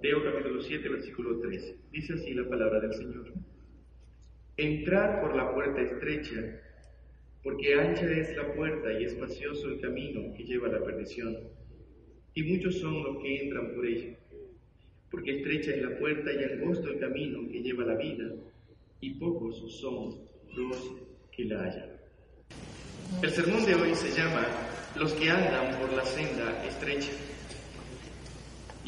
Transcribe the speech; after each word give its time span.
Mateo 0.00 0.24
capítulo 0.24 0.62
7, 0.62 0.88
versículo 0.88 1.38
3. 1.40 1.74
Dice 1.92 2.14
así 2.14 2.32
la 2.32 2.48
palabra 2.48 2.80
del 2.80 2.94
Señor. 2.94 3.34
Entrar 4.56 5.20
por 5.20 5.36
la 5.36 5.52
puerta 5.52 5.82
estrecha, 5.82 6.58
porque 7.42 7.74
ancha 7.74 8.10
es 8.10 8.34
la 8.34 8.50
puerta 8.54 8.98
y 8.98 9.04
espacioso 9.04 9.68
el 9.68 9.78
camino 9.78 10.32
que 10.34 10.44
lleva 10.44 10.68
a 10.68 10.72
la 10.72 10.82
perdición, 10.82 11.36
y 12.32 12.42
muchos 12.44 12.78
son 12.78 13.02
los 13.02 13.18
que 13.18 13.42
entran 13.42 13.74
por 13.74 13.84
ella. 13.84 14.16
Porque 15.10 15.36
estrecha 15.36 15.72
es 15.72 15.82
la 15.82 15.98
puerta 15.98 16.32
y 16.32 16.44
angosto 16.44 16.88
el 16.88 16.98
camino 16.98 17.46
que 17.52 17.60
lleva 17.60 17.84
a 17.84 17.88
la 17.88 17.96
vida, 17.96 18.32
y 19.02 19.10
pocos 19.18 19.70
son 19.82 20.18
los 20.56 20.94
que 21.30 21.44
la 21.44 21.62
hallan. 21.62 21.90
El 23.22 23.28
sermón 23.28 23.66
de 23.66 23.74
hoy 23.74 23.94
se 23.94 24.18
llama 24.18 24.46
Los 24.96 25.12
que 25.12 25.28
andan 25.28 25.78
por 25.78 25.92
la 25.92 26.06
senda 26.06 26.64
estrecha. 26.66 27.12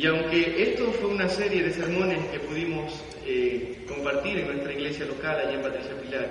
Y 0.03 0.07
aunque 0.09 0.61
esto 0.61 0.91
fue 0.91 1.11
una 1.11 1.29
serie 1.29 1.63
de 1.63 1.73
sermones 1.73 2.19
que 2.33 2.41
pudimos 2.41 2.93
eh, 3.25 3.85
compartir 3.87 4.37
en 4.37 4.49
nuestra 4.49 4.73
iglesia 4.73 5.07
local 5.07 5.39
allá 5.39 5.53
en 5.53 5.63
Patricia 5.63 5.93
Pilar, 5.95 6.29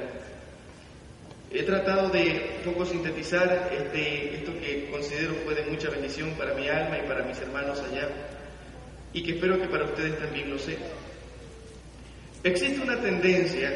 he 1.50 1.64
tratado 1.64 2.10
de 2.10 2.58
un 2.58 2.74
poco 2.74 2.86
sintetizar 2.86 3.72
este, 3.72 4.36
esto 4.36 4.52
que 4.60 4.90
considero 4.92 5.36
fue 5.46 5.56
de 5.56 5.72
mucha 5.72 5.90
bendición 5.90 6.32
para 6.32 6.54
mi 6.54 6.68
alma 6.68 6.98
y 7.00 7.08
para 7.08 7.24
mis 7.24 7.40
hermanos 7.40 7.80
allá, 7.80 8.10
y 9.14 9.24
que 9.24 9.36
espero 9.36 9.58
que 9.58 9.70
para 9.70 9.86
ustedes 9.86 10.20
también 10.20 10.50
lo 10.50 10.60
sea. 10.60 10.76
Existe 12.44 12.82
una 12.82 13.00
tendencia 13.00 13.72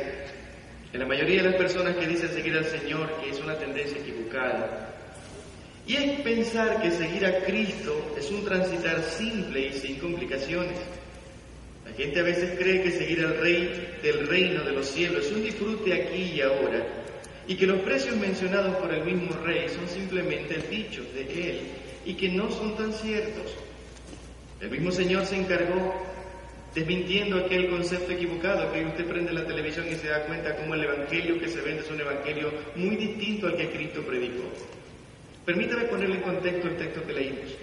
en 0.91 0.99
la 0.99 1.05
mayoría 1.05 1.41
de 1.41 1.51
las 1.51 1.55
personas 1.55 1.95
que 1.95 2.05
dicen 2.05 2.27
seguir 2.31 2.57
al 2.57 2.65
Señor, 2.65 3.21
que 3.21 3.29
es 3.29 3.39
una 3.39 3.57
tendencia 3.57 3.97
equivocada, 3.97 4.84
y 5.87 5.95
es 5.95 6.21
pensar 6.21 6.81
que 6.81 6.91
seguir 6.91 7.25
a 7.25 7.43
Cristo 7.43 8.15
es 8.17 8.29
un 8.31 8.43
transitar 8.43 9.03
simple 9.03 9.67
y 9.67 9.73
sin 9.73 9.99
complicaciones. 9.99 10.77
La 11.85 11.93
gente 11.93 12.19
a 12.19 12.23
veces 12.23 12.57
cree 12.57 12.81
que 12.81 12.91
seguir 12.91 13.23
al 13.23 13.37
Rey 13.37 13.97
del 14.01 14.27
reino 14.27 14.63
de 14.63 14.71
los 14.71 14.87
cielos 14.87 15.25
es 15.25 15.31
un 15.31 15.43
disfrute 15.43 15.93
aquí 15.93 16.33
y 16.35 16.41
ahora, 16.41 16.85
y 17.47 17.55
que 17.55 17.67
los 17.67 17.81
precios 17.81 18.15
mencionados 18.17 18.75
por 18.77 18.91
el 18.91 19.03
mismo 19.03 19.31
Rey 19.43 19.69
son 19.69 19.87
simplemente 19.87 20.57
dichos 20.69 21.05
de 21.13 21.21
Él 21.21 21.59
y 22.05 22.15
que 22.15 22.29
no 22.29 22.49
son 22.49 22.75
tan 22.75 22.91
ciertos. 22.91 23.53
El 24.59 24.71
mismo 24.71 24.91
Señor 24.91 25.25
se 25.25 25.37
encargó 25.37 25.93
desmintiendo 26.73 27.37
aquel 27.37 27.69
concepto 27.69 28.11
equivocado 28.11 28.71
que 28.73 28.83
usted 28.83 29.05
prende 29.05 29.31
la 29.31 29.45
televisión 29.45 29.85
y 29.89 29.95
se 29.95 30.07
da 30.07 30.25
cuenta 30.25 30.55
cómo 30.55 30.73
el 30.73 30.83
Evangelio 30.83 31.39
que 31.39 31.47
se 31.47 31.61
vende 31.61 31.83
es 31.83 31.91
un 31.91 32.01
Evangelio 32.01 32.51
muy 32.75 32.95
distinto 32.95 33.47
al 33.47 33.55
que 33.55 33.69
Cristo 33.69 34.01
predicó. 34.01 34.43
Permítame 35.45 35.83
ponerle 35.83 36.15
en 36.15 36.21
contexto 36.21 36.67
el 36.67 36.77
texto 36.77 37.05
que 37.05 37.13
leímos. 37.13 37.55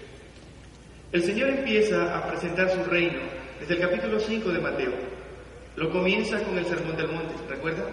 El 1.11 1.21
Señor 1.21 1.49
empieza 1.49 2.17
a 2.17 2.27
presentar 2.27 2.69
su 2.69 2.83
reino 2.85 3.19
desde 3.59 3.75
el 3.75 3.81
capítulo 3.81 4.19
5 4.19 4.49
de 4.49 4.59
Mateo. 4.59 4.93
Lo 5.75 5.91
comienza 5.91 6.41
con 6.43 6.57
el 6.57 6.65
Sermón 6.65 6.95
del 6.95 7.09
Monte, 7.09 7.33
¿recuerda? 7.49 7.89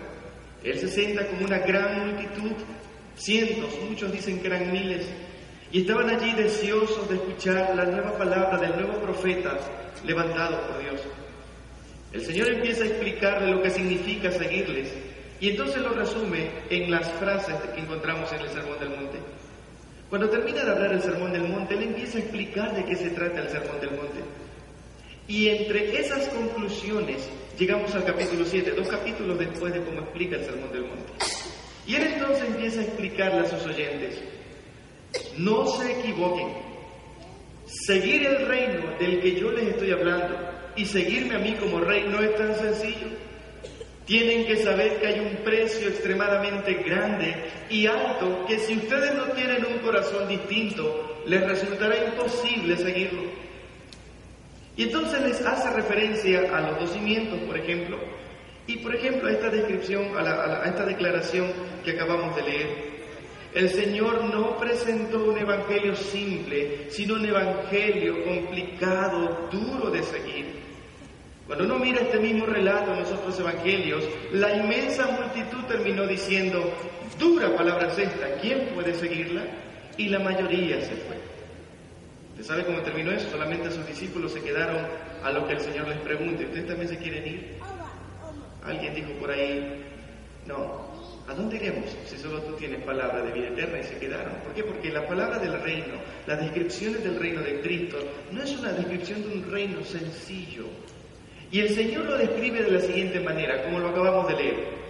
Él 0.63 0.79
se 0.79 0.89
sienta 0.89 1.27
con 1.27 1.43
una 1.45 1.59
gran 1.59 2.07
multitud, 2.07 2.53
cientos, 3.17 3.71
muchos 3.89 4.13
dicen 4.13 4.41
que 4.41 4.47
eran 4.47 4.71
miles, 4.71 5.07
y 5.73 5.81
estaban 5.81 6.09
allí 6.11 6.33
deseosos 6.35 7.09
de 7.09 7.17
escuchar 7.17 7.75
la 7.75 7.85
nueva 7.85 8.17
palabra 8.17 8.59
del 8.59 8.77
nuevo 8.77 9.01
profeta 9.01 9.59
levantado 10.05 10.61
por 10.69 10.81
Dios. 10.83 11.01
El 12.13 12.23
Señor 12.23 12.49
empieza 12.49 12.85
a 12.85 12.89
explicarle 12.89 13.51
lo 13.51 13.63
que 13.63 13.71
significa 13.71 14.31
seguirles, 14.31 14.95
y 15.41 15.51
entonces 15.51 15.83
lo 15.83 15.91
resume 15.91 16.51
en 16.69 16.91
las 16.91 17.11
frases 17.13 17.57
que 17.75 17.81
encontramos 17.81 18.33
en 18.33 18.41
el 18.41 18.49
Sermón 18.51 18.79
del 18.79 18.91
Monte. 18.91 19.20
Cuando 20.11 20.29
termina 20.29 20.65
de 20.65 20.73
hablar 20.73 20.93
el 20.93 21.03
Sermón 21.03 21.33
del 21.33 21.47
Monte, 21.47 21.75
él 21.75 21.85
empieza 21.85 22.19
a 22.19 22.21
explicar 22.21 22.75
de 22.75 22.85
qué 22.85 22.97
se 22.97 23.11
trata 23.11 23.43
el 23.43 23.49
Sermón 23.49 23.81
del 23.81 23.93
Monte. 23.93 24.21
Y 25.29 25.49
entre 25.49 26.01
esas 26.01 26.27
conclusiones 26.29 27.31
llegamos 27.57 27.95
al 27.95 28.05
capítulo 28.05 28.45
7, 28.45 28.73
dos 28.73 28.89
capítulos 28.89 29.39
después 29.39 29.73
de 29.73 29.85
cómo 29.85 30.01
explica 30.01 30.35
el 30.35 30.45
Sermón 30.45 30.73
del 30.73 30.83
Monte. 30.83 31.13
Y 31.87 31.95
él 31.95 32.03
entonces 32.15 32.45
empieza 32.45 32.81
a 32.81 32.85
explicarle 32.85 33.41
a 33.41 33.45
sus 33.45 33.65
oyentes, 33.65 34.21
no 35.39 35.69
se 35.69 36.01
equivoquen, 36.01 36.49
seguir 37.67 38.27
el 38.27 38.47
reino 38.49 38.99
del 38.99 39.21
que 39.21 39.39
yo 39.39 39.53
les 39.53 39.69
estoy 39.69 39.93
hablando 39.93 40.37
y 40.75 40.87
seguirme 40.87 41.37
a 41.37 41.39
mí 41.39 41.55
como 41.55 41.81
rey 41.81 42.09
no 42.09 42.21
es 42.21 42.35
tan 42.37 42.53
sencillo. 42.57 43.07
Tienen 44.07 44.47
que 44.47 44.57
saber 44.57 44.99
que 45.01 45.07
hay 45.07 45.21
un 45.21 45.37
precio 45.45 45.89
extremadamente 45.89 46.75
grande 46.75 47.35
y 47.69 47.87
alto 47.87 48.45
que 48.47 48.59
si 48.59 48.77
ustedes 48.77 49.15
no 49.15 49.25
tienen 49.33 49.65
un 49.65 49.79
corazón 49.79 50.27
distinto, 50.29 51.23
les 51.27 51.47
resultará 51.47 51.97
imposible 52.05 52.77
seguirlo. 52.77 53.23
Y 54.77 54.85
entonces 54.85 55.21
les 55.21 55.41
hace 55.45 55.71
referencia 55.71 56.57
a 56.57 56.61
los 56.63 56.81
dos 56.81 56.91
cimientos, 56.93 57.39
por 57.41 57.57
ejemplo, 57.59 57.99
y 58.67 58.77
por 58.79 58.95
ejemplo 58.95 59.29
a 59.29 59.33
esta 59.33 59.51
descripción, 59.51 60.17
a, 60.17 60.23
la, 60.23 60.63
a, 60.63 60.69
esta 60.69 60.87
declaración 60.87 61.49
que 61.85 61.93
acabamos 61.93 62.35
de 62.37 62.43
leer. 62.43 62.91
El 63.53 63.69
Señor 63.69 64.25
no 64.25 64.57
presentó 64.59 65.25
un 65.25 65.37
evangelio 65.37 65.97
simple, 65.97 66.89
sino 66.89 67.15
un 67.15 67.27
evangelio 67.27 68.25
complicado, 68.25 69.49
duro 69.51 69.91
de 69.91 70.03
seguir. 70.05 70.70
Cuando 71.51 71.65
uno 71.65 71.81
mira 71.81 72.03
este 72.03 72.21
mismo 72.21 72.47
relato 72.47 72.93
en 72.93 73.01
los 73.01 73.11
otros 73.11 73.41
evangelios, 73.41 74.05
la 74.31 74.57
inmensa 74.57 75.09
multitud 75.09 75.65
terminó 75.67 76.07
diciendo, 76.07 76.63
dura 77.19 77.57
palabra 77.57 77.89
es 77.89 77.99
esta, 77.99 78.35
¿quién 78.41 78.69
puede 78.73 78.95
seguirla? 78.95 79.43
Y 79.97 80.11
la 80.11 80.21
mayoría 80.21 80.81
se 80.81 80.95
fue. 80.95 81.17
¿Usted 82.31 82.45
sabe 82.45 82.65
cómo 82.65 82.81
terminó 82.83 83.11
eso? 83.11 83.29
Solamente 83.31 83.69
sus 83.73 83.85
discípulos 83.85 84.33
se 84.33 84.43
quedaron 84.43 84.87
a 85.25 85.33
lo 85.33 85.49
que 85.49 85.55
el 85.55 85.61
Señor 85.61 85.89
les 85.89 85.99
pregunte. 85.99 86.45
¿Ustedes 86.45 86.69
también 86.69 86.89
se 86.89 86.99
quieren 86.99 87.27
ir? 87.27 87.59
Alguien 88.63 88.95
dijo 88.95 89.11
por 89.15 89.33
ahí, 89.33 89.83
no, 90.47 90.87
¿a 91.27 91.35
dónde 91.35 91.57
iremos 91.57 91.87
si 92.07 92.17
solo 92.17 92.43
tú 92.43 92.53
tienes 92.53 92.81
palabra 92.85 93.23
de 93.23 93.33
vida 93.33 93.49
eterna? 93.49 93.81
Y 93.81 93.83
se 93.83 93.99
quedaron. 93.99 94.35
¿Por 94.45 94.55
qué? 94.55 94.63
Porque 94.63 94.91
la 94.91 95.05
palabra 95.05 95.41
del 95.41 95.61
reino, 95.61 95.95
las 96.29 96.39
descripciones 96.39 97.03
del 97.03 97.19
reino 97.19 97.41
de 97.41 97.61
Cristo, 97.61 97.97
no 98.31 98.41
es 98.41 98.57
una 98.57 98.71
descripción 98.71 99.29
de 99.29 99.35
un 99.35 99.51
reino 99.51 99.83
sencillo. 99.83 100.67
Y 101.51 101.61
el 101.61 101.75
Señor 101.75 102.05
lo 102.05 102.17
describe 102.17 102.63
de 102.63 102.71
la 102.71 102.81
siguiente 102.81 103.19
manera, 103.21 103.65
como 103.65 103.81
lo 103.81 103.89
acabamos 103.89 104.29
de 104.29 104.35
leer. 104.35 104.81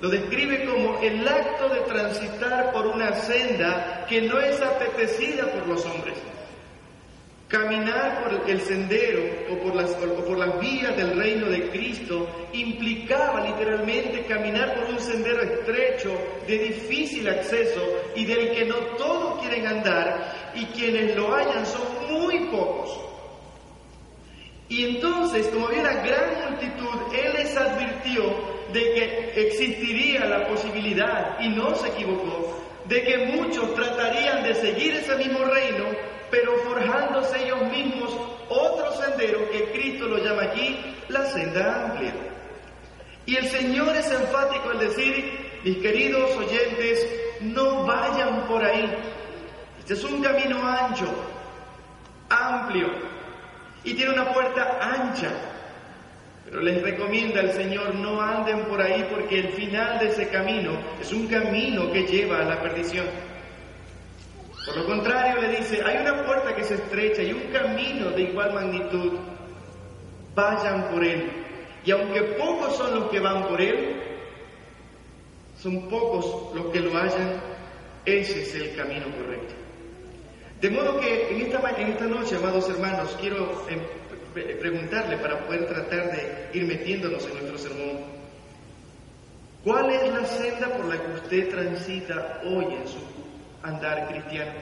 Lo 0.00 0.08
describe 0.08 0.64
como 0.64 1.00
el 1.00 1.26
acto 1.26 1.68
de 1.68 1.80
transitar 1.80 2.72
por 2.72 2.86
una 2.86 3.12
senda 3.12 4.06
que 4.08 4.22
no 4.22 4.38
es 4.40 4.60
apetecida 4.60 5.50
por 5.52 5.66
los 5.66 5.84
hombres. 5.84 6.14
Caminar 7.48 8.24
por 8.24 8.50
el 8.50 8.60
sendero 8.60 9.22
o 9.50 9.58
por, 9.58 9.76
las, 9.76 9.90
o 9.90 10.24
por 10.24 10.36
las 10.36 10.58
vías 10.58 10.96
del 10.96 11.16
reino 11.16 11.46
de 11.46 11.68
Cristo 11.70 12.28
implicaba 12.52 13.46
literalmente 13.46 14.24
caminar 14.24 14.74
por 14.74 14.94
un 14.94 14.98
sendero 14.98 15.42
estrecho, 15.42 16.18
de 16.46 16.58
difícil 16.58 17.28
acceso 17.28 17.82
y 18.16 18.24
del 18.24 18.50
que 18.50 18.64
no 18.64 18.76
todos 18.98 19.40
quieren 19.40 19.66
andar 19.66 20.52
y 20.54 20.64
quienes 20.66 21.14
lo 21.14 21.34
hayan 21.34 21.64
son 21.64 21.82
muy 22.10 22.40
pocos. 22.46 23.05
Y 24.68 24.84
entonces, 24.84 25.46
como 25.48 25.68
había 25.68 25.80
una 25.80 26.02
gran 26.02 26.50
multitud, 26.50 27.14
Él 27.14 27.32
les 27.34 27.56
advirtió 27.56 28.22
de 28.72 28.80
que 28.80 29.32
existiría 29.46 30.24
la 30.24 30.48
posibilidad, 30.48 31.38
y 31.40 31.48
no 31.50 31.74
se 31.74 31.88
equivocó, 31.88 32.62
de 32.86 33.02
que 33.02 33.18
muchos 33.26 33.74
tratarían 33.74 34.42
de 34.42 34.54
seguir 34.54 34.94
ese 34.94 35.16
mismo 35.16 35.44
reino, 35.44 35.86
pero 36.30 36.56
forjándose 36.58 37.44
ellos 37.44 37.62
mismos 37.70 38.16
otro 38.48 38.92
sendero 38.92 39.48
que 39.50 39.70
Cristo 39.72 40.06
lo 40.06 40.18
llama 40.18 40.42
aquí 40.44 40.78
la 41.08 41.24
senda 41.26 41.86
amplia. 41.86 42.14
Y 43.24 43.36
el 43.36 43.48
Señor 43.48 43.94
es 43.96 44.10
enfático 44.10 44.70
al 44.70 44.78
decir, 44.78 45.60
mis 45.64 45.78
queridos 45.78 46.36
oyentes, 46.36 47.06
no 47.40 47.84
vayan 47.84 48.46
por 48.46 48.64
ahí. 48.64 48.88
Este 49.78 49.94
es 49.94 50.04
un 50.04 50.22
camino 50.22 50.64
ancho, 50.64 51.06
amplio, 52.28 52.88
y 53.86 53.94
tiene 53.94 54.12
una 54.12 54.32
puerta 54.32 54.78
ancha. 54.82 55.30
Pero 56.44 56.60
les 56.60 56.82
recomienda 56.82 57.40
el 57.40 57.52
Señor 57.52 57.94
no 57.94 58.20
anden 58.20 58.64
por 58.64 58.82
ahí 58.82 59.06
porque 59.08 59.38
el 59.38 59.48
final 59.50 59.98
de 60.00 60.08
ese 60.08 60.28
camino 60.28 60.72
es 61.00 61.12
un 61.12 61.28
camino 61.28 61.90
que 61.92 62.04
lleva 62.04 62.40
a 62.40 62.44
la 62.44 62.60
perdición. 62.60 63.06
Por 64.64 64.76
lo 64.76 64.86
contrario, 64.86 65.40
le 65.40 65.58
dice, 65.58 65.82
hay 65.84 65.98
una 65.98 66.24
puerta 66.24 66.54
que 66.54 66.64
se 66.64 66.74
estrecha 66.74 67.22
y 67.22 67.32
un 67.32 67.52
camino 67.52 68.10
de 68.10 68.22
igual 68.22 68.52
magnitud 68.52 69.12
vayan 70.34 70.88
por 70.90 71.04
él. 71.04 71.30
Y 71.84 71.92
aunque 71.92 72.22
pocos 72.22 72.76
son 72.76 72.98
los 72.98 73.10
que 73.10 73.20
van 73.20 73.46
por 73.46 73.60
él, 73.60 74.02
son 75.56 75.88
pocos 75.88 76.54
los 76.56 76.66
que 76.72 76.80
lo 76.80 76.90
hallan, 76.90 77.40
ese 78.04 78.42
es 78.42 78.54
el 78.56 78.74
camino 78.74 79.06
correcto. 79.16 79.65
De 80.60 80.70
modo 80.70 80.98
que 81.00 81.30
en 81.30 81.42
esta, 81.42 81.70
en 81.78 81.88
esta 81.88 82.06
noche, 82.06 82.36
amados 82.36 82.68
hermanos, 82.70 83.14
quiero 83.20 83.66
em, 83.68 83.78
preguntarle 84.58 85.18
para 85.18 85.46
poder 85.46 85.66
tratar 85.66 86.10
de 86.12 86.48
ir 86.58 86.64
metiéndonos 86.64 87.26
en 87.26 87.32
nuestro 87.32 87.58
sermón, 87.58 87.98
¿cuál 89.62 89.90
es 89.90 90.12
la 90.12 90.24
senda 90.24 90.68
por 90.76 90.86
la 90.86 90.96
que 90.96 91.12
usted 91.12 91.50
transita 91.50 92.40
hoy 92.44 92.64
en 92.64 92.88
su 92.88 92.98
andar 93.62 94.08
cristiano? 94.08 94.52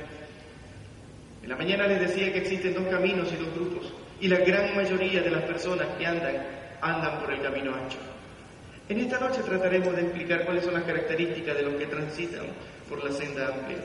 En 1.45 1.49
la 1.49 1.57
mañana 1.57 1.87
les 1.87 2.01
decía 2.01 2.33
que 2.33 2.39
existen 2.39 2.75
dos 2.75 2.89
caminos 2.89 3.33
y 3.33 3.37
dos 3.37 3.55
grupos, 3.55 3.93
y 4.21 4.27
la 4.27 4.39
gran 4.39 4.75
mayoría 4.75 5.23
de 5.23 5.31
las 5.31 5.43
personas 5.43 5.87
que 5.97 6.07
andan, 6.07 6.35
andan 6.81 7.21
por 7.21 7.33
el 7.33 7.41
camino 7.41 7.73
ancho. 7.73 7.99
En 8.89 8.99
esta 8.99 9.21
noche 9.21 9.43
trataremos 9.43 9.95
de 9.95 10.03
explicar 10.03 10.45
cuáles 10.45 10.65
son 10.65 10.75
las 10.75 10.83
características 10.83 11.57
de 11.57 11.63
los 11.63 11.75
que 11.75 11.87
transitan 11.87 12.47
por 12.89 13.03
la 13.05 13.13
senda 13.13 13.49
amplia. 13.49 13.79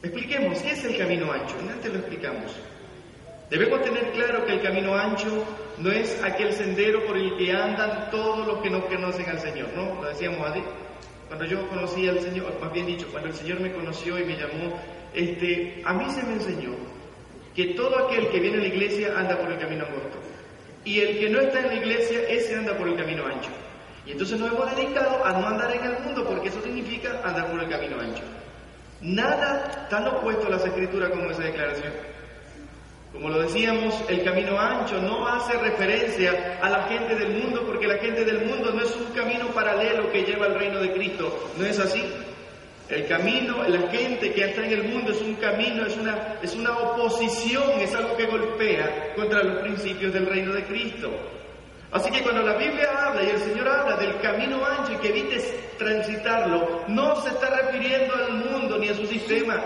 Expliquemos, 0.00 0.60
¿qué 0.60 0.70
es 0.70 0.84
el 0.84 0.96
camino 0.96 1.32
ancho? 1.32 1.56
Antes 1.68 1.92
lo 1.92 1.98
explicamos. 1.98 2.52
Debemos 3.50 3.82
tener 3.82 4.12
claro 4.12 4.46
que 4.46 4.52
el 4.52 4.62
camino 4.62 4.94
ancho 4.94 5.44
no 5.78 5.90
es 5.90 6.22
aquel 6.22 6.52
sendero 6.52 7.04
por 7.04 7.16
el 7.16 7.36
que 7.36 7.52
andan 7.52 8.08
todos 8.10 8.46
los 8.46 8.58
que 8.62 8.70
no 8.70 8.84
conocen 8.86 9.28
al 9.28 9.40
Señor, 9.40 9.68
¿no? 9.74 10.00
Lo 10.00 10.08
decíamos 10.08 10.48
así. 10.48 10.62
Cuando 11.26 11.46
yo 11.46 11.68
conocí 11.68 12.08
al 12.08 12.20
Señor, 12.20 12.60
más 12.60 12.72
bien 12.72 12.86
dicho, 12.86 13.08
cuando 13.10 13.28
el 13.28 13.34
Señor 13.34 13.58
me 13.58 13.72
conoció 13.72 14.18
y 14.18 14.24
me 14.24 14.36
llamó, 14.36 14.78
este, 15.14 15.82
a 15.84 15.92
mí 15.94 16.08
se 16.10 16.22
me 16.22 16.34
enseñó 16.34 16.70
que 17.56 17.74
todo 17.74 18.06
aquel 18.06 18.28
que 18.28 18.38
viene 18.38 18.58
a 18.58 18.60
la 18.60 18.68
iglesia 18.68 19.18
anda 19.18 19.36
por 19.36 19.50
el 19.50 19.58
camino 19.58 19.84
angosto. 19.84 20.18
Y 20.84 21.00
el 21.00 21.18
que 21.18 21.28
no 21.28 21.40
está 21.40 21.58
en 21.58 21.66
la 21.66 21.74
iglesia, 21.74 22.20
ese 22.28 22.54
anda 22.54 22.76
por 22.76 22.86
el 22.86 22.96
camino 22.96 23.26
ancho. 23.26 23.50
Y 24.06 24.12
entonces 24.12 24.38
nos 24.38 24.52
hemos 24.52 24.76
dedicado 24.76 25.24
a 25.24 25.32
no 25.32 25.48
andar 25.48 25.74
en 25.74 25.84
el 25.84 25.98
mundo, 26.04 26.24
porque 26.24 26.50
eso 26.50 26.62
significa 26.62 27.20
andar 27.24 27.50
por 27.50 27.60
el 27.60 27.68
camino 27.68 28.00
ancho. 28.00 28.22
Nada 29.00 29.86
tan 29.88 30.08
opuesto 30.08 30.48
a 30.48 30.50
las 30.50 30.64
escrituras 30.64 31.10
como 31.10 31.30
esa 31.30 31.42
declaración. 31.42 31.92
Como 33.12 33.30
lo 33.30 33.40
decíamos, 33.40 33.94
el 34.08 34.22
camino 34.22 34.60
ancho 34.60 35.00
no 35.00 35.26
hace 35.26 35.56
referencia 35.58 36.58
a 36.60 36.68
la 36.68 36.82
gente 36.84 37.14
del 37.14 37.42
mundo, 37.42 37.64
porque 37.66 37.86
la 37.86 37.98
gente 37.98 38.24
del 38.24 38.44
mundo 38.44 38.72
no 38.72 38.82
es 38.82 38.94
un 38.96 39.06
camino 39.14 39.46
paralelo 39.48 40.10
que 40.12 40.24
lleva 40.24 40.46
al 40.46 40.58
reino 40.58 40.80
de 40.80 40.92
Cristo. 40.92 41.50
¿No 41.56 41.64
es 41.64 41.78
así? 41.78 42.02
El 42.88 43.06
camino, 43.06 43.62
la 43.68 43.90
gente 43.90 44.32
que 44.32 44.44
está 44.44 44.64
en 44.64 44.72
el 44.72 44.84
mundo 44.84 45.12
es 45.12 45.20
un 45.20 45.34
camino, 45.34 45.86
es 45.86 45.96
una, 45.96 46.36
es 46.42 46.54
una 46.54 46.76
oposición, 46.76 47.80
es 47.80 47.94
algo 47.94 48.16
que 48.16 48.26
golpea 48.26 49.14
contra 49.14 49.42
los 49.42 49.62
principios 49.62 50.12
del 50.12 50.26
reino 50.26 50.52
de 50.52 50.64
Cristo. 50.64 51.10
Así 51.90 52.10
que 52.10 52.22
cuando 52.22 52.42
la 52.42 52.54
Biblia 52.54 52.90
habla 53.06 53.22
y 53.22 53.30
el 53.30 53.38
Señor 53.40 53.66
habla 53.66 53.96
del 53.96 54.20
camino 54.20 54.64
ancho 54.64 54.92
y 54.92 54.96
que 54.96 55.08
evites 55.08 55.78
transitarlo, 55.78 56.82
no 56.88 57.16
se 57.22 57.30
está 57.30 57.48
refiriendo 57.48 58.14
al 58.14 58.32
mundo 58.32 58.78
ni 58.78 58.90
a 58.90 58.94
su 58.94 59.06
sistema. 59.06 59.62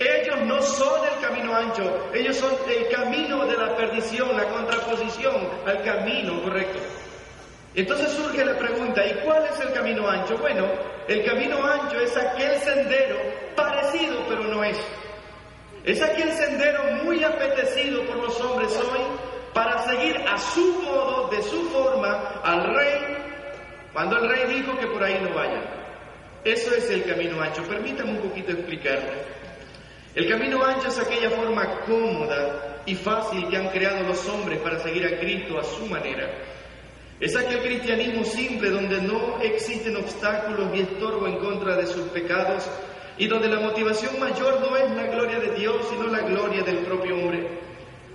Ellos 0.00 0.40
no 0.46 0.60
son 0.62 1.00
el 1.06 1.20
camino 1.20 1.54
ancho, 1.54 2.10
ellos 2.12 2.36
son 2.36 2.52
el 2.68 2.88
camino 2.88 3.46
de 3.46 3.56
la 3.56 3.76
perdición, 3.76 4.36
la 4.36 4.48
contraposición 4.48 5.48
al 5.64 5.82
camino 5.84 6.42
correcto. 6.42 6.80
Entonces 7.74 8.10
surge 8.10 8.44
la 8.44 8.58
pregunta, 8.58 9.06
¿y 9.06 9.14
cuál 9.24 9.44
es 9.44 9.60
el 9.60 9.72
camino 9.72 10.08
ancho? 10.08 10.36
Bueno, 10.38 10.66
el 11.06 11.24
camino 11.24 11.64
ancho 11.64 12.00
es 12.00 12.16
aquel 12.16 12.58
sendero 12.60 13.16
parecido 13.54 14.26
pero 14.28 14.42
no 14.42 14.64
es. 14.64 14.76
Es 15.84 16.02
aquel 16.02 16.32
sendero 16.32 16.82
muy 17.04 17.22
apetecido 17.22 18.04
por 18.06 18.16
los 18.16 18.40
hombres 18.40 18.76
hoy 18.76 19.31
para 19.52 19.78
seguir 19.84 20.16
a 20.16 20.38
su 20.38 20.82
modo, 20.82 21.28
de 21.28 21.42
su 21.42 21.68
forma, 21.70 22.40
al 22.42 22.74
rey, 22.74 23.16
cuando 23.92 24.18
el 24.18 24.28
rey 24.28 24.54
dijo 24.54 24.78
que 24.78 24.86
por 24.86 25.02
ahí 25.02 25.18
no 25.22 25.34
vayan. 25.34 25.62
Eso 26.44 26.74
es 26.74 26.90
el 26.90 27.04
camino 27.04 27.40
ancho. 27.40 27.62
Permítame 27.62 28.12
un 28.12 28.28
poquito 28.28 28.52
explicarlo. 28.52 29.12
El 30.14 30.28
camino 30.28 30.64
ancho 30.64 30.88
es 30.88 30.98
aquella 30.98 31.30
forma 31.30 31.80
cómoda 31.86 32.82
y 32.84 32.94
fácil 32.94 33.48
que 33.48 33.56
han 33.56 33.68
creado 33.68 34.02
los 34.08 34.28
hombres 34.28 34.58
para 34.60 34.78
seguir 34.80 35.06
a 35.06 35.18
Cristo 35.18 35.58
a 35.58 35.64
su 35.64 35.86
manera. 35.86 36.28
Es 37.20 37.36
aquel 37.36 37.60
cristianismo 37.60 38.24
simple 38.24 38.70
donde 38.70 39.00
no 39.02 39.38
existen 39.40 39.96
obstáculos 39.96 40.70
ni 40.72 40.80
estorbo 40.80 41.28
en 41.28 41.38
contra 41.38 41.76
de 41.76 41.86
sus 41.86 42.08
pecados 42.08 42.68
y 43.16 43.28
donde 43.28 43.48
la 43.48 43.60
motivación 43.60 44.18
mayor 44.18 44.60
no 44.60 44.76
es 44.76 44.90
la 44.90 45.06
gloria 45.06 45.38
de 45.38 45.54
Dios, 45.54 45.76
sino 45.88 46.08
la 46.08 46.20
gloria 46.20 46.62
del 46.62 46.78
propio 46.78 47.14
hombre. 47.16 47.48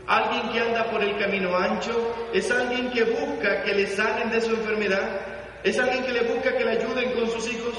Alguien 0.08 0.52
que 0.54 0.60
anda 0.62 0.90
por 0.90 1.04
el 1.04 1.18
camino 1.18 1.56
ancho 1.58 2.30
es 2.34 2.50
alguien 2.50 2.90
que 2.92 3.04
busca 3.04 3.62
que 3.64 3.74
le 3.74 3.88
salen 3.88 4.32
de 4.32 4.40
su 4.40 4.52
enfermedad, 4.52 5.20
es 5.64 5.78
alguien 5.78 6.06
que 6.06 6.14
le 6.14 6.22
busca 6.22 6.56
que 6.56 6.64
le 6.64 6.72
ayuden 6.72 7.12
con 7.12 7.30
sus 7.30 7.52
hijos, 7.52 7.74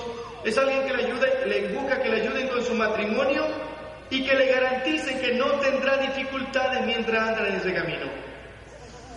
es 0.45 0.59
alguien 0.59 0.87
que 0.87 0.93
le, 0.93 1.05
ayude, 1.05 1.47
le 1.47 1.69
busca 1.69 2.03
que 2.03 2.11
le 2.11 2.21
ayuden 2.21 2.49
con 2.49 2.63
su 2.63 2.75
matrimonio 2.75 3.47
y 4.11 4.25
que 4.25 4.35
le 4.35 4.47
garanticen 4.47 5.19
que 5.21 5.35
no 5.35 5.47
tendrá 5.61 5.97
dificultades 5.97 6.85
mientras 6.85 7.29
anda 7.29 7.49
en 7.49 7.57
ese 7.57 7.73
camino. 7.73 8.07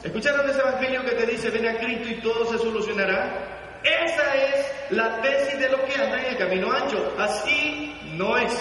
¿Escucharon 0.04 0.50
ese 0.50 0.60
evangelio 0.60 1.04
que 1.04 1.12
te 1.12 1.26
dice 1.26 1.50
ven 1.50 1.68
a 1.68 1.78
Cristo 1.78 2.08
y 2.08 2.22
todo 2.22 2.46
se 2.46 2.58
solucionará? 2.60 3.60
Esa 3.84 4.36
es 4.36 4.72
la 4.92 5.22
tesis 5.22 5.60
de 5.60 5.70
lo 5.70 5.84
que 5.86 5.96
anda 5.96 6.18
en 6.20 6.26
el 6.28 6.38
camino 6.38 6.72
ancho. 6.72 7.14
Así 7.20 7.94
no 8.14 8.38
es. 8.38 8.54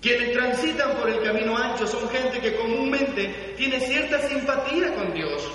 Quienes 0.00 0.32
transitan 0.32 0.96
por 0.96 1.10
el 1.10 1.22
camino 1.22 1.56
ancho 1.56 1.86
son 1.86 2.08
gente 2.08 2.40
que 2.40 2.56
comúnmente 2.56 3.54
tiene 3.56 3.80
cierta 3.80 4.18
simpatía 4.26 4.94
con 4.94 5.12
Dios, 5.12 5.46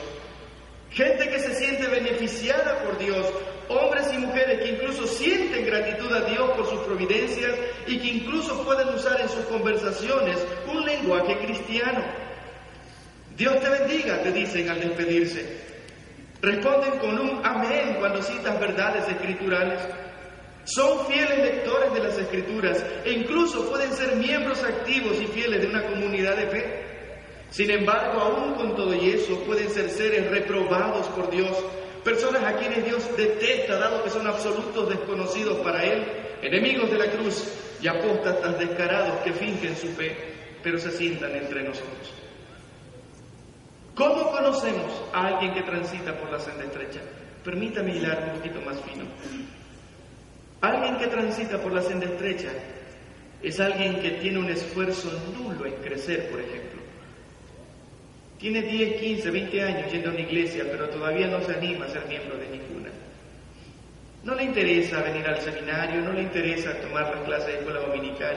gente 0.91 1.29
que 1.29 1.39
se 1.39 1.55
siente 1.55 1.87
beneficiada 1.87 2.83
por 2.83 2.99
Dios, 2.99 3.25
hombres 3.69 4.07
y 4.13 4.19
mujeres 4.19 4.59
que 4.59 4.69
incluso 4.69 5.07
sienten 5.07 5.65
gratitud 5.65 6.11
a 6.13 6.21
Dios 6.21 6.51
por 6.51 6.69
sus 6.69 6.79
providencias 6.81 7.55
y 7.87 7.97
que 7.97 8.07
incluso 8.07 8.63
pueden 8.63 8.89
usar 8.89 9.19
en 9.19 9.29
sus 9.29 9.45
conversaciones 9.45 10.37
un 10.71 10.85
lenguaje 10.85 11.39
cristiano. 11.39 12.03
Dios 13.35 13.59
te 13.59 13.69
bendiga, 13.69 14.21
te 14.21 14.31
dicen 14.31 14.69
al 14.69 14.79
despedirse. 14.79 15.65
Responden 16.41 16.99
con 16.99 17.19
un 17.19 17.43
amén 17.43 17.95
cuando 17.99 18.21
citan 18.21 18.59
verdades 18.59 19.07
escriturales. 19.09 19.79
Son 20.65 21.05
fieles 21.05 21.37
lectores 21.37 21.93
de 21.93 21.99
las 21.99 22.17
escrituras 22.17 22.83
e 23.05 23.11
incluso 23.11 23.69
pueden 23.69 23.93
ser 23.93 24.15
miembros 24.15 24.63
activos 24.63 25.21
y 25.21 25.27
fieles 25.27 25.61
de 25.61 25.67
una 25.67 25.83
comunidad 25.83 26.35
de 26.35 26.47
fe. 26.47 26.85
Sin 27.51 27.69
embargo, 27.69 28.19
aún 28.19 28.55
con 28.55 28.75
todo 28.75 28.93
y 28.95 29.11
eso, 29.11 29.39
pueden 29.43 29.69
ser 29.69 29.89
seres 29.89 30.29
reprobados 30.29 31.07
por 31.09 31.29
Dios, 31.29 31.55
personas 32.03 32.43
a 32.43 32.57
quienes 32.57 32.83
Dios 32.83 33.07
detesta, 33.15 33.77
dado 33.77 34.03
que 34.03 34.09
son 34.09 34.27
absolutos 34.27 34.89
desconocidos 34.89 35.59
para 35.59 35.83
Él, 35.83 36.03
enemigos 36.41 36.89
de 36.89 36.97
la 36.97 37.11
cruz 37.11 37.47
y 37.79 37.87
apóstatas 37.87 38.57
descarados 38.57 39.19
que 39.23 39.33
fingen 39.33 39.75
su 39.77 39.87
fe, 39.89 40.17
pero 40.63 40.79
se 40.79 40.91
sientan 40.91 41.35
entre 41.35 41.63
nosotros. 41.63 42.11
¿Cómo 43.93 44.31
conocemos 44.31 45.03
a 45.13 45.27
alguien 45.27 45.53
que 45.53 45.61
transita 45.61 46.17
por 46.19 46.31
la 46.31 46.39
senda 46.39 46.65
estrecha? 46.65 46.99
Permítame 47.43 47.95
hilar 47.95 48.31
un 48.33 48.39
poquito 48.39 48.59
más 48.61 48.81
fino. 48.81 49.05
Alguien 50.65 50.97
que 50.97 51.05
transita 51.05 51.59
por 51.59 51.71
la 51.71 51.81
senda 51.83 52.07
estrecha 52.07 52.49
es 53.43 53.59
alguien 53.59 53.99
que 53.99 54.09
tiene 54.21 54.39
un 54.39 54.49
esfuerzo 54.49 55.11
nulo 55.37 55.67
en 55.67 55.75
crecer, 55.75 56.27
por 56.31 56.39
ejemplo. 56.39 56.81
Tiene 58.39 58.63
10, 58.63 58.99
15, 58.99 59.29
20 59.29 59.61
años 59.61 59.91
yendo 59.91 60.09
a 60.09 60.13
una 60.13 60.21
iglesia, 60.21 60.65
pero 60.71 60.89
todavía 60.89 61.27
no 61.27 61.39
se 61.41 61.53
anima 61.53 61.85
a 61.85 61.89
ser 61.89 62.07
miembro 62.07 62.35
de 62.37 62.47
ninguna. 62.47 62.89
No 64.23 64.33
le 64.33 64.43
interesa 64.43 65.03
venir 65.03 65.27
al 65.27 65.39
seminario, 65.39 66.01
no 66.01 66.13
le 66.13 66.23
interesa 66.23 66.73
tomar 66.81 67.15
las 67.15 67.25
clases 67.25 67.47
de 67.47 67.57
escuela 67.59 67.81
dominical, 67.81 68.35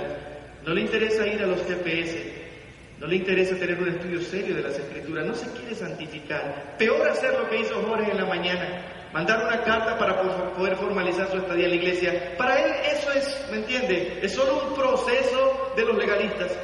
no 0.66 0.74
le 0.74 0.82
interesa 0.82 1.26
ir 1.26 1.42
a 1.42 1.46
los 1.46 1.62
GPS, 1.66 2.37
no 3.00 3.06
le 3.06 3.16
interesa 3.16 3.54
tener 3.56 3.80
un 3.80 3.88
estudio 3.88 4.20
serio 4.20 4.56
de 4.56 4.62
las 4.62 4.76
escrituras, 4.76 5.24
no 5.24 5.34
se 5.34 5.48
quiere 5.52 5.74
santificar. 5.74 6.76
Peor 6.78 7.08
hacer 7.08 7.32
lo 7.32 7.48
que 7.48 7.60
hizo 7.60 7.80
Jorge 7.82 8.10
en 8.10 8.16
la 8.16 8.26
mañana, 8.26 9.08
mandar 9.12 9.44
una 9.44 9.62
carta 9.62 9.96
para 9.96 10.20
poder 10.54 10.76
formalizar 10.76 11.30
su 11.30 11.36
estadía 11.36 11.66
en 11.66 11.70
la 11.70 11.76
iglesia. 11.76 12.36
Para 12.36 12.58
él 12.58 12.72
eso 12.90 13.12
es, 13.12 13.46
¿me 13.52 13.58
entiende? 13.58 14.18
Es 14.20 14.32
solo 14.32 14.68
un 14.68 14.74
proceso 14.74 15.72
de 15.76 15.84
los 15.84 15.96
legalistas. 15.96 16.58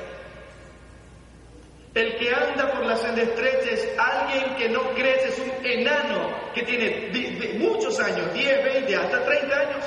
El 1.94 2.16
que 2.16 2.34
anda 2.34 2.72
por 2.72 2.84
la 2.84 2.96
senda 2.96 3.22
estrecha 3.22 3.70
es 3.70 3.88
alguien 3.96 4.56
que 4.56 4.68
no 4.68 4.90
crece, 4.94 5.28
es 5.28 5.38
un 5.38 5.64
enano 5.64 6.50
que 6.52 6.64
tiene 6.64 7.12
muchos 7.58 8.00
años, 8.00 8.34
10, 8.34 8.64
20, 8.64 8.96
hasta 8.96 9.24
30 9.24 9.56
años. 9.56 9.84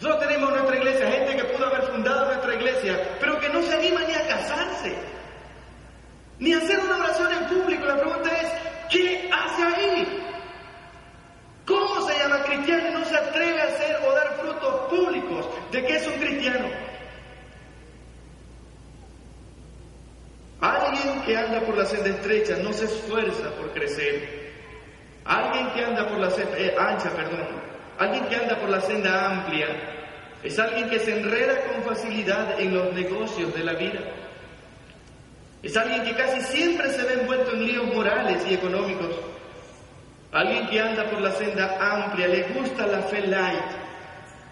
Nosotros 0.00 0.26
tenemos 0.26 0.48
en 0.48 0.56
nuestra 0.56 0.76
iglesia 0.78 1.12
gente 1.12 1.36
que 1.36 1.44
pudo 1.44 1.66
haber 1.66 1.82
fundado 1.82 2.24
nuestra 2.24 2.54
iglesia, 2.54 2.98
pero 3.20 3.38
que 3.38 3.50
no 3.50 3.60
se 3.60 3.74
anima 3.74 4.00
ni 4.04 4.14
a 4.14 4.26
casarse 4.26 5.12
ni 6.38 6.52
hacer 6.52 6.78
una 6.80 6.96
oración 6.96 7.32
en 7.32 7.44
público. 7.46 7.84
La 7.86 7.96
pregunta 7.96 8.30
es, 8.30 8.48
¿qué 8.90 9.30
hace 9.32 9.62
ahí? 9.62 10.22
¿Cómo 11.66 12.00
se 12.02 12.18
llama 12.18 12.42
cristiano 12.44 12.88
y 12.88 12.92
no 12.92 13.04
se 13.04 13.16
atreve 13.16 13.60
a 13.60 13.64
hacer 13.64 13.96
o 14.06 14.12
dar 14.12 14.36
frutos 14.40 14.90
públicos 14.90 15.48
de 15.70 15.84
que 15.84 15.96
es 15.96 16.06
un 16.06 16.14
cristiano? 16.14 16.68
Alguien 20.60 21.22
que 21.22 21.36
anda 21.36 21.60
por 21.60 21.76
la 21.76 21.84
senda 21.84 22.08
estrecha 22.08 22.56
no 22.56 22.72
se 22.72 22.84
esfuerza 22.84 23.50
por 23.56 23.72
crecer. 23.72 24.42
Alguien 25.24 25.72
que 25.72 25.84
anda 25.84 26.08
por 26.08 26.18
la 26.18 26.30
senda 26.30 26.58
eh, 26.58 26.74
ancha, 26.78 27.10
perdón. 27.10 27.46
Alguien 27.98 28.26
que 28.26 28.36
anda 28.36 28.58
por 28.58 28.70
la 28.70 28.80
senda 28.80 29.30
amplia 29.30 29.66
es 30.42 30.58
alguien 30.58 30.90
que 30.90 30.98
se 30.98 31.18
enreda 31.18 31.60
con 31.66 31.82
facilidad 31.84 32.60
en 32.60 32.74
los 32.74 32.92
negocios 32.92 33.54
de 33.54 33.64
la 33.64 33.74
vida. 33.74 34.00
Es 35.62 35.76
alguien 35.76 36.02
que 36.02 36.14
casi 36.14 36.40
siempre 36.40 36.90
se 36.90 37.04
ve 37.04 37.20
envuelto 37.20 37.52
en 37.52 37.66
líos 37.66 37.94
morales 37.94 38.44
y 38.48 38.54
económicos. 38.54 39.10
Alguien 40.32 40.66
que 40.68 40.80
anda 40.80 41.04
por 41.10 41.20
la 41.20 41.30
senda 41.32 41.76
amplia, 41.78 42.26
le 42.26 42.42
gusta 42.54 42.86
la 42.86 43.02
fe 43.02 43.26
light, 43.26 43.82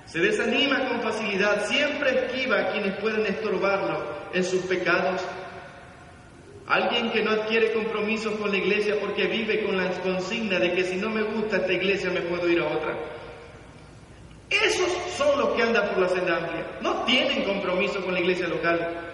se 0.04 0.18
desanima 0.18 0.88
con 0.88 1.00
facilidad, 1.00 1.66
siempre 1.66 2.26
esquiva 2.26 2.60
a 2.60 2.72
quienes 2.72 2.96
pueden 2.96 3.26
estorbarlo 3.26 4.04
en 4.32 4.44
sus 4.44 4.62
pecados. 4.62 5.20
Alguien 6.66 7.10
que 7.10 7.22
no 7.22 7.30
adquiere 7.32 7.72
compromisos 7.72 8.34
con 8.36 8.50
la 8.50 8.58
iglesia 8.58 9.00
porque 9.00 9.26
vive 9.26 9.64
con 9.64 9.76
la 9.76 9.90
consigna 10.02 10.58
de 10.58 10.72
que 10.74 10.84
si 10.84 10.96
no 10.96 11.10
me 11.10 11.22
gusta 11.22 11.56
esta 11.56 11.72
iglesia 11.72 12.10
me 12.10 12.20
puedo 12.22 12.48
ir 12.48 12.60
a 12.60 12.66
otra. 12.66 12.96
Esos 14.50 14.88
son 15.16 15.38
los 15.38 15.50
que 15.50 15.62
andan 15.62 15.88
por 15.88 15.98
la 15.98 16.08
senda 16.08 16.36
amplia. 16.36 16.66
No 16.80 17.04
tienen 17.04 17.44
compromiso 17.44 18.04
con 18.04 18.14
la 18.14 18.20
iglesia 18.20 18.48
local. 18.48 19.09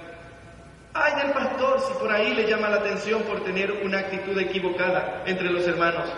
Ay 0.99 1.13
del 1.23 1.33
pastor 1.33 1.81
si 1.81 1.93
por 1.95 2.11
ahí 2.11 2.33
le 2.33 2.49
llama 2.49 2.71
la 2.71 2.77
atención 2.77 3.23
por 3.23 3.45
tener 3.45 3.71
una 3.71 3.99
actitud 3.99 4.39
equivocada 4.39 5.25
entre 5.27 5.51
los 5.51 5.67
hermanos. 5.67 6.09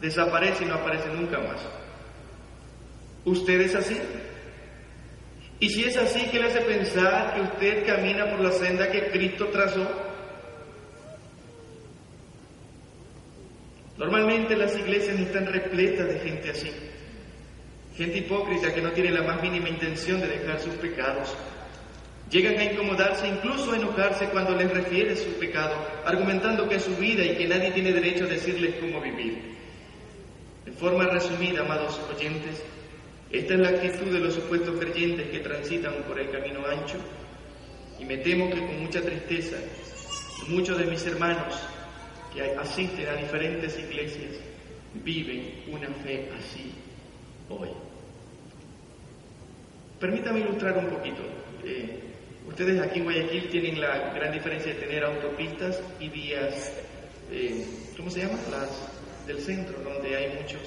Desaparece 0.00 0.64
y 0.64 0.66
no 0.66 0.74
aparece 0.74 1.08
nunca 1.10 1.38
más. 1.38 1.60
¿Usted 3.24 3.60
es 3.60 3.74
así? 3.76 3.96
Y 5.60 5.68
si 5.70 5.84
es 5.84 5.96
así, 5.96 6.28
¿qué 6.32 6.40
le 6.40 6.48
hace 6.48 6.62
pensar 6.62 7.34
que 7.34 7.40
usted 7.42 7.86
camina 7.86 8.28
por 8.30 8.40
la 8.40 8.50
senda 8.50 8.90
que 8.90 9.08
Cristo 9.10 9.46
trazó? 9.46 9.86
Normalmente 13.96 14.56
las 14.56 14.76
iglesias 14.76 15.18
están 15.18 15.46
repletas 15.46 16.08
de 16.08 16.18
gente 16.18 16.50
así. 16.50 16.72
Gente 17.96 18.18
hipócrita 18.18 18.74
que 18.74 18.82
no 18.82 18.90
tiene 18.92 19.12
la 19.12 19.22
más 19.22 19.40
mínima 19.40 19.68
intención 19.68 20.20
de 20.20 20.26
dejar 20.26 20.60
sus 20.60 20.74
pecados. 20.74 21.34
Llegan 22.30 22.58
a 22.58 22.64
incomodarse, 22.64 23.28
incluso 23.28 23.72
a 23.72 23.76
enojarse 23.76 24.26
cuando 24.30 24.56
les 24.56 24.70
refiere 24.70 25.14
su 25.14 25.30
pecado, 25.34 25.74
argumentando 26.04 26.68
que 26.68 26.76
es 26.76 26.82
su 26.82 26.96
vida 26.96 27.24
y 27.24 27.36
que 27.36 27.46
nadie 27.46 27.70
tiene 27.70 27.92
derecho 27.92 28.24
a 28.24 28.28
decirles 28.28 28.74
cómo 28.80 29.00
vivir. 29.00 29.56
En 30.66 30.74
forma 30.74 31.04
resumida, 31.06 31.60
amados 31.60 32.00
oyentes, 32.12 32.64
esta 33.30 33.54
es 33.54 33.60
la 33.60 33.68
actitud 33.68 34.12
de 34.12 34.20
los 34.20 34.34
supuestos 34.34 34.78
creyentes 34.78 35.28
que 35.28 35.38
transitan 35.38 35.94
por 36.08 36.18
el 36.18 36.30
camino 36.30 36.66
ancho 36.66 36.96
y 37.98 38.04
me 38.04 38.18
temo 38.18 38.50
que 38.50 38.58
con 38.58 38.82
mucha 38.82 39.00
tristeza 39.00 39.56
muchos 40.48 40.78
de 40.78 40.86
mis 40.86 41.04
hermanos 41.06 41.54
que 42.32 42.42
asisten 42.42 43.08
a 43.08 43.14
diferentes 43.14 43.78
iglesias 43.78 44.32
viven 45.04 45.62
una 45.68 45.88
fe 45.88 46.28
así 46.38 46.72
hoy. 47.48 47.70
Permítame 49.98 50.40
ilustrar 50.40 50.76
un 50.76 50.86
poquito. 50.86 51.22
Eh, 51.64 52.00
ustedes 52.46 52.80
aquí 52.80 52.98
en 52.98 53.04
Guayaquil 53.04 53.48
tienen 53.50 53.80
la 53.80 54.12
gran 54.14 54.32
diferencia 54.32 54.72
de 54.72 54.80
tener 54.80 55.04
autopistas 55.04 55.80
y 56.00 56.08
vías, 56.08 56.72
eh, 57.30 57.66
¿cómo 57.96 58.10
se 58.10 58.20
llama? 58.20 58.38
Las 58.50 58.70
del 59.26 59.38
centro, 59.40 59.78
donde 59.82 60.16
hay 60.16 60.38
muchos. 60.40 60.60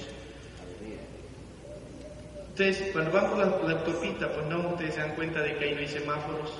Ustedes, 2.48 2.92
cuando 2.92 3.10
van 3.12 3.30
por 3.30 3.38
la, 3.38 3.78
autopista, 3.78 4.30
pues 4.32 4.46
no, 4.46 4.70
ustedes 4.70 4.94
se 4.94 5.00
dan 5.00 5.14
cuenta 5.14 5.40
de 5.40 5.56
que 5.56 5.64
ahí 5.64 5.74
no 5.74 5.80
hay 5.80 5.88
semáforos, 5.88 6.52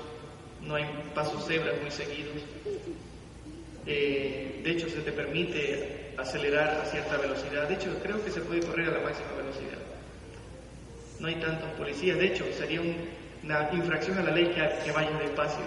no 0.62 0.74
hay 0.76 0.84
pasos 1.14 1.46
cebras 1.46 1.74
muy 1.82 1.90
seguidos. 1.90 2.36
Eh, 3.86 4.60
de 4.64 4.70
hecho, 4.70 4.88
se 4.88 5.00
te 5.00 5.12
permite 5.12 6.14
acelerar 6.16 6.80
a 6.80 6.84
cierta 6.86 7.18
velocidad. 7.18 7.68
De 7.68 7.74
hecho, 7.74 7.94
creo 8.02 8.24
que 8.24 8.30
se 8.30 8.40
puede 8.40 8.60
correr 8.60 8.88
a 8.88 8.98
la 8.98 9.00
máxima 9.00 9.32
velocidad 9.36 9.90
no 11.20 11.28
hay 11.28 11.36
tantos 11.36 11.70
policías. 11.72 12.18
De 12.18 12.26
hecho, 12.26 12.44
sería 12.58 12.80
una 13.42 13.68
infracción 13.73 14.18
a 14.18 14.23
la 14.23 14.30
ley 14.32 14.47
que, 14.47 14.85
que 14.85 14.92
vayan 14.92 15.18
despacio. 15.18 15.64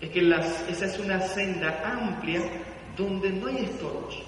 Es 0.00 0.10
que 0.10 0.20
esa 0.68 0.86
es 0.86 0.98
una 0.98 1.20
senda 1.20 1.82
amplia 1.84 2.42
donde 2.96 3.30
no 3.30 3.46
hay 3.46 3.64
estorbos. 3.64 4.22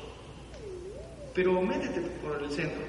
Pero 1.34 1.60
métete 1.60 2.00
por 2.22 2.42
el 2.42 2.50
centro. 2.50 2.82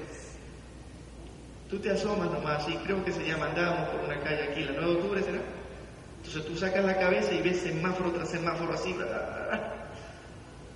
Tú 1.68 1.78
te 1.78 1.90
asomas 1.90 2.30
nomás 2.30 2.68
y 2.68 2.74
creo 2.78 3.04
que 3.04 3.12
se 3.12 3.24
llama, 3.24 3.46
andábamos 3.46 3.90
por 3.90 4.00
una 4.04 4.18
calle 4.20 4.42
aquí, 4.50 4.64
la 4.64 4.72
9 4.72 4.86
de 4.86 4.96
octubre 4.96 5.22
será. 5.22 5.38
Entonces 6.16 6.44
tú 6.44 6.56
sacas 6.56 6.84
la 6.84 6.98
cabeza 6.98 7.32
y 7.32 7.42
ves 7.42 7.60
semáforo 7.60 8.10
tras 8.10 8.28
semáforo 8.28 8.74
así. 8.74 8.94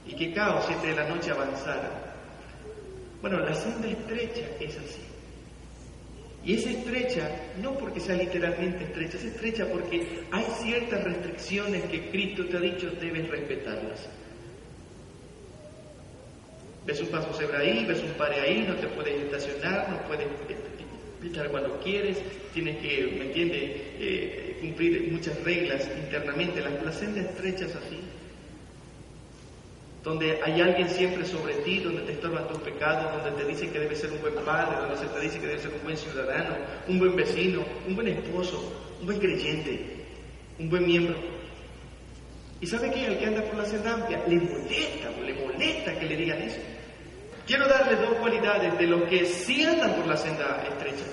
Y 0.06 0.14
que 0.14 0.32
caos, 0.32 0.64
siete 0.66 0.88
de 0.88 0.96
la 0.96 1.08
noche 1.08 1.30
avanzara. 1.30 1.90
Bueno, 3.20 3.40
la 3.40 3.54
senda 3.54 3.88
estrecha 3.88 4.42
es 4.60 4.76
así. 4.76 5.00
Y 6.44 6.54
es 6.54 6.66
estrecha 6.66 7.30
no 7.62 7.72
porque 7.78 8.00
sea 8.00 8.16
literalmente 8.16 8.84
estrecha, 8.84 9.16
es 9.16 9.24
estrecha 9.24 9.66
porque 9.66 10.06
hay 10.30 10.44
ciertas 10.62 11.02
restricciones 11.02 11.84
que 11.84 12.10
Cristo 12.10 12.44
te 12.46 12.56
ha 12.58 12.60
dicho 12.60 12.90
debes 13.00 13.28
respetarlas. 13.28 14.08
Ves 16.86 17.00
un 17.00 17.06
paso 17.08 17.32
cebra 17.32 17.60
ahí, 17.60 17.86
ves 17.86 18.02
un 18.02 18.12
pare 18.12 18.40
ahí, 18.40 18.66
no 18.68 18.74
te 18.74 18.86
puedes 18.88 19.14
estacionar, 19.22 19.88
no 19.88 20.06
puedes 20.06 20.26
pitar 21.22 21.48
cuando 21.50 21.80
quieres, 21.80 22.18
tienes 22.52 22.76
que, 22.76 23.16
¿me 23.18 23.24
entiendes?, 23.24 23.70
eh, 23.98 24.58
cumplir 24.60 25.10
muchas 25.10 25.42
reglas 25.44 25.88
internamente. 25.96 26.60
Las, 26.60 26.82
las 26.84 26.98
sendas 26.98 27.24
estrechas 27.24 27.74
así 27.74 28.03
donde 30.04 30.38
hay 30.44 30.60
alguien 30.60 30.88
siempre 30.90 31.24
sobre 31.24 31.54
ti, 31.56 31.78
donde 31.78 32.02
te 32.02 32.12
estorban 32.12 32.46
tus 32.46 32.58
pecados, 32.58 33.10
donde 33.24 33.42
te 33.42 33.48
dicen 33.48 33.72
que 33.72 33.80
debes 33.80 33.98
ser 33.98 34.12
un 34.12 34.20
buen 34.20 34.34
padre, 34.34 34.76
donde 34.76 34.98
se 34.98 35.06
te 35.06 35.18
dice 35.18 35.40
que 35.40 35.46
debes 35.46 35.62
ser 35.62 35.72
un 35.72 35.82
buen 35.82 35.96
ciudadano, 35.96 36.56
un 36.86 36.98
buen 36.98 37.16
vecino, 37.16 37.64
un 37.88 37.96
buen 37.96 38.08
esposo, 38.08 38.72
un 39.00 39.06
buen 39.06 39.18
creyente, 39.18 40.04
un 40.58 40.68
buen 40.68 40.86
miembro. 40.86 41.16
¿Y 42.60 42.66
sabe 42.66 42.90
qué? 42.90 43.06
Al 43.06 43.18
que 43.18 43.26
anda 43.26 43.42
por 43.42 43.56
la 43.56 43.64
senda 43.64 43.94
amplia, 43.94 44.22
le 44.28 44.36
molesta, 44.36 45.10
le 45.24 45.34
molesta 45.34 45.98
que 45.98 46.06
le 46.06 46.16
digan 46.16 46.42
eso. 46.42 46.60
Quiero 47.46 47.66
darle 47.66 47.96
dos 47.96 48.14
cualidades 48.20 48.78
de 48.78 48.86
los 48.86 49.02
que 49.04 49.24
sí 49.24 49.64
andan 49.64 49.94
por 49.94 50.06
la 50.06 50.16
senda 50.18 50.64
estrecha. 50.68 51.04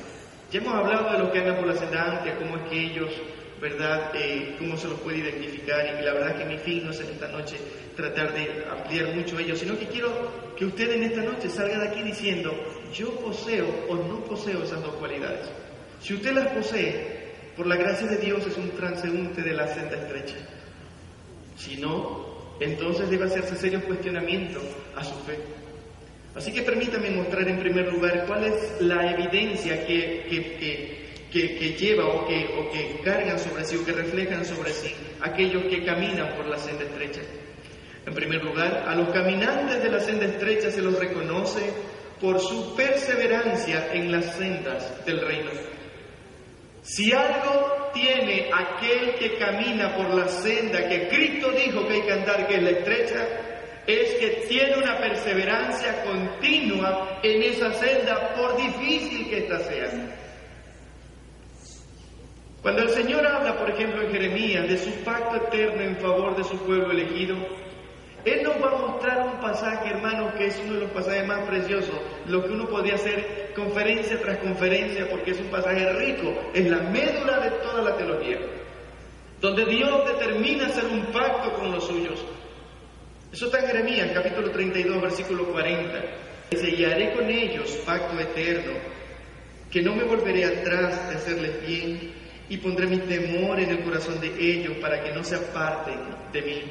Ya 0.51 0.59
hemos 0.59 0.73
hablado 0.73 1.11
de 1.13 1.17
los 1.17 1.29
que 1.29 1.39
andan 1.39 1.55
por 1.57 1.67
la 1.67 1.75
senda 1.75 2.17
amplia, 2.17 2.37
cómo 2.37 2.57
es 2.57 2.69
que 2.69 2.77
ellos 2.77 3.09
¿verdad? 3.61 4.11
Eh, 4.15 4.55
cómo 4.57 4.75
se 4.75 4.87
los 4.87 4.99
puede 5.01 5.19
identificar 5.19 5.85
y 5.99 6.03
la 6.03 6.13
verdad 6.13 6.35
que 6.35 6.45
mi 6.45 6.57
fin 6.57 6.83
no 6.83 6.91
es 6.91 6.99
en 6.99 7.11
esta 7.11 7.27
noche 7.27 7.57
tratar 7.95 8.33
de 8.33 8.65
ampliar 8.69 9.15
mucho 9.15 9.37
ello, 9.37 9.55
sino 9.55 9.77
que 9.77 9.85
quiero 9.85 10.09
que 10.57 10.65
usted 10.65 10.91
en 10.91 11.03
esta 11.03 11.21
noche 11.21 11.47
salga 11.47 11.79
de 11.79 11.89
aquí 11.89 12.01
diciendo, 12.01 12.51
yo 12.93 13.11
poseo 13.19 13.67
o 13.87 13.95
no 13.95 14.23
poseo 14.25 14.63
esas 14.63 14.81
dos 14.81 14.95
cualidades. 14.95 15.47
Si 16.01 16.15
usted 16.15 16.33
las 16.33 16.47
posee, 16.47 17.21
por 17.55 17.67
la 17.67 17.75
gracia 17.75 18.07
de 18.07 18.17
Dios 18.17 18.45
es 18.47 18.57
un 18.57 18.71
transeúnte 18.71 19.43
de 19.43 19.53
la 19.53 19.67
senda 19.67 19.97
estrecha. 19.97 20.37
Si 21.55 21.77
no, 21.77 22.55
entonces 22.59 23.09
debe 23.09 23.25
hacerse 23.25 23.55
serios 23.55 23.83
cuestionamientos 23.83 24.63
a 24.95 25.03
su 25.03 25.13
fe. 25.19 25.37
Así 26.33 26.51
que 26.51 26.61
permítame 26.61 27.11
mostrar 27.11 27.47
en 27.47 27.59
primer 27.59 27.91
lugar 27.91 28.25
cuál 28.25 28.45
es 28.45 28.81
la 28.81 29.11
evidencia 29.11 29.85
que, 29.85 31.00
que 31.31 31.75
lleva 31.79 32.05
o 32.05 32.27
que, 32.27 32.55
o 32.59 32.69
que 32.71 32.99
cargan 33.03 33.39
sobre 33.39 33.63
sí 33.63 33.77
o 33.77 33.85
que 33.85 33.93
reflejan 33.93 34.45
sobre 34.45 34.71
sí 34.71 34.93
aquellos 35.21 35.63
que 35.65 35.85
caminan 35.85 36.35
por 36.35 36.45
la 36.47 36.57
senda 36.57 36.83
estrecha. 36.83 37.21
En 38.05 38.13
primer 38.13 38.43
lugar, 38.43 38.85
a 38.87 38.95
los 38.95 39.09
caminantes 39.09 39.81
de 39.81 39.89
la 39.89 39.99
senda 39.99 40.25
estrecha 40.25 40.71
se 40.71 40.81
los 40.81 40.97
reconoce 40.97 41.71
por 42.19 42.39
su 42.39 42.75
perseverancia 42.75 43.93
en 43.93 44.11
las 44.11 44.35
sendas 44.35 45.05
del 45.05 45.21
reino. 45.21 45.51
Si 46.81 47.13
algo 47.13 47.91
tiene 47.93 48.49
aquel 48.53 49.15
que 49.15 49.37
camina 49.37 49.95
por 49.95 50.09
la 50.15 50.27
senda 50.27 50.87
que 50.87 51.07
Cristo 51.09 51.51
dijo 51.51 51.87
que 51.87 51.93
hay 51.93 52.01
que 52.01 52.13
andar, 52.13 52.47
que 52.47 52.55
es 52.55 52.63
la 52.63 52.69
estrecha, 52.71 53.27
es 53.85 54.13
que 54.15 54.45
tiene 54.47 54.77
una 54.77 54.97
perseverancia 54.97 56.03
continua 56.03 57.19
en 57.21 57.43
esa 57.43 57.73
senda, 57.73 58.33
por 58.35 58.57
difícil 58.57 59.29
que 59.29 59.37
ésta 59.39 59.59
sea. 59.59 59.91
Cuando 62.61 62.83
el 62.83 62.89
Señor 62.89 63.25
habla, 63.25 63.57
por 63.57 63.71
ejemplo, 63.71 64.03
en 64.03 64.11
Jeremías 64.11 64.69
de 64.69 64.77
su 64.77 64.91
pacto 65.03 65.35
eterno 65.35 65.81
en 65.81 65.97
favor 65.97 66.35
de 66.35 66.43
su 66.43 66.55
pueblo 66.59 66.91
elegido, 66.91 67.35
Él 68.23 68.43
nos 68.43 68.53
va 68.61 68.67
a 68.67 68.81
mostrar 68.81 69.27
un 69.33 69.41
pasaje, 69.41 69.89
hermano, 69.89 70.31
que 70.35 70.45
es 70.45 70.61
uno 70.63 70.75
de 70.75 70.81
los 70.81 70.91
pasajes 70.91 71.25
más 71.25 71.39
preciosos, 71.47 71.95
lo 72.27 72.43
que 72.43 72.51
uno 72.51 72.69
podría 72.69 72.95
hacer 72.95 73.51
conferencia 73.55 74.21
tras 74.21 74.37
conferencia, 74.37 75.09
porque 75.09 75.31
es 75.31 75.39
un 75.39 75.47
pasaje 75.47 75.91
rico, 75.93 76.35
es 76.53 76.69
la 76.69 76.77
médula 76.77 77.39
de 77.39 77.49
toda 77.63 77.81
la 77.81 77.97
teología, 77.97 78.37
donde 79.39 79.65
Dios 79.65 80.07
determina 80.07 80.67
hacer 80.67 80.85
un 80.85 81.05
pacto 81.05 81.53
con 81.53 81.71
los 81.71 81.83
suyos. 81.87 82.23
Eso 83.33 83.45
está 83.47 83.59
en 83.59 83.67
Jeremías, 83.67 84.11
capítulo 84.13 84.51
32, 84.51 85.01
versículo 85.01 85.45
40. 85.45 85.99
Dice, 86.51 86.85
haré 86.85 87.13
con 87.13 87.27
ellos 87.27 87.71
pacto 87.87 88.19
eterno, 88.19 88.73
que 89.71 89.81
no 89.81 89.95
me 89.95 90.03
volveré 90.03 90.45
atrás 90.45 91.09
de 91.09 91.15
hacerles 91.15 91.65
bien 91.65 92.20
y 92.51 92.57
pondré 92.57 92.85
mi 92.85 92.97
temor 92.97 93.61
en 93.61 93.69
el 93.69 93.79
corazón 93.81 94.19
de 94.19 94.27
ellos 94.27 94.75
para 94.81 95.01
que 95.01 95.13
no 95.13 95.23
se 95.23 95.35
aparten 95.37 95.99
de 96.33 96.41
mí. 96.41 96.61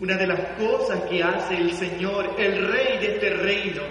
Una 0.00 0.16
de 0.16 0.26
las 0.26 0.40
cosas 0.58 1.02
que 1.02 1.22
hace 1.22 1.56
el 1.56 1.72
Señor, 1.72 2.34
el 2.36 2.66
Rey 2.66 2.98
de 2.98 3.14
este 3.14 3.30
reino, 3.30 3.82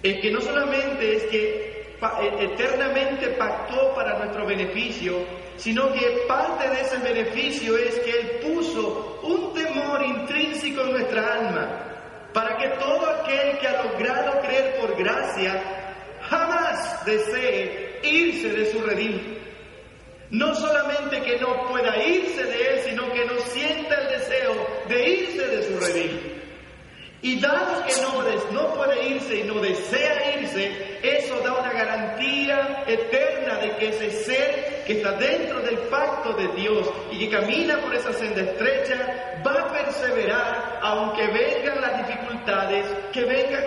es 0.00 0.20
que 0.20 0.30
no 0.30 0.40
solamente 0.40 1.16
es 1.16 1.24
que 1.24 1.96
e, 2.00 2.44
eternamente 2.44 3.26
pactó 3.30 3.92
para 3.96 4.18
nuestro 4.18 4.46
beneficio, 4.46 5.16
sino 5.56 5.92
que 5.92 6.22
parte 6.28 6.70
de 6.70 6.80
ese 6.80 6.98
beneficio 6.98 7.76
es 7.76 7.98
que 7.98 8.20
Él 8.20 8.54
puso 8.54 9.18
un 9.24 9.52
temor 9.52 10.00
intrínseco 10.04 10.82
en 10.82 10.92
nuestra 10.92 11.34
alma, 11.34 12.30
para 12.32 12.56
que 12.56 12.68
todo 12.78 13.04
aquel 13.04 13.58
que 13.58 13.66
ha 13.66 13.82
logrado 13.82 14.40
creer 14.42 14.76
por 14.80 14.96
gracia 14.96 15.60
jamás 16.22 17.04
desee 17.04 17.98
irse 18.04 18.48
de 18.50 18.70
su 18.70 18.80
redil. 18.80 19.37
No 20.30 20.54
solamente 20.54 21.22
que 21.22 21.38
no 21.38 21.68
pueda 21.68 21.96
irse 22.04 22.44
de 22.44 22.68
él, 22.68 22.80
sino 22.84 23.12
que 23.12 23.24
no 23.24 23.38
sienta 23.40 23.94
el 23.94 24.08
deseo 24.18 24.66
de 24.88 25.08
irse 25.08 25.46
de 25.46 25.62
su 25.62 25.80
redil. 25.80 26.38
Y 27.20 27.40
dado 27.40 27.84
que 27.84 27.94
no, 28.02 28.22
no 28.52 28.74
puede 28.74 29.08
irse 29.08 29.38
y 29.38 29.42
no 29.44 29.54
desea 29.60 30.38
irse, 30.38 30.98
eso 31.02 31.40
da 31.40 31.54
una 31.54 31.72
garantía 31.72 32.84
eterna 32.86 33.56
de 33.56 33.76
que 33.76 33.88
ese 33.88 34.10
ser 34.10 34.84
que 34.86 34.98
está 34.98 35.12
dentro 35.12 35.60
del 35.60 35.78
pacto 35.90 36.32
de 36.34 36.48
Dios 36.60 36.88
y 37.10 37.18
que 37.18 37.30
camina 37.30 37.78
por 37.78 37.94
esa 37.94 38.12
senda 38.12 38.42
estrecha 38.42 39.42
va 39.44 39.52
a 39.52 39.72
perseverar 39.72 40.78
aunque 40.80 41.26
vengan 41.26 41.80
las 41.80 42.06
dificultades 42.06 42.86
que 43.12 43.24
vengan. 43.24 43.64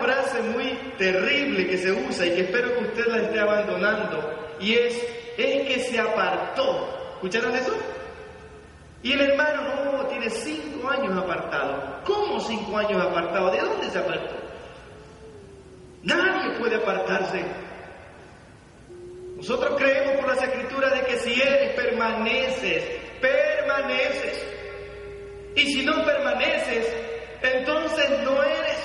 Frase 0.00 0.42
muy 0.42 0.66
terrible 0.96 1.66
que 1.66 1.78
se 1.78 1.92
usa 1.92 2.26
y 2.26 2.30
que 2.30 2.40
espero 2.42 2.74
que 2.74 2.84
usted 2.84 3.06
la 3.06 3.18
esté 3.22 3.38
abandonando 3.38 4.56
y 4.58 4.74
es, 4.74 4.94
es 5.36 5.68
que 5.68 5.80
se 5.80 5.98
apartó. 5.98 7.12
¿Escucharon 7.14 7.54
eso? 7.54 7.76
Y 9.02 9.12
el 9.12 9.20
hermano, 9.20 9.62
no, 9.92 10.06
tiene 10.06 10.28
cinco 10.28 10.88
años 10.88 11.16
apartado. 11.16 12.00
¿Cómo 12.04 12.40
cinco 12.40 12.76
años 12.76 13.02
apartado? 13.02 13.50
¿De 13.50 13.60
dónde 13.60 13.90
se 13.90 13.98
apartó? 13.98 14.34
Nadie 16.02 16.58
puede 16.58 16.76
apartarse. 16.76 17.44
Nosotros 19.36 19.74
creemos 19.78 20.16
por 20.16 20.28
las 20.28 20.42
escrituras 20.42 20.92
de 20.92 21.00
que 21.06 21.16
si 21.16 21.40
eres, 21.40 21.74
permaneces, 21.74 22.84
permaneces. 23.20 24.46
Y 25.56 25.66
si 25.72 25.84
no 25.84 26.04
permaneces, 26.04 26.86
entonces 27.42 28.10
no 28.22 28.42
eres. 28.42 28.79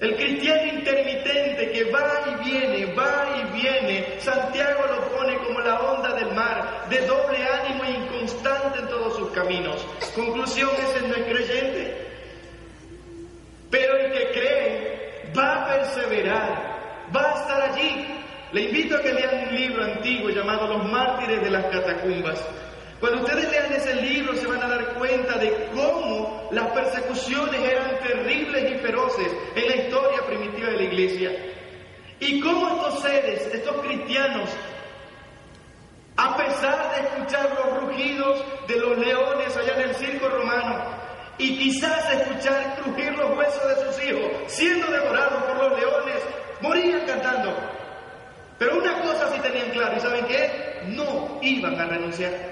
El 0.00 0.16
cristiano 0.16 0.78
intermitente 0.78 1.72
que 1.72 1.84
va 1.90 2.22
y 2.26 2.48
viene, 2.48 2.94
va 2.94 3.36
y 3.36 3.60
viene, 3.60 4.18
Santiago 4.18 4.84
lo 4.86 5.08
pone 5.14 5.36
como 5.44 5.60
la 5.60 5.78
onda 5.78 6.14
del 6.14 6.34
mar, 6.34 6.86
de 6.88 7.06
doble 7.06 7.36
ánimo 7.44 7.84
e 7.84 7.90
inconstante 7.90 8.78
en 8.78 8.88
todos 8.88 9.18
sus 9.18 9.30
caminos. 9.32 9.86
Conclusión, 10.14 10.70
ese 10.78 11.06
no 11.06 11.14
es 11.14 11.24
creyente. 11.24 12.06
Pero 13.70 13.96
el 13.98 14.12
que 14.12 14.30
cree 14.30 15.32
va 15.36 15.64
a 15.64 15.68
perseverar, 15.68 17.08
va 17.14 17.22
a 17.22 17.40
estar 17.40 17.62
allí. 17.70 18.06
Le 18.52 18.62
invito 18.62 18.96
a 18.96 19.02
que 19.02 19.12
lean 19.12 19.48
un 19.48 19.54
libro 19.54 19.84
antiguo 19.84 20.30
llamado 20.30 20.66
Los 20.66 20.90
mártires 20.90 21.42
de 21.42 21.50
las 21.50 21.66
catacumbas. 21.66 22.42
Cuando 23.00 23.22
ustedes 23.22 23.50
lean 23.50 23.72
ese 23.72 23.94
libro 23.94 24.36
se 24.36 24.46
van 24.46 24.62
a 24.62 24.68
dar 24.68 24.94
cuenta 24.94 25.38
de 25.38 25.70
cómo 25.74 26.48
las 26.52 26.70
persecuciones 26.72 27.60
eran 27.62 27.98
terribles 28.00 28.72
y 28.72 28.74
feroces 28.78 29.32
en 29.54 29.68
la 29.68 29.76
historia 29.76 30.20
primitiva 30.26 30.68
de 30.68 30.76
la 30.76 30.82
iglesia. 30.82 31.30
Y 32.20 32.40
cómo 32.40 32.68
estos 32.68 33.00
seres, 33.00 33.46
estos 33.54 33.76
cristianos, 33.80 34.50
a 36.18 36.36
pesar 36.36 36.94
de 36.94 37.00
escuchar 37.08 37.58
los 37.58 37.80
rugidos 37.80 38.44
de 38.68 38.76
los 38.76 38.98
leones 38.98 39.56
allá 39.56 39.74
en 39.76 39.88
el 39.88 39.94
circo 39.94 40.28
romano, 40.28 41.00
y 41.38 41.56
quizás 41.56 42.12
escuchar 42.12 42.76
crujir 42.82 43.16
los 43.16 43.34
huesos 43.34 43.66
de 43.66 43.84
sus 43.86 44.04
hijos, 44.04 44.30
siendo 44.48 44.86
devorados 44.88 45.42
por 45.44 45.56
los 45.56 45.80
leones, 45.80 46.22
morían 46.60 47.06
cantando. 47.06 47.56
Pero 48.58 48.76
una 48.76 49.00
cosa 49.00 49.30
sí 49.32 49.40
tenían 49.40 49.70
claro, 49.70 49.96
¿y 49.96 50.00
saben 50.00 50.26
qué? 50.26 50.82
No 50.88 51.38
iban 51.40 51.80
a 51.80 51.86
renunciar. 51.86 52.49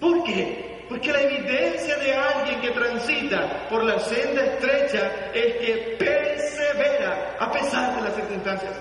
¿Por 0.00 0.24
qué? 0.24 0.70
Porque 0.88 1.12
la 1.12 1.20
evidencia 1.20 1.96
de 1.98 2.12
alguien 2.12 2.60
que 2.60 2.70
transita 2.70 3.68
por 3.68 3.84
la 3.84 3.98
senda 4.00 4.44
estrecha 4.44 5.30
es 5.32 5.54
que 5.56 5.96
persevera 5.98 7.36
a 7.38 7.52
pesar 7.52 7.94
de 7.96 8.02
las 8.02 8.14
circunstancias. 8.16 8.72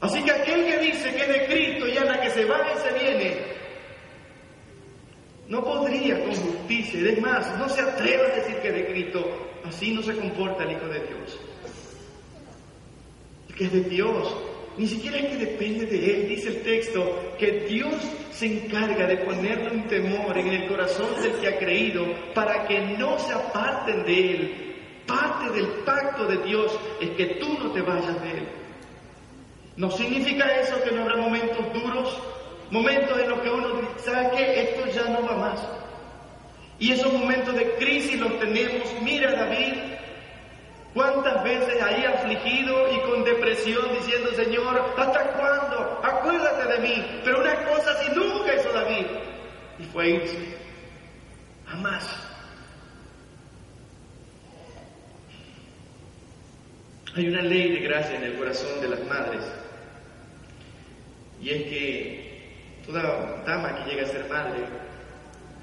Así 0.00 0.22
que 0.24 0.32
aquel 0.32 0.64
que 0.64 0.78
dice 0.78 1.14
que 1.14 1.22
es 1.22 1.28
de 1.28 1.46
Cristo 1.46 1.86
y 1.86 1.96
anda 1.98 2.20
que 2.20 2.30
se 2.30 2.44
va 2.46 2.58
y 2.74 2.78
se 2.78 2.98
viene, 2.98 3.36
no 5.48 5.62
podría 5.62 6.18
con 6.24 6.34
justicia, 6.34 7.10
es 7.10 7.20
más, 7.20 7.58
no 7.58 7.68
se 7.68 7.82
atreva 7.82 8.24
a 8.24 8.36
decir 8.36 8.56
que 8.56 8.68
es 8.68 8.74
de 8.74 8.86
Cristo, 8.86 9.50
así 9.64 9.92
no 9.92 10.02
se 10.02 10.16
comporta 10.16 10.64
el 10.64 10.72
Hijo 10.72 10.86
de 10.86 11.00
Dios. 11.00 11.40
El 13.48 13.54
que 13.54 13.64
es 13.64 13.72
de 13.72 13.80
Dios 13.82 14.34
ni 14.76 14.86
siquiera 14.86 15.18
que 15.18 15.36
depende 15.36 15.86
de 15.86 16.14
él, 16.14 16.28
dice 16.28 16.48
el 16.48 16.62
texto, 16.62 17.34
que 17.38 17.66
Dios 17.68 17.94
se 18.30 18.46
encarga 18.46 19.06
de 19.06 19.18
ponerle 19.18 19.70
un 19.72 19.88
temor 19.88 20.38
en 20.38 20.48
el 20.48 20.68
corazón 20.68 21.20
del 21.20 21.32
que 21.32 21.48
ha 21.48 21.58
creído 21.58 22.06
para 22.34 22.66
que 22.66 22.80
no 22.96 23.18
se 23.18 23.32
aparten 23.32 24.04
de 24.04 24.30
él. 24.30 24.74
Parte 25.06 25.50
del 25.50 25.66
pacto 25.84 26.26
de 26.26 26.38
Dios 26.44 26.78
es 27.00 27.10
que 27.10 27.26
tú 27.40 27.58
no 27.58 27.72
te 27.72 27.82
vayas 27.82 28.22
de 28.22 28.30
él. 28.30 28.48
No 29.76 29.90
significa 29.90 30.46
eso 30.60 30.82
que 30.82 30.92
no 30.92 31.02
habrá 31.02 31.16
momentos 31.16 31.72
duros, 31.72 32.22
momentos 32.70 33.18
en 33.18 33.28
los 33.28 33.40
que 33.40 33.50
uno 33.50 33.80
sabe 33.96 34.30
que 34.36 34.62
esto 34.62 34.86
ya 34.94 35.10
no 35.10 35.26
va 35.26 35.36
más. 35.36 35.68
Y 36.78 36.92
esos 36.92 37.12
momentos 37.12 37.54
de 37.54 37.72
crisis 37.72 38.18
los 38.18 38.38
tenemos. 38.38 38.94
Mira 39.02 39.32
David, 39.32 39.74
¿Cuántas 40.94 41.44
veces 41.44 41.80
ahí 41.80 42.04
afligido 42.04 42.92
y 42.92 42.98
con 43.00 43.22
depresión 43.22 43.92
diciendo, 43.92 44.32
Señor, 44.34 44.92
¿hasta 44.96 45.22
cuándo? 45.32 46.00
Acuérdate 46.02 46.72
de 46.72 46.78
mí. 46.80 47.20
Pero 47.24 47.40
una 47.40 47.64
cosa 47.66 47.94
si 48.02 48.10
nunca 48.12 48.54
hizo 48.54 48.72
David. 48.72 49.06
Y 49.78 49.84
fue 49.84 50.10
irse. 50.10 50.38
Jamás. 51.66 52.08
Hay 57.16 57.28
una 57.28 57.42
ley 57.42 57.72
de 57.72 57.80
gracia 57.80 58.16
en 58.16 58.24
el 58.24 58.34
corazón 58.36 58.80
de 58.80 58.88
las 58.88 59.04
madres. 59.06 59.44
Y 61.40 61.50
es 61.50 61.62
que 61.64 62.82
toda 62.84 63.42
dama 63.46 63.76
que 63.76 63.90
llega 63.90 64.02
a 64.02 64.10
ser 64.10 64.28
madre, 64.28 64.64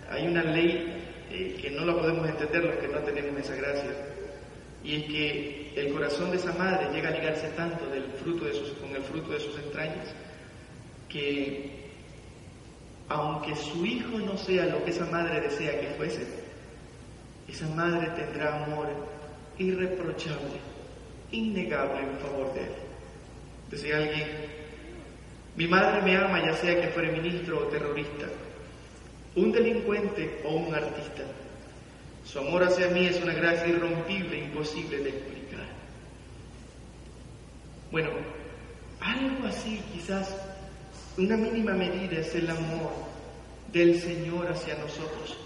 hay 0.09 0.27
una 0.27 0.43
ley 0.43 1.03
eh, 1.29 1.57
que 1.61 1.69
no 1.71 1.85
la 1.85 1.93
podemos 1.93 2.27
entender 2.27 2.63
los 2.63 2.75
que 2.77 2.87
no 2.87 2.99
tenemos 2.99 3.39
esa 3.41 3.55
gracia 3.55 3.91
y 4.87 4.95
es 4.95 5.03
que 5.03 5.71
el 5.75 5.91
corazón 5.91 6.31
de 6.31 6.37
esa 6.37 6.53
madre 6.53 6.87
llega 6.93 7.09
a 7.09 7.11
ligarse 7.11 7.49
tanto 7.49 7.85
del 7.89 8.03
fruto 8.23 8.45
con 8.79 8.95
el 8.95 9.03
fruto 9.03 9.31
de 9.31 9.39
sus 9.41 9.57
entrañas 9.59 10.07
que 11.09 11.71
aunque 13.09 13.53
su 13.55 13.85
hijo 13.85 14.17
no 14.19 14.37
sea 14.37 14.65
lo 14.67 14.83
que 14.85 14.91
esa 14.91 15.05
madre 15.07 15.41
desea 15.41 15.79
que 15.79 15.87
fuese, 15.97 16.25
esa 17.49 17.67
madre 17.69 18.07
tendrá 18.15 18.63
amor 18.63 18.87
irreprochable, 19.57 20.59
innegable 21.31 21.99
en 21.99 22.17
favor 22.19 22.53
de 22.53 22.61
él. 22.61 22.71
Decía 23.69 23.97
alguien, 23.97 24.27
mi 25.57 25.67
madre 25.67 26.01
me 26.01 26.15
ama 26.15 26.45
ya 26.45 26.53
sea 26.53 26.81
que 26.81 26.89
fuere 26.89 27.11
ministro 27.11 27.59
o 27.59 27.67
terrorista, 27.67 28.27
un 29.35 29.51
delincuente 29.51 30.41
o 30.45 30.55
un 30.55 30.73
artista. 30.73 31.23
Su 32.27 32.39
amor 32.39 32.61
hacia 32.63 32.89
mí 32.89 33.05
es 33.05 33.21
una 33.23 33.33
gracia 33.33 33.67
irrompible, 33.67 34.37
imposible 34.37 34.97
de 34.97 35.09
explicar. 35.09 35.65
Bueno, 37.89 38.09
algo 38.99 39.47
así, 39.47 39.81
quizás 39.93 40.35
una 41.17 41.37
mínima 41.37 41.71
medida 41.71 42.19
es 42.19 42.35
el 42.35 42.49
amor 42.49 42.91
del 43.71 43.97
Señor 43.97 44.51
hacia 44.51 44.75
nosotros. 44.75 45.37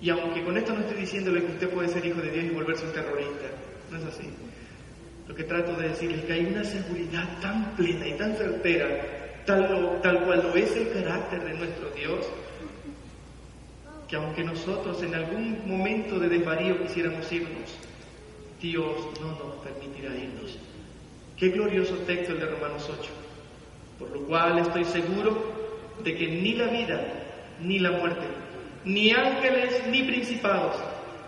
Y 0.00 0.10
aunque 0.10 0.44
con 0.44 0.56
esto 0.56 0.72
no 0.74 0.80
estoy 0.80 1.00
diciéndole 1.00 1.44
que 1.44 1.52
usted 1.52 1.70
puede 1.70 1.88
ser 1.88 2.06
hijo 2.06 2.20
de 2.20 2.30
Dios 2.30 2.44
y 2.44 2.50
volverse 2.50 2.86
un 2.86 2.92
terrorista, 2.92 3.48
no 3.90 3.98
es 3.98 4.04
así. 4.04 4.30
Lo 5.26 5.34
que 5.34 5.42
trato 5.42 5.74
de 5.74 5.88
decir 5.88 6.12
es 6.12 6.24
que 6.24 6.34
hay 6.34 6.46
una 6.46 6.62
seguridad 6.62 7.40
tan 7.40 7.74
plena 7.74 8.06
y 8.06 8.12
tan 8.12 8.36
certera, 8.36 9.42
tal, 9.44 10.00
tal 10.02 10.24
cual 10.24 10.40
lo 10.40 10.54
es 10.54 10.70
el 10.76 10.92
carácter 10.92 11.42
de 11.42 11.54
nuestro 11.54 11.90
Dios, 11.90 12.26
que 14.12 14.18
aunque 14.18 14.44
nosotros 14.44 15.02
en 15.02 15.14
algún 15.14 15.62
momento 15.64 16.18
de 16.18 16.28
desvarío 16.28 16.82
quisiéramos 16.82 17.32
irnos, 17.32 17.78
Dios 18.60 18.94
no 19.18 19.28
nos 19.28 19.54
permitirá 19.64 20.10
irnos. 20.14 20.58
Qué 21.38 21.48
glorioso 21.48 21.94
texto 22.06 22.32
el 22.32 22.40
de 22.40 22.44
Romanos 22.44 22.90
8. 22.90 23.10
Por 23.98 24.10
lo 24.10 24.26
cual 24.26 24.58
estoy 24.58 24.84
seguro 24.84 25.54
de 26.04 26.14
que 26.14 26.26
ni 26.26 26.52
la 26.52 26.66
vida, 26.66 27.00
ni 27.62 27.78
la 27.78 27.92
muerte, 27.92 28.26
ni 28.84 29.12
ángeles, 29.12 29.82
ni 29.90 30.02
principados, 30.02 30.76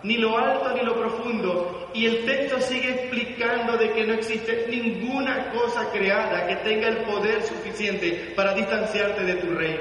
ni 0.03 0.17
lo 0.17 0.37
alto 0.37 0.75
ni 0.75 0.85
lo 0.85 0.95
profundo. 0.95 1.89
Y 1.95 2.05
el 2.05 2.23
texto 2.25 2.61
sigue 2.61 2.91
explicando 2.91 3.77
de 3.77 3.93
que 3.93 4.05
no 4.05 4.13
existe 4.13 4.67
ninguna 4.69 5.51
cosa 5.53 5.89
creada 5.91 6.45
que 6.45 6.57
tenga 6.57 6.89
el 6.89 6.97
poder 6.97 7.41
suficiente 7.41 8.31
para 8.35 8.53
distanciarte 8.53 9.23
de 9.23 9.33
tu 9.37 9.55
rey. 9.55 9.79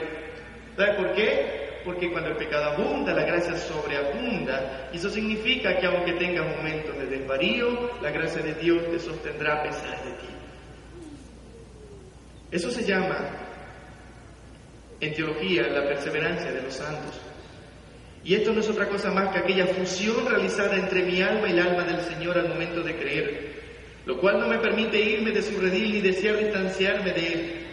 ¿Sabes 0.74 0.94
por 0.94 1.12
qué? 1.12 1.63
Porque 1.84 2.10
cuando 2.10 2.30
el 2.30 2.36
pecado 2.36 2.64
abunda, 2.64 3.12
la 3.12 3.24
gracia 3.24 3.56
sobreabunda. 3.56 4.88
Y 4.92 4.96
eso 4.96 5.10
significa 5.10 5.76
que 5.78 5.86
aunque 5.86 6.12
tengas 6.12 6.56
momentos 6.56 6.96
de 6.96 7.06
desvarío, 7.06 7.90
la 8.00 8.10
gracia 8.10 8.42
de 8.42 8.54
Dios 8.54 8.82
te 8.90 8.98
sostendrá 8.98 9.60
a 9.60 9.62
pesar 9.64 10.04
de 10.04 10.10
ti. 10.12 10.34
Eso 12.50 12.70
se 12.70 12.84
llama, 12.84 13.18
en 15.00 15.12
teología, 15.12 15.66
la 15.68 15.86
perseverancia 15.88 16.52
de 16.52 16.62
los 16.62 16.72
santos. 16.72 17.20
Y 18.24 18.34
esto 18.34 18.52
no 18.54 18.60
es 18.60 18.68
otra 18.70 18.88
cosa 18.88 19.10
más 19.10 19.28
que 19.30 19.40
aquella 19.40 19.66
fusión 19.66 20.26
realizada 20.26 20.76
entre 20.76 21.02
mi 21.02 21.20
alma 21.20 21.48
y 21.48 21.52
el 21.52 21.58
alma 21.58 21.84
del 21.84 22.00
Señor 22.00 22.38
al 22.38 22.48
momento 22.48 22.80
de 22.82 22.96
creer, 22.96 23.52
lo 24.06 24.18
cual 24.18 24.40
no 24.40 24.48
me 24.48 24.58
permite 24.58 24.98
irme 24.98 25.30
de 25.32 25.42
su 25.42 25.60
redil 25.60 25.92
ni 25.92 26.00
desear 26.00 26.38
distanciarme 26.38 27.12
de 27.12 27.26
Él. 27.26 27.63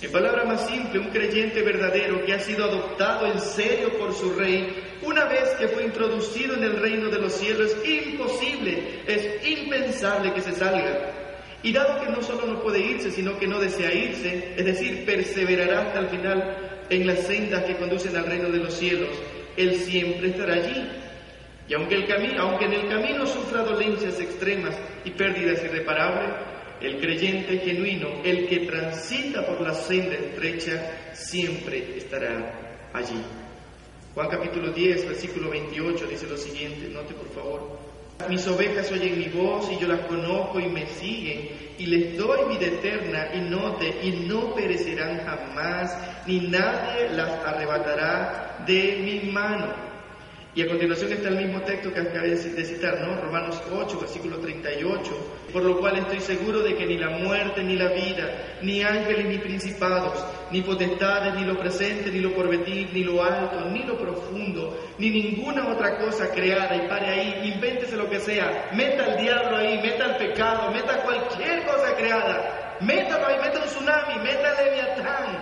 En 0.00 0.12
palabra 0.12 0.44
más 0.44 0.68
simple, 0.68 1.00
un 1.00 1.08
creyente 1.08 1.60
verdadero 1.62 2.24
que 2.24 2.32
ha 2.32 2.38
sido 2.38 2.64
adoptado 2.64 3.26
en 3.26 3.40
serio 3.40 3.98
por 3.98 4.14
su 4.14 4.32
Rey, 4.32 4.84
una 5.02 5.24
vez 5.24 5.50
que 5.58 5.66
fue 5.66 5.84
introducido 5.84 6.54
en 6.54 6.62
el 6.62 6.80
reino 6.80 7.08
de 7.08 7.18
los 7.18 7.32
cielos, 7.32 7.76
es 7.84 8.06
imposible, 8.06 9.02
es 9.08 9.44
impensable 9.44 10.32
que 10.32 10.40
se 10.40 10.52
salga. 10.52 11.10
Y 11.64 11.72
dado 11.72 12.00
que 12.00 12.10
no 12.12 12.22
solo 12.22 12.46
no 12.46 12.62
puede 12.62 12.78
irse, 12.78 13.10
sino 13.10 13.36
que 13.40 13.48
no 13.48 13.58
desea 13.58 13.92
irse, 13.92 14.54
es 14.56 14.64
decir, 14.64 15.04
perseverará 15.04 15.80
hasta 15.80 15.98
el 15.98 16.08
final 16.08 16.84
en 16.90 17.06
las 17.06 17.18
sendas 17.26 17.64
que 17.64 17.76
conducen 17.76 18.16
al 18.16 18.26
reino 18.26 18.50
de 18.50 18.58
los 18.58 18.74
cielos, 18.74 19.10
él 19.56 19.74
siempre 19.74 20.28
estará 20.28 20.54
allí. 20.54 20.88
Y 21.68 21.74
aunque, 21.74 21.96
el 21.96 22.38
aunque 22.38 22.64
en 22.66 22.72
el 22.72 22.88
camino 22.88 23.26
sufra 23.26 23.62
dolencias 23.62 24.20
extremas 24.20 24.76
y 25.04 25.10
pérdidas 25.10 25.62
irreparables, 25.64 26.47
el 26.80 27.00
creyente 27.00 27.58
genuino, 27.58 28.08
el 28.24 28.46
que 28.48 28.60
transita 28.60 29.46
por 29.46 29.60
la 29.60 29.74
senda 29.74 30.14
estrecha, 30.14 31.12
siempre 31.12 31.96
estará 31.96 32.88
allí. 32.92 33.22
Juan 34.14 34.28
capítulo 34.28 34.72
10, 34.72 35.06
versículo 35.06 35.50
28 35.50 36.06
dice 36.06 36.26
lo 36.26 36.36
siguiente, 36.36 36.88
note 36.88 37.14
por 37.14 37.28
favor. 37.30 37.78
Mis 38.28 38.46
ovejas 38.48 38.90
oyen 38.90 39.18
mi 39.18 39.28
voz 39.28 39.70
y 39.70 39.78
yo 39.78 39.86
las 39.86 40.00
conozco 40.00 40.58
y 40.58 40.66
me 40.66 40.86
siguen 40.86 41.50
y 41.78 41.86
les 41.86 42.16
doy 42.16 42.48
vida 42.48 42.66
eterna 42.66 43.28
y 43.32 43.40
note 43.42 43.94
y 44.02 44.26
no 44.26 44.54
perecerán 44.54 45.24
jamás 45.24 45.96
ni 46.26 46.40
nadie 46.40 47.10
las 47.10 47.30
arrebatará 47.44 48.64
de 48.66 48.98
mi 49.02 49.30
mano. 49.30 49.87
Y 50.58 50.62
a 50.62 50.66
continuación 50.66 51.12
está 51.12 51.28
el 51.28 51.36
mismo 51.36 51.60
texto 51.62 51.94
que 51.94 52.00
acabé 52.00 52.30
de 52.30 52.64
citar, 52.64 52.98
¿no? 53.06 53.20
Romanos 53.20 53.62
8, 53.72 54.00
versículo 54.00 54.38
38. 54.38 55.16
Por 55.52 55.62
lo 55.62 55.78
cual 55.78 55.98
estoy 55.98 56.18
seguro 56.18 56.58
de 56.64 56.74
que 56.74 56.84
ni 56.84 56.98
la 56.98 57.10
muerte, 57.10 57.62
ni 57.62 57.76
la 57.76 57.86
vida, 57.92 58.56
ni 58.60 58.82
ángeles, 58.82 59.26
ni 59.26 59.38
principados, 59.38 60.14
ni 60.50 60.62
potestades, 60.62 61.36
ni 61.36 61.44
lo 61.44 61.60
presente, 61.60 62.10
ni 62.10 62.18
lo 62.18 62.34
porvenir, 62.34 62.88
ni 62.92 63.04
lo 63.04 63.22
alto, 63.22 63.70
ni 63.70 63.84
lo 63.84 63.96
profundo, 63.96 64.76
ni 64.98 65.10
ninguna 65.10 65.68
otra 65.68 65.96
cosa 65.96 66.28
creada, 66.32 66.74
y 66.74 66.88
pare 66.88 67.06
ahí, 67.06 67.52
invéntese 67.54 67.96
lo 67.96 68.10
que 68.10 68.18
sea, 68.18 68.70
meta 68.72 69.04
al 69.04 69.16
diablo 69.16 69.58
ahí, 69.58 69.80
meta 69.80 70.06
el 70.06 70.16
pecado, 70.16 70.72
meta 70.72 71.04
cualquier 71.04 71.66
cosa 71.66 71.94
creada, 71.96 72.78
métalo 72.80 73.28
ahí, 73.28 73.36
meta 73.38 73.60
un 73.60 73.66
tsunami, 73.68 74.24
meta 74.24 74.60
el 74.60 74.70
leviatán, 74.70 75.38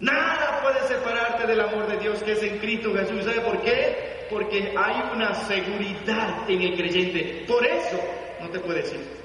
Nada 0.00 0.60
puede 0.62 0.86
separarte 0.88 1.46
del 1.46 1.60
amor 1.60 1.86
de 1.86 1.98
Dios 1.98 2.22
que 2.22 2.32
es 2.32 2.42
en 2.42 2.58
Cristo 2.58 2.92
Jesús. 2.94 3.24
¿Sabe 3.24 3.40
por 3.40 3.62
qué? 3.62 4.26
Porque 4.30 4.74
hay 4.76 5.02
una 5.14 5.34
seguridad 5.34 6.48
en 6.48 6.62
el 6.62 6.76
creyente. 6.76 7.44
Por 7.46 7.64
eso 7.64 8.00
no 8.40 8.48
te 8.48 8.60
puedes 8.60 8.92
ir. 8.92 9.24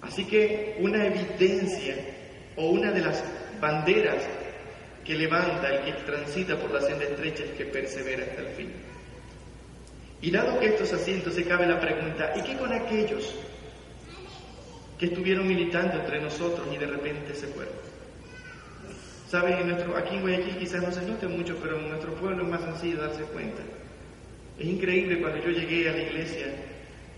Así 0.00 0.24
que 0.26 0.76
una 0.80 1.06
evidencia 1.06 1.96
o 2.56 2.66
una 2.66 2.90
de 2.90 3.00
las 3.00 3.24
banderas 3.60 4.22
que 5.04 5.14
levanta 5.14 5.68
el 5.68 5.84
que 5.84 5.92
transita 6.02 6.56
por 6.56 6.70
la 6.70 6.80
senda 6.80 7.04
estrecha 7.04 7.44
es 7.44 7.50
que 7.52 7.64
persevera 7.64 8.24
hasta 8.24 8.42
el 8.42 8.48
fin. 8.48 8.72
Y 10.20 10.30
dado 10.30 10.58
que 10.58 10.66
estos 10.66 10.92
asientos 10.92 11.34
se 11.34 11.44
cabe 11.44 11.66
la 11.66 11.80
pregunta, 11.80 12.32
¿y 12.36 12.42
qué 12.42 12.56
con 12.56 12.72
aquellos 12.72 13.34
que 14.98 15.06
estuvieron 15.06 15.46
militando 15.46 16.00
entre 16.00 16.20
nosotros 16.20 16.66
y 16.72 16.78
de 16.78 16.86
repente 16.86 17.34
se 17.34 17.46
fueron? 17.48 17.74
Saben, 19.34 19.58
en 19.58 19.68
nuestro, 19.68 19.96
aquí 19.96 20.14
en 20.14 20.20
Guayaquil 20.20 20.58
quizás 20.58 20.80
no 20.80 20.92
se 20.92 21.02
note 21.02 21.26
mucho, 21.26 21.56
pero 21.60 21.76
en 21.76 21.88
nuestro 21.88 22.14
pueblo 22.14 22.44
es 22.44 22.48
más 22.50 22.60
sencillo 22.60 23.02
darse 23.02 23.24
cuenta. 23.24 23.62
Es 24.60 24.64
increíble 24.64 25.20
cuando 25.20 25.42
yo 25.42 25.50
llegué 25.50 25.88
a 25.88 25.92
la 25.92 26.02
iglesia 26.02 26.54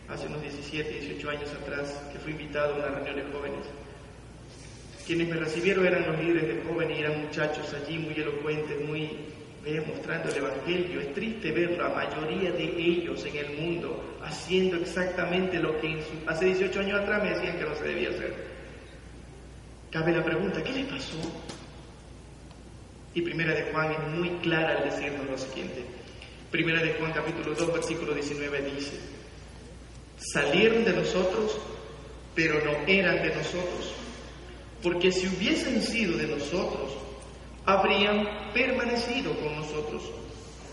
hace 0.09 0.26
unos 0.26 0.40
17, 0.40 0.98
18 0.98 1.29
años 1.29 1.50
atrás, 1.52 2.00
que 2.11 2.18
fui 2.18 2.33
invitado 2.33 2.72
a 2.72 2.79
una 2.79 2.88
reunión 2.88 3.16
de 3.16 3.22
jóvenes. 3.35 3.66
Quienes 5.07 5.29
me 5.29 5.37
recibieron 5.37 5.87
eran 5.87 6.07
los 6.07 6.18
líderes 6.18 6.48
de 6.48 6.62
jóvenes 6.62 6.96
y 6.96 7.02
eran 7.02 7.20
muchachos 7.20 7.74
allí 7.74 7.98
muy 7.98 8.14
elocuentes, 8.14 8.81
muy 8.81 9.11
eh, 9.66 9.85
mostrando 9.87 10.31
el 10.31 10.38
Evangelio. 10.38 11.02
Es 11.02 11.12
triste 11.12 11.52
ver 11.52 11.76
la 11.76 11.90
mayoría 11.90 12.50
de 12.50 12.64
ellos 12.64 13.26
en 13.26 13.37
el 13.37 13.59
mundo 13.59 14.16
haciendo 14.24 14.79
exactamente 14.79 15.59
lo 15.59 15.79
que 15.83 16.02
hace 16.26 16.46
18 16.46 16.81
años 16.81 16.98
atrás 17.02 17.22
me 17.22 17.29
decían 17.35 17.59
que 17.59 17.64
no 17.64 17.74
se 17.74 17.85
debía 17.85 18.09
hacer. 18.09 18.35
Cabe 19.90 20.12
la 20.12 20.24
pregunta, 20.24 20.64
¿qué 20.64 20.72
les 20.72 20.87
pasó? 20.87 21.20
Y 23.16 23.22
Primera 23.22 23.55
de 23.55 23.72
Juan 23.72 23.92
es 23.92 24.09
muy 24.11 24.29
clara 24.42 24.76
al 24.76 24.90
decirnos 24.90 25.26
lo 25.26 25.38
siguiente. 25.38 25.83
Primera 26.50 26.83
de 26.83 26.92
Juan 26.92 27.12
capítulo 27.12 27.55
2 27.55 27.72
versículo 27.72 28.12
19 28.12 28.70
dice, 28.72 29.00
salieron 30.18 30.85
de 30.85 30.92
nosotros, 30.92 31.59
pero 32.35 32.62
no 32.62 32.72
eran 32.87 33.22
de 33.22 33.35
nosotros, 33.35 33.94
porque 34.83 35.11
si 35.11 35.29
hubiesen 35.29 35.81
sido 35.81 36.18
de 36.18 36.26
nosotros, 36.26 36.92
habrían 37.64 38.52
permanecido 38.52 39.35
con 39.40 39.57
nosotros, 39.57 40.02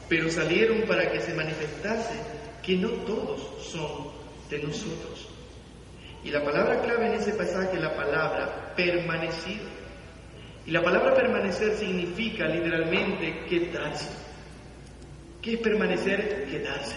pero 0.10 0.30
salieron 0.30 0.82
para 0.82 1.10
que 1.14 1.22
se 1.22 1.34
manifestase 1.34 2.20
que 2.62 2.76
no 2.76 2.90
todos 2.90 3.40
son 3.72 4.12
de 4.50 4.60
nosotros. 4.60 5.30
Y 6.26 6.30
la 6.30 6.44
palabra 6.44 6.82
clave 6.82 7.06
en 7.06 7.14
ese 7.14 7.32
pasaje 7.36 7.78
es 7.78 7.82
la 7.82 7.96
palabra 7.96 8.74
permanecido. 8.76 9.73
Y 10.66 10.72
la 10.72 10.82
palabra 10.82 11.14
permanecer 11.14 11.74
significa 11.74 12.46
literalmente 12.46 13.46
quedarse. 13.50 14.10
¿Qué 15.42 15.56
es 15.56 15.60
permanecer? 15.60 16.48
Quedarse. 16.50 16.96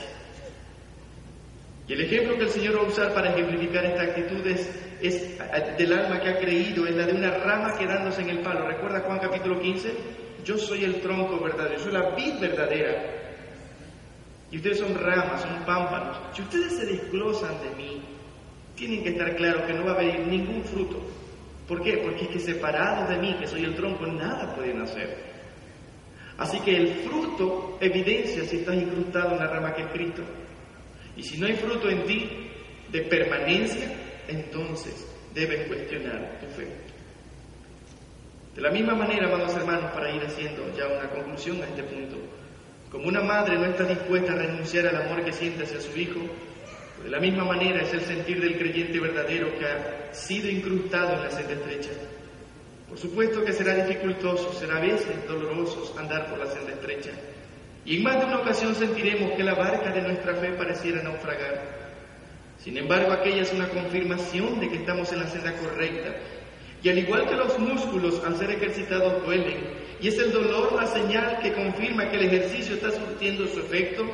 Y 1.89 1.93
el 1.93 2.01
ejemplo 2.01 2.37
que 2.37 2.45
el 2.45 2.51
Señor 2.51 2.77
va 2.77 2.83
a 2.83 2.87
usar 2.87 3.15
para 3.15 3.33
ejemplificar 3.33 3.85
esta 3.85 4.03
actitud 4.03 4.47
es, 4.47 5.39
del 5.79 5.93
alma 5.93 6.21
que 6.21 6.29
ha 6.31 6.39
creído, 6.39 6.87
es 6.87 6.95
la 6.97 7.07
de 7.07 7.13
una 7.13 7.31
rama 7.39 7.77
quedándose 7.77 8.23
en 8.23 8.31
el 8.31 8.39
palo. 8.41 8.67
¿Recuerda 8.67 9.01
Juan 9.01 9.19
capítulo 9.19 9.61
15? 9.61 9.93
Yo 10.45 10.59
soy 10.59 10.85
el 10.85 11.01
tronco 11.01 11.41
verdadero, 11.41 11.77
yo 11.77 11.85
soy 11.85 11.93
la 11.93 12.11
vid 12.15 12.39
verdadera. 12.41 13.17
Y 14.51 14.59
ustedes 14.59 14.79
son 14.79 14.95
ramas, 14.95 15.43
son 15.43 15.65
pámpanos. 15.65 16.19
Si 16.35 16.43
ustedes 16.43 16.77
se 16.77 16.87
desglosan 16.87 17.55
de 17.63 17.71
mí, 17.77 18.03
tienen 18.77 19.03
que 19.03 19.11
estar 19.11 19.35
claros 19.37 19.63
que 19.63 19.73
no 19.73 19.85
va 19.85 19.93
a 19.93 19.95
haber 19.95 20.21
ningún 20.27 20.63
fruto. 20.63 21.03
¿Por 21.67 21.83
qué? 21.83 21.99
Porque 21.99 22.25
es 22.25 22.29
que 22.29 22.39
separados 22.39 23.09
de 23.09 23.19
mí, 23.19 23.35
que 23.39 23.47
soy 23.47 23.65
el 23.65 23.75
tronco, 23.75 24.07
nada 24.07 24.55
pueden 24.55 24.81
hacer. 24.81 25.17
Así 26.39 26.61
que 26.61 26.77
el 26.77 26.89
fruto 26.97 27.79
evidencia 27.81 28.45
si 28.45 28.57
estás 28.59 28.77
incrustado 28.77 29.33
en 29.33 29.39
la 29.39 29.47
rama 29.47 29.75
que 29.75 29.83
es 29.83 29.89
Cristo. 29.89 30.23
Y 31.17 31.23
si 31.23 31.39
no 31.39 31.47
hay 31.47 31.55
fruto 31.55 31.89
en 31.89 32.05
ti 32.05 32.29
de 32.93 33.03
permanencia, 33.03 33.91
entonces 34.29 35.07
debes 35.35 35.67
cuestionar 35.67 36.39
tu 36.41 36.47
fe. 36.47 36.69
De 38.55 38.63
la 38.63 38.71
misma 38.71 38.95
manera, 38.95 39.27
amados 39.27 39.55
hermanos, 39.55 39.91
para 39.93 40.11
ir 40.15 40.23
haciendo 40.23 40.73
ya 40.77 40.87
una 40.87 41.11
conclusión 41.11 41.61
a 41.63 41.67
este 41.67 41.83
punto, 41.83 42.17
como 42.91 43.09
una 43.09 43.23
madre 43.23 43.57
no 43.57 43.67
está 43.67 43.85
dispuesta 43.85 44.33
a 44.33 44.37
renunciar 44.37 44.87
al 44.87 45.03
amor 45.03 45.25
que 45.25 45.33
siente 45.33 45.65
hacia 45.65 45.81
su 45.81 45.99
hijo, 45.99 46.21
de 47.07 47.13
la 47.13 47.21
misma 47.21 47.45
manera 47.45 47.83
es 47.83 47.93
el 47.93 48.01
sentir 48.01 48.41
del 48.41 48.59
creyente 48.59 48.99
verdadero 48.99 49.57
que 49.57 49.65
ha 49.65 50.13
sido 50.13 50.51
incrustado 50.51 51.15
en 51.15 51.23
la 51.23 51.31
senda 51.31 51.53
estrecha. 51.53 51.91
Por 52.89 52.99
supuesto 52.99 53.45
que 53.45 53.53
será 53.53 53.77
dificultoso, 53.77 54.53
será 54.53 54.79
a 54.79 54.81
veces 54.81 55.25
doloroso 55.29 55.95
andar 56.01 56.29
por 56.29 56.41
la 56.41 56.47
senda 56.47 56.73
estrecha. 56.73 57.11
Y 57.85 57.99
en 57.99 58.03
más 58.03 58.19
de 58.19 58.25
una 58.25 58.39
ocasión 58.39 58.75
sentiremos 58.75 59.37
que 59.37 59.45
la 59.45 59.55
barca 59.55 59.93
de 59.93 60.03
nuestra 60.03 60.35
fe 60.35 60.49
pareciera 60.55 61.01
naufragar. 61.01 61.63
Sin 62.59 62.77
embargo, 62.77 63.13
aquella 63.13 63.43
es 63.43 63.53
una 63.53 63.69
confirmación 63.69 64.59
de 64.59 64.69
que 64.69 64.79
estamos 64.79 65.13
en 65.13 65.21
la 65.21 65.29
senda 65.29 65.53
correcta. 65.59 66.13
Y 66.83 66.89
al 66.89 66.99
igual 66.99 67.29
que 67.29 67.37
los 67.37 67.57
músculos 67.61 68.21
al 68.25 68.37
ser 68.37 68.51
ejercitados 68.51 69.25
duelen, 69.25 69.59
y 70.01 70.09
es 70.09 70.19
el 70.19 70.33
dolor 70.33 70.73
la 70.73 70.89
señal 70.89 71.39
que 71.41 71.53
confirma 71.53 72.11
que 72.11 72.17
el 72.17 72.25
ejercicio 72.25 72.75
está 72.75 72.91
surtiendo 72.91 73.47
su 73.47 73.61
efecto, 73.61 74.05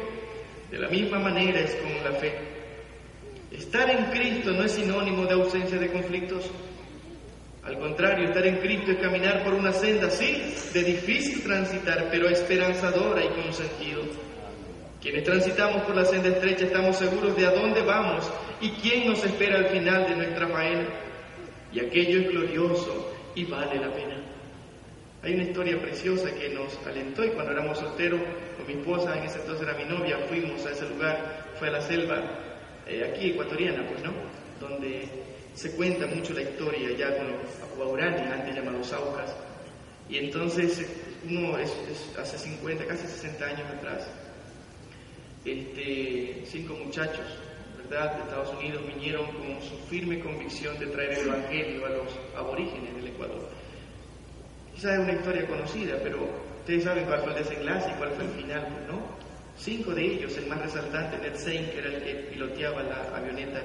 de 0.71 0.79
la 0.79 0.91
misma 0.91 1.21
manera 1.21 1.59
es 1.59 1.75
con 1.77 2.05
la 2.05 2.19
fe. 2.19 2.52
Estar 3.57 3.91
en 3.91 4.07
Cristo 4.07 4.53
no 4.53 4.65
es 4.65 4.73
sinónimo 4.73 5.27
de 5.27 5.35
ausencia 5.35 5.79
de 5.79 5.91
conflictos. 5.91 6.51
Al 7.65 7.79
contrario, 7.79 8.27
estar 8.27 8.45
en 8.47 8.57
Cristo 8.57 8.91
es 8.91 8.99
caminar 8.99 9.45
por 9.45 9.55
una 9.55 9.73
senda, 9.73 10.11
sí, 10.11 10.55
de 10.73 10.83
difícil 10.83 11.43
transitar, 11.43 12.09
pero 12.11 12.29
esperanzadora 12.29 13.25
y 13.25 13.29
con 13.29 13.53
sentido. 13.53 14.03
Quienes 15.01 15.25
transitamos 15.25 15.83
por 15.83 15.97
la 15.97 16.05
senda 16.05 16.29
estrecha 16.29 16.65
estamos 16.65 16.97
seguros 16.97 17.37
de 17.37 17.47
a 17.47 17.51
dónde 17.51 17.83
vamos 17.83 18.31
y 18.61 18.71
quién 18.71 19.09
nos 19.09 19.25
espera 19.25 19.59
al 19.59 19.67
final 19.67 20.09
de 20.09 20.17
nuestra 20.17 20.49
faena. 20.49 20.87
Y 21.73 21.81
aquello 21.81 22.21
es 22.21 22.29
glorioso 22.29 23.13
y 23.35 23.45
vale 23.45 23.81
la 23.81 23.93
pena. 23.93 24.17
Hay 25.23 25.35
una 25.35 25.45
historia 25.45 25.81
preciosa 25.81 26.33
que 26.35 26.49
nos 26.49 26.79
alentó 26.85 27.25
y 27.25 27.31
cuando 27.31 27.53
éramos 27.53 27.79
solteros, 27.79 28.21
con 28.57 28.67
mi 28.67 28.81
esposa, 28.81 29.17
en 29.17 29.25
ese 29.25 29.39
entonces 29.39 29.69
era 29.69 29.79
mi 29.79 29.85
novia, 29.85 30.19
fuimos 30.29 30.67
a 30.67 30.73
ese 30.73 30.89
lugar, 30.89 31.47
fue 31.59 31.69
a 31.69 31.73
la 31.73 31.81
selva, 31.81 32.23
eh, 32.93 33.11
aquí 33.11 33.31
ecuatoriana, 33.31 33.87
pues, 33.89 34.03
¿no? 34.03 34.13
Donde 34.61 35.09
se 35.55 35.71
cuenta 35.73 36.07
mucho 36.07 36.33
la 36.35 36.43
historia 36.43 36.97
ya 36.97 37.17
con 37.17 37.27
los 37.29 37.77
guauranes, 37.77 38.31
antes 38.31 38.55
llamados 38.55 38.93
aucas. 38.93 39.35
Y 40.09 40.19
entonces, 40.19 40.87
uno 41.29 41.59
es, 41.59 41.73
hace 42.19 42.39
50, 42.39 42.87
casi 42.87 43.07
60 43.07 43.45
años 43.45 43.71
atrás, 43.79 44.09
este, 45.45 46.45
cinco 46.47 46.75
muchachos, 46.75 47.27
¿verdad?, 47.79 48.17
de 48.17 48.23
Estados 48.23 48.55
Unidos 48.59 48.83
vinieron 48.87 49.27
con 49.27 49.63
su 49.63 49.77
firme 49.89 50.21
convicción 50.21 50.79
de 50.79 50.87
traer 50.87 51.13
el 51.13 51.29
Evangelio 51.29 51.87
a 51.87 51.91
los 51.91 52.09
aborígenes 52.37 52.95
del 52.95 53.09
Ecuador. 53.09 53.49
Quizás 54.75 54.95
es 54.95 54.99
una 55.01 55.13
historia 55.13 55.47
conocida, 55.47 55.99
pero 56.03 56.29
ustedes 56.61 56.85
saben 56.85 57.05
cuál 57.05 57.21
fue 57.21 57.33
el 57.33 57.39
desenlace 57.45 57.91
y 57.91 57.95
cuál 57.95 58.11
fue 58.13 58.25
el 58.25 58.31
final, 58.31 58.69
¿no? 58.89 59.22
Cinco 59.59 59.93
de 59.93 60.05
ellos, 60.05 60.37
el 60.37 60.47
más 60.47 60.61
resaltante, 60.61 61.19
Ned 61.19 61.37
Saint, 61.37 61.71
que 61.71 61.79
era 61.79 61.89
el 61.89 62.03
que 62.03 62.15
piloteaba 62.33 62.83
la 62.83 63.17
avioneta, 63.17 63.61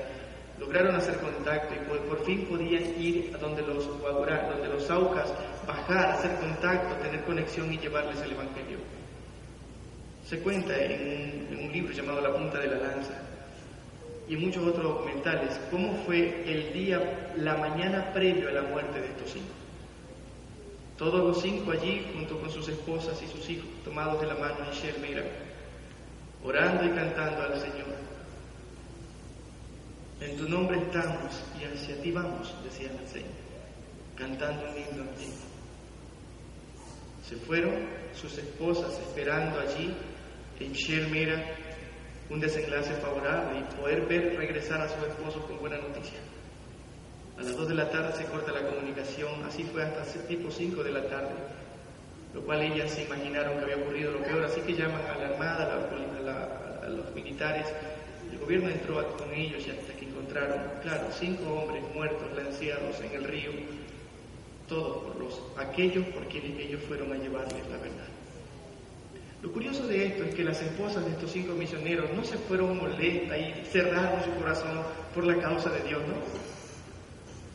lograron 0.59 0.95
hacer 0.95 1.17
contacto 1.17 1.75
y 1.75 2.07
por, 2.07 2.23
fin 2.25 2.45
podían 2.45 2.83
ir 2.99 3.31
a 3.35 3.37
donde 3.37 3.61
los 3.61 3.87
donde 3.87 4.67
los 4.67 4.89
Aucas, 4.89 5.33
bajar, 5.67 6.11
hacer 6.11 6.35
contacto, 6.39 6.95
tener 6.95 7.23
conexión 7.23 7.71
y 7.71 7.77
llevarles 7.77 8.21
el 8.21 8.31
Evangelio. 8.31 8.77
Se 10.25 10.39
cuenta 10.39 10.75
en 10.77 11.57
un, 11.63 11.71
libro 11.71 11.93
llamado 11.93 12.21
La 12.21 12.33
punta 12.33 12.59
de 12.59 12.67
la 12.67 12.77
lanza 12.77 13.13
y 14.27 14.33
en 14.33 14.41
muchos 14.41 14.65
otros 14.65 14.83
documentales 14.83 15.59
cómo 15.69 15.93
fue 16.05 16.43
el 16.45 16.73
día, 16.73 17.33
la 17.37 17.55
mañana 17.55 18.11
previo 18.13 18.49
a 18.49 18.51
la 18.51 18.63
muerte 18.63 18.99
de 18.99 19.07
estos 19.07 19.31
cinco. 19.31 19.53
Todos 20.97 21.23
los 21.23 21.41
cinco 21.41 21.71
allí, 21.71 22.05
junto 22.13 22.39
con 22.39 22.49
sus 22.49 22.67
esposas 22.67 23.21
y 23.21 23.27
sus 23.27 23.47
hijos, 23.49 23.67
tomados 23.85 24.19
de 24.19 24.27
la 24.27 24.33
mano 24.35 24.55
en 24.65 24.71
Shermira, 24.75 25.23
orando 26.43 26.85
y 26.85 26.89
cantando 26.89 27.41
al 27.41 27.59
Señor. 27.59 27.87
En 30.19 30.37
tu 30.37 30.49
nombre 30.49 30.79
estamos 30.79 31.43
y 31.59 31.65
hacia 31.65 32.01
ti 32.01 32.11
vamos, 32.11 32.55
decía 32.63 32.89
el 32.91 33.07
Señor, 33.07 33.29
cantando 34.15 34.63
un 34.69 34.77
himno 34.77 35.03
antiguo. 35.09 35.47
Se 37.27 37.35
fueron 37.35 37.73
sus 38.13 38.37
esposas 38.37 38.93
esperando 38.99 39.59
allí 39.59 39.93
en 40.59 40.73
Shermira 40.73 41.43
un 42.29 42.39
desenlace 42.39 42.93
favorable 42.95 43.59
y 43.59 43.75
poder 43.75 44.05
ver 44.05 44.35
regresar 44.37 44.81
a 44.81 44.89
sus 44.89 45.03
esposos 45.07 45.43
con 45.45 45.59
buena 45.59 45.77
noticia. 45.77 46.19
A 47.37 47.43
las 47.43 47.55
2 47.55 47.69
de 47.69 47.75
la 47.75 47.89
tarde 47.89 48.13
se 48.17 48.25
corta 48.25 48.51
la 48.51 48.67
comunicación, 48.67 49.43
así 49.45 49.63
fue 49.63 49.83
hasta 49.83 50.03
tipo 50.27 50.49
5 50.49 50.83
de 50.83 50.91
la 50.91 51.07
tarde, 51.07 51.35
lo 52.37 52.43
cual 52.43 52.61
ellas 52.61 52.91
se 52.91 53.01
imaginaron 53.01 53.57
que 53.57 53.63
había 53.63 53.77
ocurrido 53.77 54.11
lo 54.11 54.19
peor, 54.19 54.43
así 54.43 54.61
que 54.61 54.75
llaman 54.75 55.01
a 55.01 55.17
la 55.17 55.29
Armada, 55.29 55.73
a, 56.83 56.87
los 56.87 57.13
militares, 57.15 57.65
el 58.31 58.37
gobierno 58.37 58.69
entró 58.69 59.03
con 59.17 59.33
ellos 59.33 59.65
y 59.65 59.71
hasta 59.71 59.93
que 59.93 60.05
encontraron, 60.05 60.59
claro, 60.83 61.07
cinco 61.11 61.51
hombres 61.51 61.83
muertos, 61.95 62.27
lanceados 62.35 63.01
en 63.01 63.11
el 63.11 63.23
río, 63.23 63.49
todos 64.69 64.97
por 64.97 65.19
los, 65.19 65.41
aquellos 65.57 66.05
por 66.09 66.27
quienes 66.27 66.59
ellos 66.59 66.79
fueron 66.87 67.11
a 67.11 67.15
llevarles 67.15 67.67
la 67.71 67.77
verdad. 67.77 68.07
Lo 69.41 69.51
curioso 69.51 69.87
de 69.87 70.05
esto 70.05 70.23
es 70.23 70.35
que 70.35 70.43
las 70.43 70.61
esposas 70.61 71.05
de 71.05 71.11
estos 71.11 71.31
cinco 71.31 71.53
misioneros 71.53 72.13
no 72.13 72.23
se 72.23 72.37
fueron 72.37 72.77
molestas 72.77 73.37
y 73.39 73.65
cerraron 73.65 74.23
su 74.23 74.31
corazón 74.39 74.83
por 75.15 75.25
la 75.25 75.41
causa 75.41 75.71
de 75.71 75.81
Dios, 75.81 76.01
no. 76.07 76.13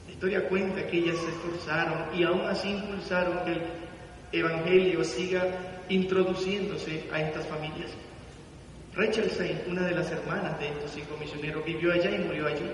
La 0.07 0.13
historia 0.13 0.49
cuenta 0.49 0.85
que 0.89 0.99
ellas 0.99 1.17
se 1.19 1.29
esforzaron 1.29 2.19
y 2.19 2.25
aún 2.25 2.41
así 2.43 2.69
impulsaron 2.69 3.49
el 3.49 3.82
Evangelio 4.33 5.05
siga 5.05 5.47
introduciéndose 5.89 7.05
a 7.13 7.21
estas 7.21 7.47
familias. 7.47 7.91
Rachel 8.95 9.31
Saint, 9.31 9.67
una 9.69 9.87
de 9.87 9.95
las 9.95 10.11
hermanas 10.11 10.59
de 10.59 10.69
estos 10.69 10.91
cinco 10.93 11.17
misioneros, 11.19 11.65
vivió 11.65 11.93
allá 11.93 12.11
y 12.11 12.19
murió 12.19 12.47
allí. 12.47 12.71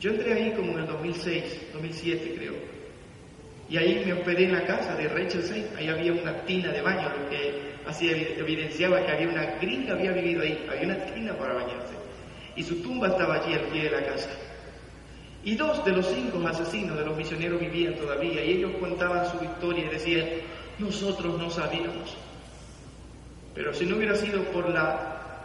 Yo 0.00 0.10
entré 0.10 0.32
ahí 0.32 0.52
como 0.52 0.72
en 0.72 0.80
el 0.80 0.86
2006, 0.86 1.44
2007 1.72 2.34
creo. 2.36 2.54
Y 3.68 3.76
ahí 3.76 4.02
me 4.04 4.12
hospedé 4.12 4.44
en 4.44 4.52
la 4.52 4.66
casa 4.66 4.94
de 4.96 5.08
Rachel 5.08 5.42
Saint. 5.42 5.76
Ahí 5.76 5.88
había 5.88 6.12
una 6.12 6.44
tina 6.44 6.72
de 6.72 6.82
baño, 6.82 7.08
lo 7.08 7.30
que 7.30 7.72
así 7.86 8.10
evidenciaba 8.10 9.04
que 9.04 9.12
había 9.12 9.28
una 9.28 9.44
gringa, 9.60 9.94
había 9.94 10.12
vivido 10.12 10.42
ahí, 10.42 10.66
había 10.68 10.84
una 10.84 11.06
tina 11.06 11.32
para 11.34 11.54
bañarse. 11.54 11.94
Y 12.54 12.62
su 12.62 12.82
tumba 12.82 13.08
estaba 13.08 13.36
allí 13.36 13.54
al 13.54 13.62
pie 13.68 13.84
de 13.84 13.90
la 13.90 14.04
casa. 14.04 14.28
Y 15.44 15.56
dos 15.56 15.84
de 15.84 15.92
los 15.92 16.06
cinco 16.06 16.46
asesinos 16.46 16.96
de 16.96 17.04
los 17.04 17.16
misioneros 17.16 17.60
vivían 17.60 17.96
todavía 17.96 18.44
y 18.44 18.52
ellos 18.52 18.72
contaban 18.78 19.28
su 19.30 19.44
historia 19.44 19.86
y 19.86 19.88
decían, 19.88 20.26
nosotros 20.78 21.36
no 21.38 21.50
sabíamos. 21.50 22.16
Pero 23.54 23.74
si 23.74 23.84
no 23.86 23.96
hubiera 23.96 24.14
sido 24.14 24.42
por 24.44 24.68
la 24.68 25.44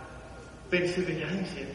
perseverancia 0.70 1.66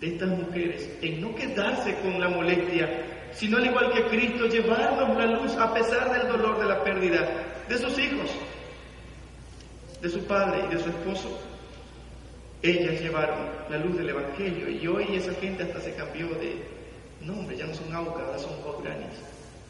de 0.00 0.06
estas 0.06 0.28
mujeres 0.28 0.90
en 1.00 1.20
no 1.20 1.34
quedarse 1.34 1.94
con 1.96 2.20
la 2.20 2.28
molestia, 2.28 3.30
sino 3.32 3.56
al 3.56 3.66
igual 3.66 3.92
que 3.92 4.04
Cristo, 4.04 4.46
llevarnos 4.46 5.16
la 5.16 5.26
luz 5.26 5.52
a 5.56 5.72
pesar 5.72 6.12
del 6.12 6.28
dolor 6.28 6.58
de 6.58 6.66
la 6.66 6.84
pérdida 6.84 7.28
de 7.68 7.78
sus 7.78 7.98
hijos, 7.98 8.30
de 10.02 10.08
su 10.10 10.24
padre 10.24 10.64
y 10.66 10.74
de 10.74 10.82
su 10.82 10.90
esposo, 10.90 11.40
ellas 12.62 13.00
llevaron 13.00 13.38
la 13.70 13.78
luz 13.78 13.96
del 13.96 14.10
Evangelio 14.10 14.68
y 14.68 14.86
hoy 14.86 15.06
esa 15.16 15.32
gente 15.34 15.62
hasta 15.62 15.80
se 15.80 15.94
cambió 15.94 16.28
de 16.28 16.75
nombre, 17.20 17.56
ya 17.56 17.66
no 17.66 17.74
son 17.74 17.92
Auca, 17.94 18.22
ahora 18.22 18.38
son 18.38 18.52
Bauranis. 18.64 19.18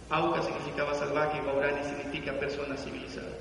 Auca 0.09 0.43
significaba 0.43 0.95
salvaje 0.95 1.39
y 1.39 1.47
Baurani 1.47 1.83
significa 1.83 2.33
persona 2.39 2.77
civilizada. 2.77 3.33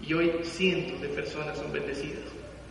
Y 0.00 0.14
hoy 0.14 0.32
cientos 0.44 1.00
de 1.00 1.08
personas 1.08 1.58
son 1.58 1.72
bendecidas 1.72 2.24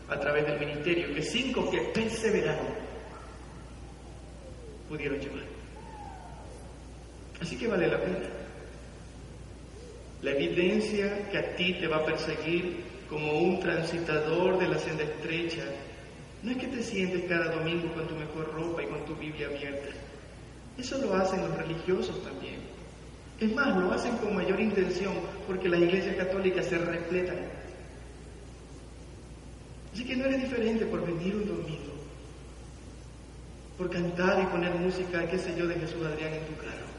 a 0.09 0.19
través 0.19 0.45
del 0.45 0.59
ministerio 0.59 1.13
que 1.13 1.21
cinco 1.21 1.69
que 1.69 1.79
perseveraron 1.93 2.67
pudieron 4.87 5.19
llevar. 5.19 5.43
Así 7.41 7.57
que 7.57 7.67
vale 7.67 7.87
la 7.87 7.99
pena. 7.99 8.19
La 10.21 10.31
evidencia 10.31 11.29
que 11.29 11.37
a 11.37 11.55
ti 11.55 11.73
te 11.79 11.87
va 11.87 11.97
a 11.97 12.05
perseguir 12.05 12.83
como 13.09 13.39
un 13.39 13.59
transitador 13.59 14.59
de 14.59 14.67
la 14.67 14.77
senda 14.77 15.03
estrecha, 15.03 15.63
no 16.43 16.51
es 16.51 16.57
que 16.57 16.67
te 16.67 16.83
sientes 16.83 17.23
cada 17.27 17.55
domingo 17.55 17.93
con 17.93 18.07
tu 18.07 18.15
mejor 18.15 18.53
ropa 18.53 18.83
y 18.83 18.87
con 18.87 19.03
tu 19.05 19.15
Biblia 19.15 19.47
abierta. 19.47 19.89
Eso 20.81 20.97
lo 20.97 21.13
hacen 21.13 21.41
los 21.41 21.55
religiosos 21.55 22.23
también. 22.23 22.55
Es 23.39 23.53
más, 23.53 23.77
lo 23.77 23.91
hacen 23.91 24.17
con 24.17 24.35
mayor 24.35 24.59
intención 24.59 25.13
porque 25.45 25.69
las 25.69 25.79
iglesias 25.79 26.15
católicas 26.15 26.65
se 26.65 26.79
repletan. 26.79 27.37
Así 29.93 30.03
que 30.03 30.15
no 30.15 30.25
eres 30.25 30.41
diferente 30.41 30.87
por 30.87 31.05
venir 31.05 31.35
un 31.35 31.47
domingo, 31.47 31.93
por 33.77 33.91
cantar 33.91 34.41
y 34.41 34.47
poner 34.47 34.73
música, 34.73 35.27
qué 35.29 35.37
sé 35.37 35.55
yo, 35.55 35.67
de 35.67 35.75
Jesús 35.75 36.03
Adrián 36.03 36.33
en 36.33 36.45
tu 36.45 36.55
carro. 36.55 36.89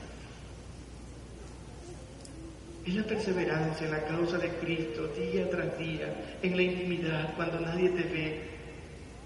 Es 2.87 2.95
la 2.95 3.03
perseverancia 3.03 3.87
en 3.87 3.92
la 3.92 4.05
causa 4.05 4.38
de 4.38 4.49
Cristo 4.61 5.09
día 5.09 5.51
tras 5.51 5.77
día, 5.77 6.37
en 6.40 6.57
la 6.57 6.62
intimidad, 6.62 7.35
cuando 7.35 7.59
nadie 7.59 7.88
te 7.88 8.03
ve, 8.03 8.40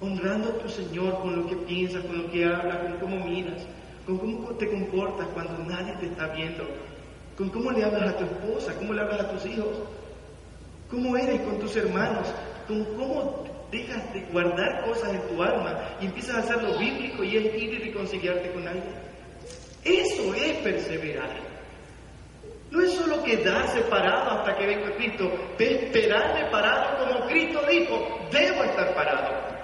honrando 0.01 0.49
a 0.49 0.59
tu 0.62 0.69
Señor 0.71 1.21
con 1.21 1.37
lo 1.37 1.47
que 1.47 1.57
piensas, 1.57 2.03
con 2.05 2.23
lo 2.23 2.31
que 2.31 2.47
hablas, 2.47 2.79
con 2.79 2.99
cómo 3.01 3.27
miras, 3.27 3.66
con 4.07 4.19
cómo 4.19 4.51
te 4.51 4.69
comportas 4.71 5.27
cuando 5.35 5.64
nadie 5.64 5.95
te 5.95 6.07
está 6.07 6.29
viendo, 6.29 6.64
con 7.37 7.51
cómo 7.51 7.73
le 7.73 7.85
hablas 7.85 8.14
a 8.14 8.16
tu 8.16 8.25
esposa, 8.25 8.75
cómo 8.79 8.95
le 8.95 9.03
hablas 9.03 9.21
a 9.21 9.31
tus 9.31 9.47
hijos, 9.47 9.77
cómo 10.88 11.16
eres 11.16 11.40
con 11.42 11.59
tus 11.59 11.75
hermanos, 11.77 12.29
con 12.69 12.85
cómo 12.97 13.45
dejas 13.71 14.14
de 14.14 14.21
guardar 14.33 14.85
cosas 14.85 15.12
en 15.12 15.23
tu 15.23 15.42
alma 15.42 15.77
y 16.01 16.07
empiezas 16.07 16.37
a 16.37 16.38
hacer 16.38 16.62
lo 16.62 16.79
bíblico 16.79 17.25
y 17.25 17.37
es 17.37 17.55
ir 17.55 17.75
y 17.75 17.79
reconciliarte 17.79 18.53
con 18.53 18.69
alguien. 18.69 18.95
Eso 19.85 20.35
es 20.35 20.57
perseverar. 20.59 21.31
No 22.71 22.81
es 22.81 22.92
solo 22.92 23.23
quedarse 23.23 23.81
parado 23.83 24.31
hasta 24.31 24.57
que 24.57 24.66
venga 24.66 24.95
Cristo, 24.97 25.31
de 25.59 25.75
esperarme 25.75 26.51
parado 26.51 27.07
como 27.07 27.27
Cristo 27.27 27.61
dijo, 27.69 28.21
debo 28.31 28.64
estar 28.64 28.95
parado. 28.95 29.57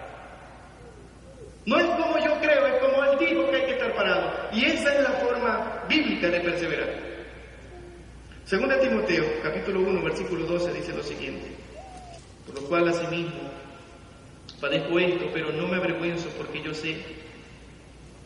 No 1.64 1.78
es 1.78 1.86
como 1.86 2.18
yo 2.18 2.40
creo, 2.40 2.66
es 2.66 2.82
como 2.82 3.04
Él 3.04 3.18
dijo 3.18 3.50
que 3.50 3.56
hay 3.56 3.66
que 3.66 3.72
estar 3.72 3.94
parado. 3.94 4.41
Y 4.52 4.64
esa 4.64 4.94
es 4.94 5.02
la 5.02 5.12
forma 5.12 5.84
bíblica 5.88 6.28
de 6.28 6.40
perseverar. 6.40 6.94
Segunda 8.44 8.78
Timoteo, 8.78 9.24
capítulo 9.42 9.80
1, 9.80 10.02
versículo 10.02 10.46
12, 10.46 10.72
dice 10.74 10.92
lo 10.92 11.02
siguiente. 11.02 11.46
Por 12.46 12.60
lo 12.60 12.68
cual 12.68 12.88
asimismo 12.88 13.50
padezco 14.60 14.98
esto, 14.98 15.28
pero 15.32 15.52
no 15.52 15.66
me 15.66 15.76
avergüenzo 15.76 16.28
porque 16.36 16.62
yo 16.62 16.72
sé 16.72 16.96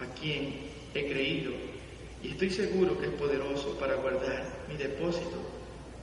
a 0.01 0.21
quién 0.21 0.55
he 0.95 1.07
creído 1.11 1.53
y 2.23 2.29
estoy 2.29 2.51
seguro 2.51 2.99
que 2.99 3.07
es 3.07 3.13
poderoso 3.13 3.79
para 3.79 3.95
guardar 3.95 4.45
mi 4.69 4.77
depósito 4.77 5.39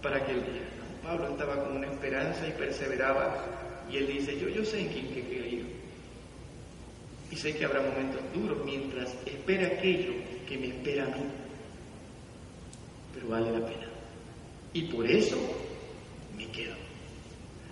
para 0.02 0.18
aquel 0.18 0.38
día. 0.38 0.64
Pablo 1.04 1.30
estaba 1.30 1.64
con 1.64 1.78
una 1.78 1.88
esperanza 1.88 2.48
y 2.48 2.52
perseveraba 2.52 3.46
Y 3.92 3.98
él 3.98 4.08
dice, 4.08 4.40
yo, 4.40 4.48
yo 4.48 4.64
sé 4.64 4.80
en 4.80 4.88
quién 4.88 5.08
que 5.14 5.22
creído. 5.22 5.68
Y 7.34 7.36
sé 7.36 7.52
que 7.56 7.66
habrá 7.66 7.82
momentos 7.82 8.22
duros 8.32 8.64
mientras 8.64 9.12
espera 9.26 9.66
aquello 9.66 10.14
que 10.48 10.56
me 10.56 10.68
espera 10.68 11.06
a 11.06 11.08
mí. 11.08 11.24
Pero 13.12 13.28
vale 13.28 13.52
la 13.52 13.66
pena. 13.66 13.88
Y 14.72 14.84
por 14.84 15.10
eso 15.10 15.36
me 16.38 16.46
quedo. 16.50 16.76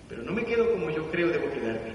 Pero 0.08 0.24
no 0.24 0.32
me 0.32 0.44
quedo 0.44 0.68
como 0.72 0.90
yo 0.90 1.08
creo 1.12 1.28
debo 1.28 1.48
quedarme, 1.52 1.92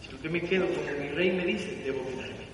sino 0.00 0.22
que 0.22 0.30
me 0.30 0.40
quedo 0.40 0.66
como 0.68 0.80
mi 0.98 1.08
rey 1.10 1.32
me 1.32 1.44
dice 1.44 1.82
debo 1.84 2.02
quedarme. 2.06 2.48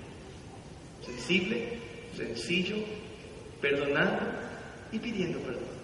Sensible, 1.05 1.79
sencillo, 2.17 2.79
perdonando 3.61 4.27
y 4.91 4.99
pidiendo 4.99 5.39
perdón. 5.39 5.77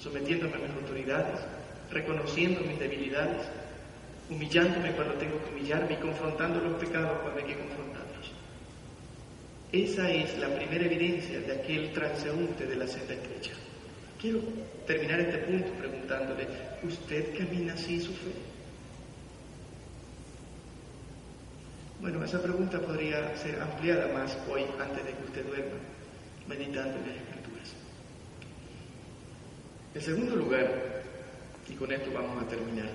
Sometiéndome 0.00 0.56
a 0.56 0.58
mis 0.58 0.70
autoridades, 0.72 1.38
reconociendo 1.92 2.62
mis 2.62 2.80
debilidades, 2.80 3.46
humillándome 4.30 4.92
cuando 4.92 5.14
tengo 5.14 5.42
que 5.44 5.50
humillarme 5.50 5.94
y 5.94 5.96
confrontando 5.96 6.60
los 6.60 6.74
pecados 6.74 7.18
cuando 7.20 7.40
hay 7.40 7.46
que 7.46 7.58
confrontarlos. 7.58 8.32
Esa 9.72 10.10
es 10.10 10.38
la 10.38 10.48
primera 10.54 10.84
evidencia 10.84 11.40
de 11.40 11.52
aquel 11.52 11.92
transeúnte 11.92 12.66
de 12.66 12.76
la 12.76 12.86
senda 12.86 13.14
estrecha. 13.14 13.52
Quiero 14.20 14.40
terminar 14.86 15.20
este 15.20 15.38
punto 15.38 15.68
preguntándole, 15.78 16.46
¿usted 16.82 17.36
camina 17.38 17.74
así 17.74 18.00
su 18.00 18.12
fe? 18.12 18.32
Bueno, 22.00 22.24
esa 22.24 22.40
pregunta 22.42 22.80
podría 22.80 23.36
ser 23.36 23.60
ampliada 23.60 24.08
más 24.12 24.38
hoy 24.50 24.62
antes 24.80 25.04
de 25.04 25.12
que 25.12 25.24
usted 25.24 25.46
duerma, 25.46 25.78
meditando 26.48 26.96
en 26.96 27.08
las 27.08 27.16
escrituras. 27.16 27.74
En 29.94 30.00
segundo 30.00 30.36
lugar, 30.36 31.02
y 31.68 31.74
con 31.74 31.90
esto 31.92 32.10
vamos 32.12 32.42
a 32.42 32.48
terminar, 32.48 32.88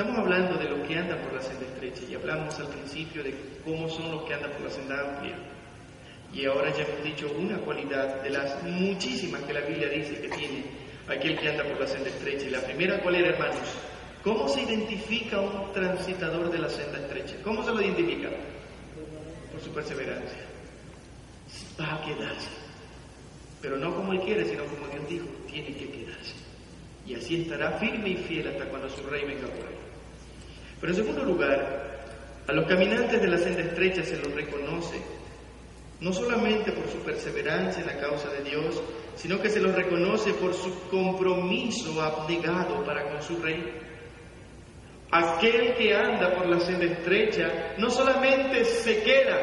estamos 0.00 0.18
hablando 0.18 0.56
de 0.56 0.64
los 0.64 0.88
que 0.88 0.96
andan 0.96 1.18
por 1.18 1.34
la 1.34 1.42
senda 1.42 1.66
estrecha 1.66 2.00
y 2.10 2.14
hablamos 2.14 2.58
al 2.58 2.68
principio 2.68 3.22
de 3.22 3.34
cómo 3.62 3.86
son 3.86 4.10
los 4.10 4.22
que 4.22 4.32
andan 4.32 4.50
por 4.52 4.62
la 4.62 4.70
senda 4.70 4.98
amplia. 4.98 5.36
Y 6.32 6.46
ahora 6.46 6.70
ya 6.70 6.84
hemos 6.84 7.04
dicho 7.04 7.30
una 7.38 7.58
cualidad 7.58 8.22
de 8.22 8.30
las 8.30 8.62
muchísimas 8.62 9.42
que 9.42 9.52
la 9.52 9.60
Biblia 9.60 9.90
dice 9.90 10.18
que 10.22 10.28
tiene 10.30 10.64
aquel 11.06 11.38
que 11.38 11.50
anda 11.50 11.64
por 11.64 11.78
la 11.78 11.86
senda 11.86 12.08
estrecha. 12.08 12.46
Y 12.46 12.50
la 12.50 12.62
primera, 12.62 12.98
¿cuál 13.02 13.16
era, 13.16 13.28
hermanos? 13.28 13.58
¿Cómo 14.24 14.48
se 14.48 14.62
identifica 14.62 15.38
un 15.38 15.70
transitador 15.74 16.50
de 16.50 16.58
la 16.60 16.70
senda 16.70 16.98
estrecha? 16.98 17.34
¿Cómo 17.44 17.62
se 17.62 17.70
lo 17.70 17.82
identifica? 17.82 18.30
Por 19.52 19.60
su 19.60 19.70
perseverancia. 19.70 20.40
Va 21.78 21.96
a 21.96 22.00
quedarse. 22.06 22.48
Pero 23.60 23.76
no 23.76 23.94
como 23.94 24.14
él 24.14 24.20
quiere, 24.20 24.46
sino 24.46 24.64
como 24.64 24.86
Dios 24.86 25.06
dijo, 25.10 25.26
tiene 25.46 25.74
que 25.76 25.90
quedarse. 25.90 26.36
Y 27.06 27.16
así 27.16 27.42
estará 27.42 27.72
firme 27.72 28.08
y 28.08 28.16
fiel 28.16 28.48
hasta 28.48 28.64
cuando 28.64 28.88
su 28.88 29.02
rey 29.02 29.26
venga 29.26 29.46
por. 29.48 29.69
Pero 30.80 30.92
en 30.92 30.98
segundo 30.98 31.24
lugar, 31.24 32.06
a 32.46 32.52
los 32.52 32.66
caminantes 32.66 33.20
de 33.20 33.28
la 33.28 33.38
senda 33.38 33.60
estrecha 33.60 34.02
se 34.02 34.16
los 34.16 34.32
reconoce 34.34 35.00
no 36.00 36.12
solamente 36.12 36.72
por 36.72 36.88
su 36.88 36.98
perseverancia 36.98 37.82
en 37.82 37.86
la 37.86 38.00
causa 38.00 38.30
de 38.30 38.42
Dios, 38.42 38.82
sino 39.16 39.40
que 39.40 39.50
se 39.50 39.60
los 39.60 39.74
reconoce 39.74 40.32
por 40.34 40.54
su 40.54 40.88
compromiso 40.88 42.00
abnegado 42.00 42.82
para 42.84 43.10
con 43.10 43.22
su 43.22 43.36
rey. 43.42 43.62
Aquel 45.10 45.74
que 45.74 45.94
anda 45.94 46.34
por 46.34 46.48
la 46.48 46.58
senda 46.60 46.86
estrecha 46.86 47.74
no 47.76 47.90
solamente 47.90 48.64
se 48.64 49.02
queda, 49.02 49.40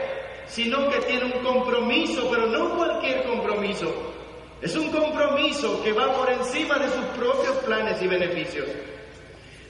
sino 0.48 0.90
que 0.90 1.00
tiene 1.02 1.26
un 1.26 1.44
compromiso, 1.44 2.28
pero 2.32 2.48
no 2.48 2.76
cualquier 2.76 3.24
compromiso. 3.26 4.14
Es 4.62 4.76
un 4.76 4.90
compromiso 4.90 5.84
que 5.84 5.94
va 5.94 6.14
por 6.16 6.32
encima 6.32 6.80
de 6.80 6.88
sus 6.88 7.06
propios 7.18 7.56
planes 7.58 8.02
y 8.02 8.08
beneficios. 8.08 8.66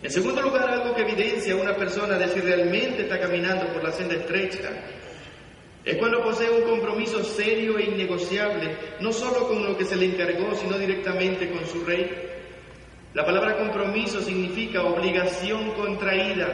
En 0.04 0.12
segundo 0.12 0.42
lugar, 0.42 0.70
algo 0.70 0.94
que 0.94 1.02
evidencia 1.02 1.54
a 1.54 1.58
una 1.58 1.76
persona 1.76 2.18
de 2.18 2.28
si 2.28 2.40
realmente 2.40 3.04
está 3.04 3.20
caminando 3.20 3.68
por 3.74 3.84
la 3.84 3.92
senda 3.92 4.16
estrecha 4.16 4.70
es 5.84 5.96
cuando 5.98 6.22
posee 6.22 6.50
un 6.50 6.64
compromiso 6.64 7.24
serio 7.24 7.80
e 7.80 7.86
innegociable, 7.86 8.76
no 9.00 9.14
solo 9.14 9.48
con 9.48 9.64
lo 9.64 9.78
que 9.78 9.86
se 9.86 9.96
le 9.96 10.06
encargó, 10.06 10.54
sino 10.54 10.78
directamente 10.78 11.50
con 11.50 11.66
su 11.66 11.84
rey. 11.86 12.12
La 13.14 13.26
palabra 13.26 13.58
compromiso 13.58 14.22
significa 14.22 14.84
obligación 14.84 15.72
contraída 15.72 16.48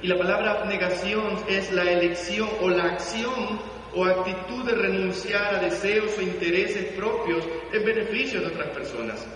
y 0.00 0.06
la 0.06 0.16
palabra 0.16 0.60
abnegación 0.62 1.40
es 1.48 1.72
la 1.72 1.90
elección 1.90 2.48
o 2.60 2.68
la 2.68 2.84
acción 2.84 3.60
o 3.94 4.04
actitud 4.04 4.64
de 4.64 4.76
renunciar 4.76 5.56
a 5.56 5.58
deseos 5.58 6.16
o 6.16 6.22
intereses 6.22 6.92
propios 6.92 7.44
en 7.72 7.84
beneficio 7.84 8.40
de 8.40 8.46
otras 8.46 8.68
personas. 8.68 9.26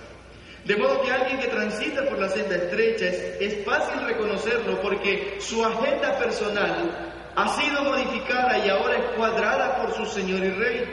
De 0.64 0.76
modo 0.76 1.02
que 1.02 1.10
alguien 1.10 1.40
que 1.40 1.48
transita 1.48 2.04
por 2.08 2.18
la 2.18 2.28
senda 2.28 2.54
estrecha 2.54 3.06
es, 3.06 3.64
fácil 3.64 4.00
reconocerlo 4.06 4.80
porque 4.80 5.38
su 5.40 5.64
agenda 5.64 6.16
personal 6.18 7.10
ha 7.34 7.48
sido 7.48 7.82
modificada 7.82 8.64
y 8.64 8.68
ahora 8.68 8.98
es 8.98 9.04
cuadrada 9.16 9.82
por 9.82 9.94
su 9.94 10.06
Señor 10.06 10.44
y 10.44 10.50
Rey. 10.50 10.84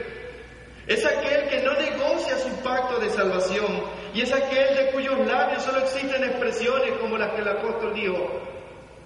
Es 0.88 1.06
aquel 1.06 1.50
que 1.50 1.62
no 1.62 1.74
negocia 1.74 2.38
su 2.40 2.50
pacto 2.64 3.00
de 3.00 3.12
salvación 3.12 3.84
y 4.12 4.22
es 4.22 4.34
aquel 4.34 4.76
de 4.76 4.92
cuyos 4.92 5.20
labios 5.28 5.62
solo 5.62 5.80
existen 5.80 6.24
expresiones 6.24 6.94
como 7.00 7.18
las 7.18 7.32
que 7.34 7.42
el 7.42 7.48
apóstol 7.50 7.94
dijo. 7.94 8.42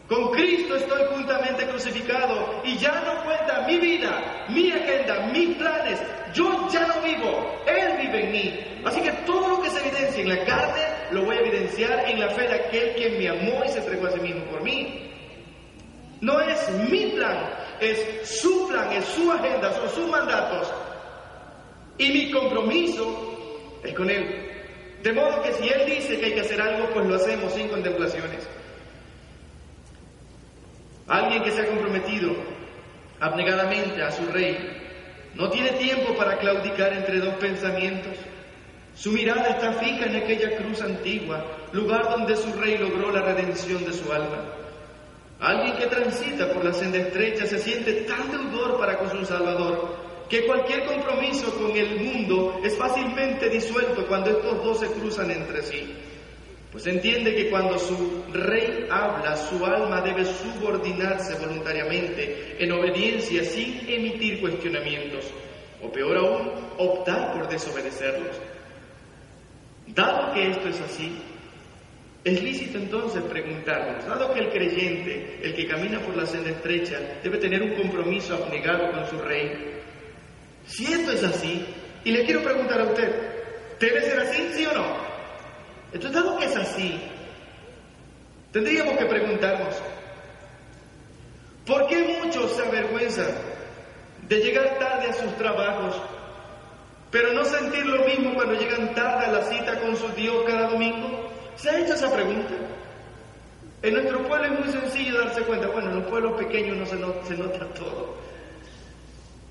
Con 0.08 0.32
Cristo 0.32 0.78
estoy 0.78 1.02
juntamente 1.14 1.68
crucificado 1.68 2.62
y 2.64 2.78
ya 2.78 3.02
no 3.02 3.26
cuenta 3.26 3.66
mi 3.68 3.80
vida, 3.80 4.46
mi 4.48 4.72
agenda, 4.72 5.28
mis 5.34 5.58
planes. 5.58 6.00
Yo 6.34 6.68
ya 6.70 6.88
no 6.88 7.02
vivo, 7.02 7.64
Él 7.68 7.98
vive 8.02 8.26
en 8.26 8.32
mí. 8.32 8.60
Así 8.86 9.02
que 9.02 9.12
todo 9.26 9.48
lo 9.48 9.62
que 9.62 9.70
se 9.70 9.80
evidencia 9.80 10.22
en 10.22 10.30
la 10.30 10.46
carne 10.46 10.82
lo 11.12 11.24
voy 11.24 11.38
a 11.38 11.42
evidenciar 11.42 12.10
en 12.10 12.20
la 12.20 12.30
fe 12.30 12.48
de 12.48 12.56
aquel 12.56 12.96
que 12.96 13.10
me 13.12 13.30
amó 13.30 13.64
y 13.64 13.70
se 13.70 13.80
entregó 13.80 14.08
a 14.08 14.12
sí 14.12 14.20
mismo 14.20 14.44
por 14.46 14.64
mí. 14.64 15.12
No 16.22 16.40
es 16.40 16.70
mi 16.90 17.08
plan, 17.12 17.38
es 17.80 18.30
su 18.30 18.68
plan, 18.68 18.92
es 18.92 19.06
su 19.06 19.32
agenda, 19.32 19.72
son 19.74 19.90
sus 19.90 20.10
mandatos. 20.10 20.74
Y 21.98 22.10
mi 22.10 22.32
compromiso 22.32 23.80
es 23.84 23.94
con 23.94 24.10
Él. 24.10 24.52
De 25.04 25.12
modo 25.12 25.42
que 25.44 25.54
si 25.54 25.68
Él 25.68 25.86
dice 25.86 26.20
que 26.20 26.28
hay 26.28 26.34
que 26.34 26.42
hacer 26.42 26.62
algo, 26.62 26.90
pues 26.94 27.06
lo 27.06 27.16
hacemos 27.16 27.54
sin 27.54 27.68
contemplaciones. 27.68 28.48
Alguien 31.08 31.44
que 31.44 31.52
se 31.52 31.62
ha 31.62 31.68
comprometido 31.68 32.32
abnegadamente 33.20 34.02
a 34.02 34.12
su 34.12 34.26
rey 34.28 34.83
no 35.36 35.50
tiene 35.50 35.72
tiempo 35.72 36.16
para 36.16 36.38
claudicar 36.38 36.94
entre 36.94 37.20
dos 37.20 37.34
pensamientos. 37.36 38.14
Su 38.96 39.12
mirada 39.12 39.50
está 39.50 39.74
fija 39.74 40.06
en 40.06 40.18
aquella 40.18 40.56
cruz 40.58 40.82
antigua, 40.82 41.44
lugar 41.72 42.10
donde 42.10 42.36
su 42.36 42.54
rey 42.54 42.78
logró 42.78 43.12
la 43.12 43.22
redención 43.22 43.84
de 43.84 43.94
su 43.94 44.12
alma. 44.12 44.44
Alguien 45.40 45.76
que 45.76 45.88
transita 45.88 46.54
por 46.54 46.64
la 46.64 46.74
senda 46.74 47.00
estrecha 47.00 47.46
se 47.46 47.58
siente 47.58 47.94
tan 48.04 48.32
deudor 48.32 48.78
para 48.78 48.98
con 49.00 49.10
su 49.10 49.26
Salvador 49.26 50.04
que 50.30 50.46
cualquier 50.46 50.86
compromiso 50.86 51.54
con 51.56 51.76
el 51.76 52.00
mundo 52.00 52.62
es 52.64 52.78
fácilmente 52.78 53.50
disuelto 53.50 54.06
cuando 54.08 54.32
estos 54.32 54.64
dos 54.64 54.80
se 54.80 54.88
cruzan 54.88 55.32
entre 55.32 55.62
sí. 55.64 55.94
Pues 56.74 56.88
entiende 56.88 57.36
que 57.36 57.52
cuando 57.52 57.78
su 57.78 58.24
rey 58.34 58.88
habla, 58.90 59.38
su 59.38 59.64
alma 59.64 60.02
debe 60.02 60.26
subordinarse 60.26 61.36
voluntariamente 61.36 62.56
en 62.58 62.72
obediencia 62.72 63.44
sin 63.44 63.88
emitir 63.88 64.42
cuestionamientos, 64.42 65.24
o 65.84 65.92
peor 65.92 66.18
aún, 66.18 66.52
optar 66.80 67.34
por 67.34 67.48
desobedecerlos. 67.48 68.42
Dado 69.86 70.34
que 70.34 70.50
esto 70.50 70.68
es 70.68 70.82
así, 70.82 71.16
es 72.24 72.42
lícito 72.42 72.80
entonces 72.80 73.22
preguntarnos, 73.22 74.08
dado 74.08 74.34
que 74.34 74.40
el 74.40 74.50
creyente, 74.50 75.42
el 75.44 75.54
que 75.54 75.68
camina 75.68 76.00
por 76.00 76.18
la 76.18 76.26
senda 76.26 76.50
estrecha, 76.50 77.00
debe 77.22 77.38
tener 77.38 77.62
un 77.62 77.76
compromiso 77.76 78.34
abnegado 78.34 78.92
con 78.92 79.08
su 79.10 79.20
rey, 79.20 79.80
si 80.66 80.92
esto 80.92 81.12
es 81.12 81.24
así, 81.24 81.64
y 82.04 82.12
le 82.12 82.26
quiero 82.26 82.42
preguntar 82.42 82.82
a 82.82 82.86
usted, 82.86 83.12
¿debe 83.80 84.02
ser 84.02 84.20
así, 84.22 84.50
sí 84.56 84.66
o 84.66 84.74
no? 84.74 85.13
Entonces, 85.94 86.24
dado 86.24 86.38
que 86.38 86.46
es 86.46 86.56
así, 86.56 87.00
tendríamos 88.52 88.98
que 88.98 89.06
preguntarnos, 89.06 89.76
¿por 91.68 91.88
qué 91.88 92.20
muchos 92.24 92.52
se 92.54 92.64
avergüenzan 92.64 93.30
de 94.28 94.38
llegar 94.38 94.80
tarde 94.80 95.10
a 95.10 95.14
sus 95.14 95.38
trabajos, 95.38 96.02
pero 97.12 97.32
no 97.34 97.46
sentir 97.46 97.86
lo 97.86 98.04
mismo 98.06 98.34
cuando 98.34 98.56
llegan 98.56 98.96
tarde 98.96 99.28
a 99.28 99.32
la 99.34 99.44
cita 99.44 99.80
con 99.82 99.96
su 99.96 100.08
Dios 100.10 100.44
cada 100.48 100.70
domingo? 100.70 101.30
¿Se 101.56 101.70
ha 101.70 101.80
hecho 101.80 101.94
esa 101.94 102.12
pregunta? 102.12 102.56
En 103.84 103.94
nuestro 103.94 104.28
pueblo 104.28 104.46
es 104.46 104.60
muy 104.60 104.72
sencillo 104.72 105.20
darse 105.20 105.42
cuenta, 105.42 105.68
bueno, 105.68 105.92
en 105.92 106.00
los 106.00 106.06
pueblos 106.06 106.34
pequeños 106.40 106.78
no 106.78 106.86
se, 106.88 106.96
nota 107.36 107.68
todo. 107.76 108.16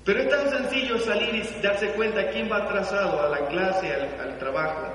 Pero 0.03 0.19
es 0.19 0.27
tan 0.27 0.49
sencillo 0.49 0.99
salir 0.99 1.35
y 1.35 1.61
darse 1.61 1.87
cuenta 1.91 2.29
quién 2.31 2.51
va 2.51 2.57
atrasado 2.57 3.21
a 3.21 3.29
la 3.29 3.47
clase, 3.47 3.93
al 3.93 4.37
trabajo. 4.39 4.93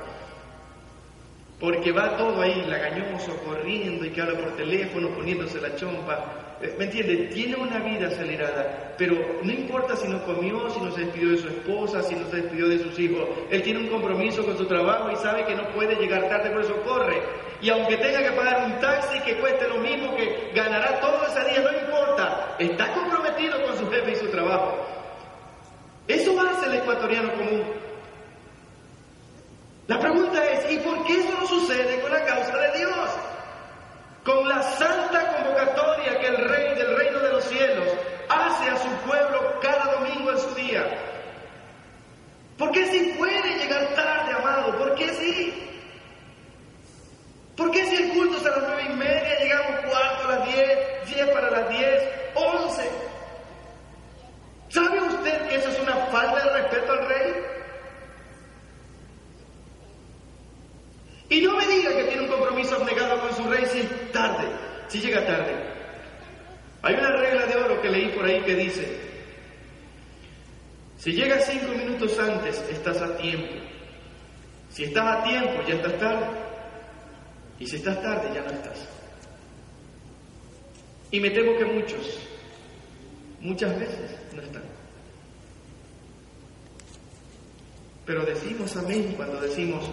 Porque 1.61 1.91
va 1.91 2.17
todo 2.17 2.41
ahí 2.41 2.65
lagañoso, 2.67 3.37
corriendo 3.45 4.05
y 4.05 4.11
que 4.11 4.23
habla 4.23 4.39
por 4.39 4.57
teléfono, 4.57 5.09
poniéndose 5.11 5.61
la 5.61 5.75
chompa. 5.75 6.57
Eh, 6.63 6.75
¿Me 6.79 6.85
entiende? 6.85 7.29
Tiene 7.35 7.57
una 7.57 7.81
vida 7.81 8.07
acelerada, 8.07 8.95
pero 8.97 9.17
no 9.43 9.53
importa 9.53 9.97
si 9.97 10.07
no 10.07 10.25
comió, 10.25 10.71
si 10.71 10.81
no 10.81 10.93
se 10.93 11.03
despidió 11.03 11.31
de 11.31 11.39
su 11.39 11.49
esposa, 11.49 12.03
si 12.03 12.15
no 12.15 12.29
se 12.29 12.43
despidió 12.43 12.69
de 12.69 12.79
sus 12.79 12.97
hijos. 13.01 13.29
Él 13.51 13.63
tiene 13.63 13.81
un 13.81 13.89
compromiso 13.89 14.45
con 14.45 14.57
su 14.57 14.67
trabajo 14.67 15.11
y 15.11 15.17
sabe 15.17 15.45
que 15.47 15.57
no 15.57 15.69
puede 15.71 15.97
llegar 15.97 16.29
tarde, 16.29 16.51
por 16.51 16.63
eso 16.63 16.77
corre. 16.83 17.21
Y 17.61 17.71
aunque 17.71 17.97
tenga 17.97 18.23
que 18.23 18.37
pagar 18.37 18.65
un 18.67 18.79
taxi 18.79 19.19
que 19.21 19.37
cueste 19.39 19.69
lo 19.69 19.79
mismo, 19.79 20.15
que 20.15 20.53
ganará 20.55 21.01
todo 21.01 21.27
ese 21.27 21.45
día, 21.51 21.61
no 21.61 21.77
importa. 21.77 22.57
Está 22.61 22.93
comprometido 22.93 23.61
con 23.65 23.77
su 23.77 23.91
jefe 23.91 24.13
y 24.13 24.17
su 24.17 24.29
trabajo. 24.29 24.79
Eso 26.07 26.41
hace 26.41 26.67
el 26.67 26.75
ecuatoriano 26.75 27.33
común. 27.35 27.88
La 29.89 29.99
pregunta 29.99 30.45
es, 30.45 30.71
¿y 30.71 30.77
por 30.81 31.03
qué 31.07 31.19
eso 31.19 31.33
no 31.41 31.47
sucede 31.47 31.99
con 32.03 32.13
la 32.13 32.23
causa 32.23 32.59
de 32.59 32.79
Dios? 32.79 33.11
Con 34.23 34.47
la 34.47 34.63
santa 34.63 35.35
convocatoria 35.35 36.19
que 36.21 36.27
el 36.27 36.37
Rey 36.47 36.75
del 36.75 36.95
reino 36.95 37.19
de 37.21 37.33
los 37.33 37.45
cielos 37.45 37.89
hace 38.29 38.69
a 38.69 38.77
su 38.77 38.89
pueblo 39.09 39.59
cada 39.63 39.95
domingo 39.95 40.31
en 40.31 40.39
su 40.39 40.55
día. 40.55 40.85
¿Por 42.59 42.71
qué 42.73 42.85
si 42.89 43.15
puede 43.15 43.57
llegar 43.57 43.95
tarde, 43.95 44.33
amado? 44.35 44.77
¿Por 44.77 44.95
qué 44.95 45.09
sí? 45.09 45.55
¿Por 47.57 47.71
qué 47.71 47.87
si 47.87 47.97
el 47.97 48.13
culto 48.13 48.37
es 48.37 48.45
a 48.45 48.51
las 48.51 48.69
nueve 48.69 48.85
y 48.91 48.95
media, 48.95 49.39
llegamos 49.41 49.91
cuarto 49.91 50.29
a 50.29 50.37
las 50.37 50.47
diez, 50.49 50.79
diez 51.07 51.31
para 51.31 51.51
las 51.51 51.69
diez, 51.71 52.05
once? 52.35 52.91
¿Sabe 54.69 55.01
usted 55.01 55.49
que 55.49 55.55
eso 55.55 55.71
es 55.71 55.81
una 55.81 55.97
falta 56.09 56.45
de 56.45 56.61
respeto 56.61 56.93
al 56.93 57.09
rey? 57.09 57.58
Y 61.31 61.41
no 61.43 61.57
me 61.57 61.67
diga 61.67 61.95
que 61.95 62.05
tiene 62.05 62.23
un 62.23 62.29
compromiso 62.29 62.77
abnegado 62.77 63.21
con 63.21 63.35
su 63.37 63.45
rey 63.45 63.65
si 63.67 63.81
es 63.81 64.13
tarde, 64.13 64.49
si 64.89 65.01
llega 65.01 65.27
tarde. 65.27 65.55
Hay 66.83 66.95
una 66.95 67.11
regla 67.11 67.47
de 67.47 67.57
oro 67.57 67.81
que 67.83 67.91
leí 67.91 68.09
por 68.09 68.25
ahí 68.25 68.41
que 68.43 68.55
dice, 68.55 68.99
si 70.97 71.13
llegas 71.13 71.47
cinco 71.47 71.73
minutos 71.73 72.19
antes, 72.19 72.59
estás 72.71 73.01
a 73.03 73.17
tiempo. 73.17 73.55
Si 74.71 74.85
estás 74.85 75.19
a 75.19 75.23
tiempo, 75.23 75.63
ya 75.67 75.75
estás 75.75 75.99
tarde. 75.99 76.27
Y 77.59 77.67
si 77.67 77.77
estás 77.77 78.03
tarde, 78.03 78.31
ya 78.35 78.43
no 78.43 78.51
estás. 78.51 78.89
Y 81.11 81.21
me 81.21 81.31
temo 81.31 81.57
que 81.57 81.65
muchos, 81.65 82.19
muchas 83.41 83.79
veces, 83.79 84.19
no 84.35 84.43
están. 84.43 84.63
Pero 88.05 88.25
decimos 88.25 88.77
amén 88.77 89.15
cuando 89.17 89.41
decimos, 89.41 89.85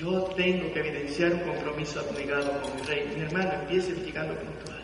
yo 0.00 0.22
tengo 0.34 0.72
que 0.72 0.80
evidenciar 0.80 1.34
un 1.34 1.40
compromiso 1.40 2.00
abnegado 2.00 2.50
con 2.62 2.74
mi 2.74 2.82
rey. 2.82 3.12
Mi 3.14 3.22
hermano, 3.22 3.52
empiece 3.52 3.92
llegando 3.92 4.34
puntual. 4.34 4.80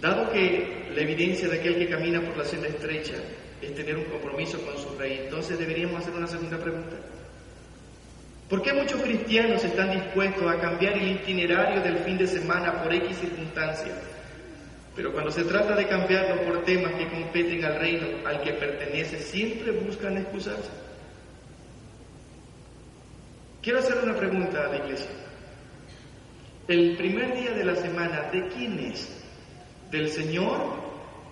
Dado 0.00 0.32
que 0.32 0.90
la 0.94 1.02
evidencia 1.02 1.48
de 1.48 1.60
aquel 1.60 1.76
que 1.76 1.90
camina 1.90 2.22
por 2.22 2.38
la 2.38 2.44
senda 2.44 2.68
estrecha 2.68 3.14
es 3.60 3.74
tener 3.74 3.96
un 3.96 4.04
compromiso 4.04 4.58
con 4.62 4.76
su 4.78 4.98
rey, 4.98 5.20
entonces 5.24 5.58
deberíamos 5.58 6.00
hacer 6.00 6.14
una 6.14 6.26
segunda 6.26 6.58
pregunta. 6.58 6.96
¿Por 8.48 8.62
qué 8.62 8.72
muchos 8.72 9.00
cristianos 9.02 9.62
están 9.62 9.92
dispuestos 9.92 10.50
a 10.50 10.58
cambiar 10.58 10.94
el 10.94 11.12
itinerario 11.12 11.82
del 11.82 11.98
fin 11.98 12.18
de 12.18 12.26
semana 12.26 12.82
por 12.82 12.92
X 12.94 13.18
circunstancias? 13.18 13.98
Pero 14.96 15.12
cuando 15.12 15.30
se 15.30 15.44
trata 15.44 15.76
de 15.76 15.86
cambiarlo 15.86 16.42
por 16.42 16.64
temas 16.64 16.92
que 16.94 17.08
competen 17.08 17.64
al 17.64 17.78
reino 17.78 18.06
al 18.26 18.42
que 18.42 18.52
pertenece, 18.54 19.18
siempre 19.20 19.70
buscan 19.70 20.16
excusarse. 20.18 20.81
Quiero 23.62 23.78
hacer 23.78 23.96
una 24.02 24.16
pregunta 24.16 24.66
a 24.66 24.68
la 24.70 24.76
iglesia. 24.78 25.10
El 26.66 26.96
primer 26.96 27.32
día 27.32 27.52
de 27.52 27.64
la 27.64 27.76
semana, 27.76 28.28
¿de 28.32 28.48
quién 28.48 28.76
es? 28.80 29.08
¿Del 29.92 30.10
Señor 30.10 30.60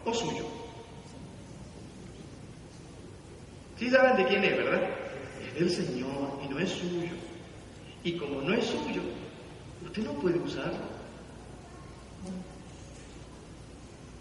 o 0.05 0.15
suyo? 0.15 0.47
Sí 3.77 3.91
saben 3.91 4.17
de 4.17 4.27
quién 4.27 4.45
es, 4.45 4.57
¿verdad? 4.57 4.91
Es 5.49 5.55
del 5.59 5.71
Señor 5.71 6.41
y 6.45 6.49
no 6.49 6.61
es 6.61 6.71
suyo. 6.71 7.13
Y 8.05 8.13
como 8.17 8.43
no 8.43 8.55
es 8.55 8.65
suyo, 8.65 9.03
usted 9.85 10.05
no 10.05 10.13
puede 10.13 10.39
usarlo. 10.39 11.01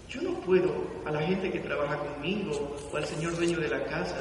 Yo 0.10 0.22
no 0.24 0.34
puedo 0.40 0.74
a 1.06 1.12
la 1.12 1.22
gente 1.22 1.52
que 1.52 1.60
trabaja 1.60 1.98
conmigo 1.98 2.76
o 2.92 2.98
al 2.98 3.06
señor 3.06 3.36
dueño 3.36 3.60
de 3.60 3.68
la 3.68 3.84
casa, 3.84 4.18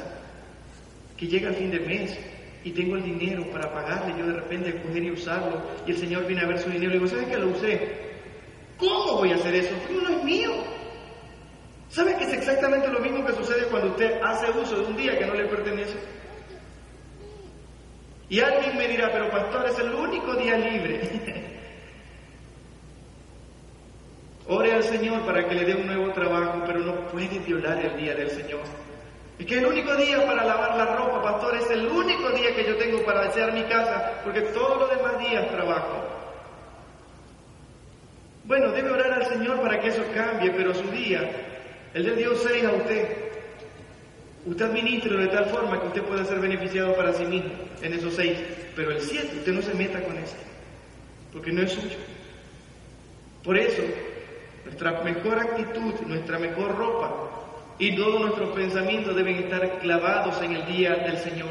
que 1.17 1.27
llega 1.27 1.49
al 1.49 1.55
fin 1.55 1.71
de 1.71 1.79
mes 1.79 2.15
y 2.63 2.71
tengo 2.71 2.97
el 2.97 3.03
dinero 3.03 3.45
para 3.51 3.71
pagarle, 3.73 4.19
yo 4.19 4.27
de 4.27 4.33
repente 4.33 4.81
coger 4.81 5.03
y 5.03 5.11
usarlo 5.11 5.61
y 5.85 5.91
el 5.91 5.97
Señor 5.97 6.25
viene 6.27 6.43
a 6.43 6.47
ver 6.47 6.59
su 6.59 6.69
dinero 6.69 6.91
y 6.91 6.93
digo, 6.95 7.07
¿sabes 7.07 7.27
que 7.27 7.37
lo 7.37 7.47
usé? 7.47 8.09
¿Cómo 8.77 9.17
voy 9.17 9.31
a 9.31 9.35
hacer 9.35 9.55
eso? 9.55 9.75
No 9.89 10.09
es 10.09 10.23
mío. 10.23 10.51
¿Sabe 11.89 12.15
que 12.15 12.23
es 12.25 12.33
exactamente 12.33 12.87
lo 12.87 12.99
mismo 12.99 13.25
que 13.25 13.33
sucede 13.33 13.65
cuando 13.65 13.89
usted 13.89 14.21
hace 14.23 14.51
uso 14.51 14.75
de 14.75 14.85
un 14.85 14.97
día 14.97 15.17
que 15.17 15.25
no 15.25 15.33
le 15.33 15.45
pertenece? 15.45 15.97
Y 18.29 18.39
alguien 18.39 18.77
me 18.77 18.87
dirá, 18.87 19.11
pero 19.11 19.29
pastor, 19.31 19.65
es 19.67 19.79
el 19.79 19.93
único 19.93 20.35
día 20.35 20.55
libre. 20.57 21.01
Ore 24.47 24.71
al 24.73 24.83
Señor 24.83 25.25
para 25.25 25.47
que 25.47 25.55
le 25.55 25.65
dé 25.65 25.75
un 25.75 25.87
nuevo 25.87 26.11
trabajo, 26.13 26.63
pero 26.65 26.79
no 26.79 27.07
puede 27.07 27.39
violar 27.39 27.83
el 27.83 27.97
día 27.97 28.15
del 28.15 28.29
Señor. 28.29 28.61
Es 29.39 29.45
que 29.45 29.57
el 29.57 29.65
único 29.65 29.95
día 29.95 30.25
para 30.25 30.43
lavar 30.43 30.75
la 30.75 30.97
ropa, 30.97 31.23
pastor, 31.23 31.55
es 31.55 31.69
el 31.71 31.87
único 31.87 32.29
día 32.31 32.53
que 32.53 32.65
yo 32.65 32.75
tengo 32.75 33.01
para 33.05 33.23
desear 33.23 33.53
mi 33.53 33.63
casa, 33.63 34.19
porque 34.23 34.41
todos 34.41 34.79
los 34.81 34.89
demás 34.89 35.17
días 35.17 35.49
trabajo. 35.49 36.03
Bueno, 38.43 38.71
debe 38.71 38.91
orar 38.91 39.13
al 39.13 39.25
Señor 39.27 39.61
para 39.61 39.79
que 39.79 39.87
eso 39.87 40.03
cambie, 40.13 40.51
pero 40.51 40.75
su 40.75 40.91
día, 40.91 41.21
el 41.93 42.03
de 42.03 42.15
Dios 42.17 42.45
seis 42.45 42.65
a 42.65 42.73
usted. 42.73 43.15
Usted 44.45 44.65
administre 44.65 45.17
de 45.17 45.27
tal 45.27 45.45
forma 45.45 45.79
que 45.79 45.87
usted 45.87 46.03
pueda 46.03 46.25
ser 46.25 46.39
beneficiado 46.39 46.93
para 46.95 47.13
sí 47.13 47.23
mismo 47.23 47.51
en 47.81 47.93
esos 47.93 48.15
seis. 48.15 48.37
Pero 48.75 48.91
el 48.91 49.01
siete, 49.01 49.37
usted 49.37 49.53
no 49.53 49.61
se 49.61 49.73
meta 49.73 50.01
con 50.01 50.17
ese, 50.17 50.35
porque 51.31 51.51
no 51.53 51.61
es 51.61 51.71
suyo. 51.71 51.97
Por 53.43 53.57
eso, 53.57 53.83
nuestra 54.65 55.01
mejor 55.01 55.39
actitud, 55.39 55.93
nuestra 56.07 56.39
mejor 56.39 56.77
ropa, 56.77 57.38
y 57.79 57.95
todos 57.95 58.19
nuestros 58.19 58.49
pensamientos 58.49 59.15
deben 59.15 59.37
estar 59.37 59.79
clavados 59.79 60.41
en 60.41 60.53
el 60.53 60.65
día 60.65 60.95
del 60.95 61.17
Señor. 61.17 61.47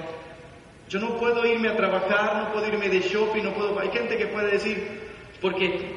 Yo 0.88 1.00
no 1.00 1.16
puedo 1.16 1.44
irme 1.46 1.68
a 1.68 1.76
trabajar, 1.76 2.36
no 2.36 2.52
puedo 2.52 2.68
irme 2.68 2.88
de 2.88 3.00
shopping, 3.00 3.42
no 3.42 3.54
puedo... 3.54 3.78
Hay 3.80 3.88
gente 3.90 4.16
que 4.16 4.26
puede 4.26 4.52
decir, 4.52 5.00
porque 5.40 5.96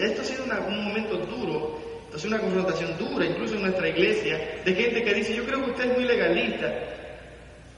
esto 0.00 0.22
ha 0.22 0.24
sido 0.24 0.44
un 0.44 0.84
momento 0.84 1.16
duro, 1.18 1.78
ha 2.14 2.18
sido 2.18 2.34
una 2.34 2.42
confrontación 2.42 2.96
dura, 2.96 3.26
incluso 3.26 3.56
en 3.56 3.62
nuestra 3.62 3.88
iglesia, 3.88 4.60
de 4.64 4.74
gente 4.74 5.02
que 5.02 5.14
dice, 5.14 5.34
yo 5.34 5.44
creo 5.44 5.64
que 5.64 5.70
usted 5.70 5.90
es 5.90 5.98
muy 5.98 6.04
legalista, 6.04 6.72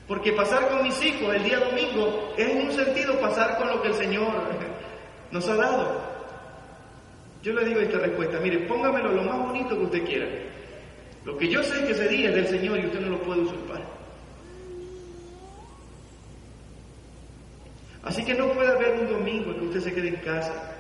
porque 0.07 0.33
pasar 0.33 0.69
con 0.69 0.83
mis 0.83 1.03
hijos 1.03 1.35
el 1.35 1.45
día 1.45 1.59
domingo 1.59 2.35
es 2.37 2.49
en 2.49 2.67
un 2.67 2.73
sentido 2.73 3.19
pasar 3.21 3.57
con 3.57 3.69
lo 3.69 3.83
que 3.83 3.89
el 3.89 3.95
Señor 3.95 4.33
nos 5.31 5.49
ha 5.49 5.57
dado. 5.57 6.17
Yo 7.43 7.55
le 7.55 7.65
digo 7.65 7.81
esta 7.81 7.99
respuesta, 7.99 8.39
mire, 8.41 8.67
póngamelo 8.67 9.13
lo 9.13 9.23
más 9.23 9.39
bonito 9.39 9.77
que 9.77 9.85
usted 9.85 10.05
quiera. 10.05 10.27
Lo 11.27 11.37
que 11.37 11.49
yo 11.49 11.61
sé 11.65 11.85
que 11.85 11.91
ese 11.91 12.07
día 12.07 12.29
es 12.29 12.37
del 12.37 12.47
Señor 12.47 12.79
y 12.79 12.87
usted 12.87 13.01
no 13.01 13.09
lo 13.09 13.23
puede 13.23 13.41
usurpar. 13.41 13.83
Así 18.05 18.25
que 18.25 18.33
no 18.33 18.53
puede 18.53 18.69
haber 18.69 19.01
un 19.01 19.09
domingo 19.09 19.53
que 19.53 19.65
usted 19.67 19.81
se 19.81 19.93
quede 19.93 20.09
en 20.11 20.17
casa. 20.17 20.73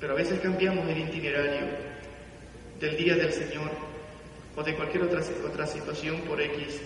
Pero 0.00 0.14
a 0.14 0.16
veces 0.16 0.40
cambiamos 0.40 0.88
el 0.88 0.98
itinerario 0.98 1.68
del 2.80 2.96
día 2.96 3.14
del 3.14 3.32
Señor 3.32 3.70
o 4.56 4.62
de 4.64 4.74
cualquier 4.74 5.04
otra, 5.04 5.20
otra 5.46 5.64
situación 5.64 6.20
por 6.22 6.40
X 6.40 6.80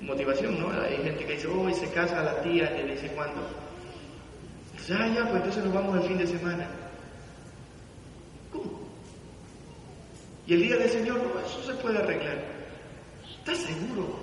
motivación, 0.00 0.58
¿no? 0.58 0.70
Hay 0.80 0.96
gente 0.96 1.26
que 1.26 1.34
dice, 1.34 1.48
oh, 1.48 1.68
y 1.68 1.74
se 1.74 1.90
casa 1.90 2.20
a 2.20 2.24
la 2.24 2.42
tía, 2.42 2.70
le 2.70 2.94
dice 2.94 3.08
cuándo. 3.08 3.42
Ya, 4.88 4.96
ah, 4.98 5.08
ya, 5.14 5.22
pues 5.24 5.36
entonces 5.36 5.64
nos 5.64 5.74
vamos 5.74 6.02
el 6.02 6.08
fin 6.08 6.18
de 6.18 6.26
semana. 6.26 6.83
Y 10.46 10.54
el 10.54 10.62
día 10.62 10.76
del 10.76 10.90
Señor, 10.90 11.18
no, 11.18 11.40
eso 11.40 11.62
se 11.64 11.74
puede 11.74 11.98
arreglar. 11.98 12.38
¿Estás 13.38 13.58
seguro? 13.58 14.18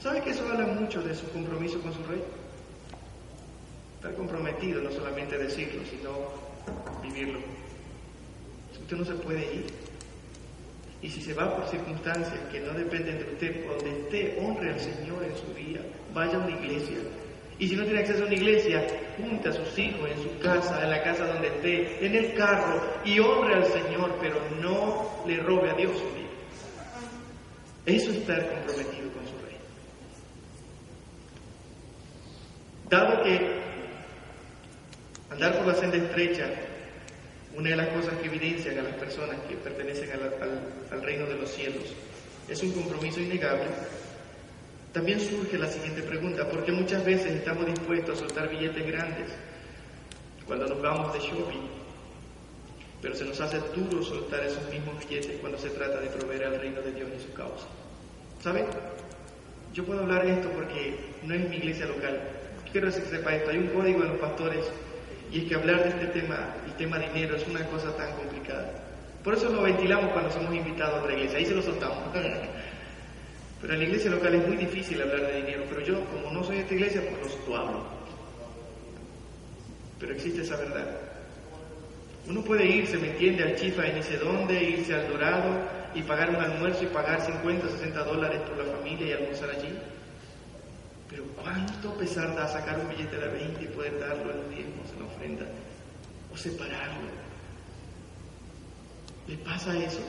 ¿Sabe 0.00 0.20
que 0.22 0.30
eso 0.30 0.46
habla 0.48 0.66
mucho 0.66 1.02
de 1.02 1.14
su 1.14 1.28
compromiso 1.30 1.80
con 1.80 1.92
su 1.92 2.02
rey? 2.04 2.22
Estar 3.96 4.14
comprometido, 4.14 4.80
no 4.82 4.90
solamente 4.90 5.38
decirlo, 5.38 5.82
sino 5.88 6.10
vivirlo. 7.02 7.40
Usted 8.80 8.96
no 8.96 9.04
se 9.04 9.14
puede 9.14 9.54
ir. 9.54 9.66
Y 11.02 11.10
si 11.10 11.20
se 11.20 11.34
va 11.34 11.56
por 11.56 11.68
circunstancias 11.68 12.38
que 12.50 12.60
no 12.60 12.72
dependen 12.74 13.18
de 13.18 13.24
usted, 13.24 13.66
donde 13.66 14.00
esté, 14.02 14.38
honre 14.40 14.72
al 14.72 14.80
Señor 14.80 15.24
en 15.24 15.36
su 15.36 15.52
vida. 15.54 15.80
Vaya 16.14 16.36
a 16.36 16.38
una 16.38 16.50
iglesia, 16.50 16.98
y 17.58 17.68
si 17.68 17.76
no 17.76 17.84
tiene 17.84 18.00
acceso 18.00 18.24
a 18.24 18.26
una 18.26 18.34
iglesia, 18.34 18.86
junte 19.16 19.48
a 19.48 19.52
sus 19.52 19.78
hijos 19.78 20.10
en 20.10 20.22
su 20.22 20.38
casa, 20.40 20.82
en 20.82 20.90
la 20.90 21.02
casa 21.02 21.26
donde 21.26 21.48
esté, 21.48 22.04
en 22.04 22.14
el 22.14 22.34
carro, 22.34 22.80
y 23.04 23.18
honre 23.20 23.54
al 23.54 23.66
Señor, 23.66 24.16
pero 24.20 24.40
no 24.60 25.24
le 25.26 25.38
robe 25.38 25.70
a 25.70 25.74
Dios 25.74 25.92
su 25.92 26.04
vida. 26.14 26.22
Eso 27.86 28.10
es 28.10 28.16
estar 28.18 28.38
comprometido 28.48 29.12
con 29.12 29.26
su 29.26 29.36
rey. 29.44 29.56
Dado 32.88 33.22
que 33.22 33.62
andar 35.30 35.56
por 35.58 35.66
la 35.66 35.74
senda 35.74 35.96
estrecha, 35.96 36.48
una 37.56 37.70
de 37.70 37.76
las 37.76 37.88
cosas 37.88 38.14
que 38.18 38.28
evidencian 38.28 38.78
a 38.78 38.82
las 38.82 38.94
personas 38.94 39.36
que 39.48 39.56
pertenecen 39.56 40.10
al, 40.90 41.02
reino 41.02 41.26
de 41.26 41.34
los 41.34 41.50
cielos, 41.50 41.84
es 42.48 42.62
un 42.62 42.72
compromiso 42.72 43.20
innegable, 43.20 43.66
también 44.92 45.20
surge 45.20 45.56
la 45.56 45.68
siguiente 45.68 46.02
pregunta, 46.02 46.48
¿por 46.48 46.64
qué 46.64 46.72
muchas 46.72 47.04
veces 47.04 47.32
estamos 47.32 47.66
dispuestos 47.66 48.16
a 48.16 48.20
soltar 48.20 48.50
billetes 48.50 48.86
grandes 48.86 49.30
cuando 50.46 50.66
nos 50.66 50.82
vamos 50.82 51.12
de 51.14 51.20
shopping? 51.20 51.66
Pero 53.00 53.14
se 53.14 53.24
nos 53.24 53.40
hace 53.40 53.58
duro 53.74 54.02
soltar 54.02 54.40
esos 54.44 54.68
mismos 54.70 54.98
billetes 54.98 55.40
cuando 55.40 55.58
se 55.58 55.70
trata 55.70 55.98
de 55.98 56.08
proveer 56.08 56.44
al 56.44 56.60
reino 56.60 56.82
de 56.82 56.92
Dios 56.92 57.08
y 57.18 57.22
su 57.22 57.32
causa. 57.32 57.66
¿Saben? 58.42 58.66
Yo 59.72 59.84
puedo 59.84 60.00
hablar 60.00 60.26
de 60.26 60.34
esto 60.34 60.50
porque 60.50 60.96
no 61.22 61.34
es 61.34 61.48
mi 61.48 61.56
iglesia 61.56 61.86
local. 61.86 62.20
Quiero 62.70 62.88
que 62.88 63.00
sepa 63.00 63.34
esto. 63.34 63.50
Hay 63.50 63.58
un 63.58 63.68
código 63.68 64.02
de 64.02 64.08
los 64.08 64.18
pastores 64.18 64.70
y 65.32 65.40
es 65.40 65.44
que 65.48 65.54
hablar 65.54 65.84
de 65.84 65.88
este 65.88 66.20
tema, 66.20 66.54
el 66.66 66.74
tema 66.74 66.98
dinero, 66.98 67.36
es 67.36 67.48
una 67.48 67.64
cosa 67.66 67.96
tan 67.96 68.14
complicada. 68.16 68.70
Por 69.24 69.34
eso 69.34 69.48
lo 69.48 69.62
ventilamos 69.62 70.12
cuando 70.12 70.30
somos 70.30 70.54
invitados 70.54 70.96
a 70.96 71.00
otra 71.00 71.14
iglesia. 71.14 71.38
Ahí 71.38 71.46
se 71.46 71.54
lo 71.54 71.62
soltamos. 71.62 71.98
Pero 73.62 73.74
en 73.74 73.78
la 73.78 73.86
iglesia 73.86 74.10
local 74.10 74.34
es 74.34 74.48
muy 74.48 74.56
difícil 74.56 75.00
hablar 75.00 75.20
de 75.20 75.36
dinero. 75.36 75.64
Pero 75.68 75.80
yo, 75.82 76.04
como 76.06 76.32
no 76.32 76.42
soy 76.42 76.56
de 76.56 76.62
esta 76.62 76.74
iglesia, 76.74 77.02
pues 77.08 77.38
lo 77.48 77.56
hablo. 77.56 77.84
Pero 80.00 80.12
existe 80.12 80.42
esa 80.42 80.56
verdad. 80.56 80.98
Uno 82.28 82.42
puede 82.42 82.66
irse, 82.66 82.98
¿me 82.98 83.10
entiende?, 83.10 83.44
al 83.44 83.54
Chifa 83.54 83.86
y 83.86 83.92
ni 83.92 84.02
sé 84.02 84.18
dónde, 84.18 84.62
irse 84.62 84.94
al 84.94 85.08
Dorado 85.08 85.82
y 85.94 86.02
pagar 86.02 86.30
un 86.30 86.36
almuerzo 86.36 86.84
y 86.84 86.86
pagar 86.86 87.20
50, 87.20 87.68
60 87.68 88.04
dólares 88.04 88.40
por 88.40 88.58
la 88.58 88.64
familia 88.76 89.06
y 89.06 89.12
almorzar 89.12 89.50
allí. 89.50 89.78
Pero 91.08 91.24
¿cuánto 91.40 91.94
pesar 91.98 92.34
da 92.34 92.48
sacar 92.48 92.80
un 92.80 92.88
billete 92.88 93.16
de 93.16 93.28
20 93.28 93.62
y 93.62 93.66
poder 93.68 93.98
darlo 94.00 94.32
en 94.32 94.38
los 94.38 94.50
diezmos, 94.50 94.90
en 94.92 94.98
la 95.00 95.06
ofrenda? 95.06 95.46
O 96.32 96.36
separarlo. 96.36 97.08
¿Le 99.28 99.36
pasa 99.38 99.76
eso? 99.76 100.00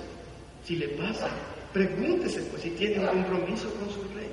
Si 0.63 0.75
le 0.75 0.87
pasa, 0.89 1.29
pregúntese 1.73 2.41
pues 2.43 2.61
si 2.61 2.69
tiene 2.71 2.99
un 2.99 3.07
compromiso 3.07 3.73
con 3.73 3.89
su 3.89 4.01
rey. 4.15 4.29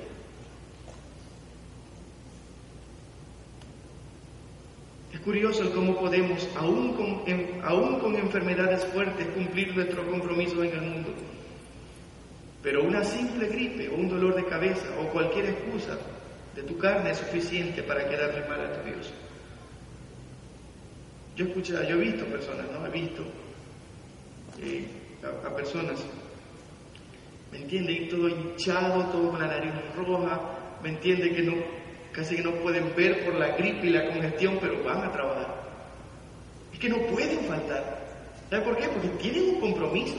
Es 5.13 5.19
curioso 5.21 5.71
cómo 5.73 5.99
podemos, 5.99 6.47
aún 6.55 6.93
con, 6.93 7.23
aún 7.63 7.99
con 7.99 8.15
enfermedades 8.15 8.85
fuertes, 8.85 9.27
cumplir 9.35 9.75
nuestro 9.75 10.09
compromiso 10.09 10.63
en 10.63 10.71
el 10.71 10.81
mundo. 10.81 11.09
Pero 12.63 12.83
una 12.83 13.03
simple 13.03 13.47
gripe 13.47 13.89
o 13.89 13.95
un 13.95 14.07
dolor 14.07 14.35
de 14.35 14.45
cabeza 14.45 14.85
o 14.99 15.11
cualquier 15.11 15.45
excusa 15.45 15.97
de 16.55 16.63
tu 16.63 16.77
carne 16.77 17.11
es 17.11 17.17
suficiente 17.17 17.81
para 17.83 18.07
quedarle 18.07 18.47
mal 18.47 18.61
a 18.61 18.73
tu 18.73 18.89
Dios. 18.89 19.11
Yo 21.35 21.45
he 21.45 21.87
yo 21.87 21.95
he 21.95 21.99
visto 21.99 22.25
personas, 22.25 22.65
¿no? 22.71 22.85
He 22.85 22.89
visto 22.89 23.23
eh, 24.61 24.85
a, 25.23 25.55
personas, 25.55 26.03
¿me 27.51 27.57
entiende? 27.57 27.91
Y 27.93 28.07
todo 28.07 28.29
hinchado, 28.29 29.03
todo 29.11 29.31
con 29.31 29.39
la 29.39 29.47
nariz 29.47 29.71
roja, 29.95 30.39
¿me 30.81 30.89
entiende? 30.89 31.31
Que 31.31 31.65
casi 32.11 32.35
que 32.35 32.43
no 32.43 32.51
pueden 32.55 32.93
ver 32.95 33.25
por 33.25 33.35
la 33.35 33.55
gripe 33.55 33.87
y 33.87 33.89
la 33.91 34.07
congestión, 34.07 34.57
pero 34.59 34.83
van 34.83 35.03
a 35.03 35.11
trabajar. 35.11 35.61
Es 36.73 36.79
que 36.79 36.89
no 36.89 36.97
pueden 37.07 37.39
faltar. 37.45 38.01
¿Sabe 38.49 38.63
por 38.63 38.77
qué? 38.77 38.87
Porque 38.89 39.07
tienen 39.09 39.55
un 39.55 39.61
compromiso. 39.61 40.15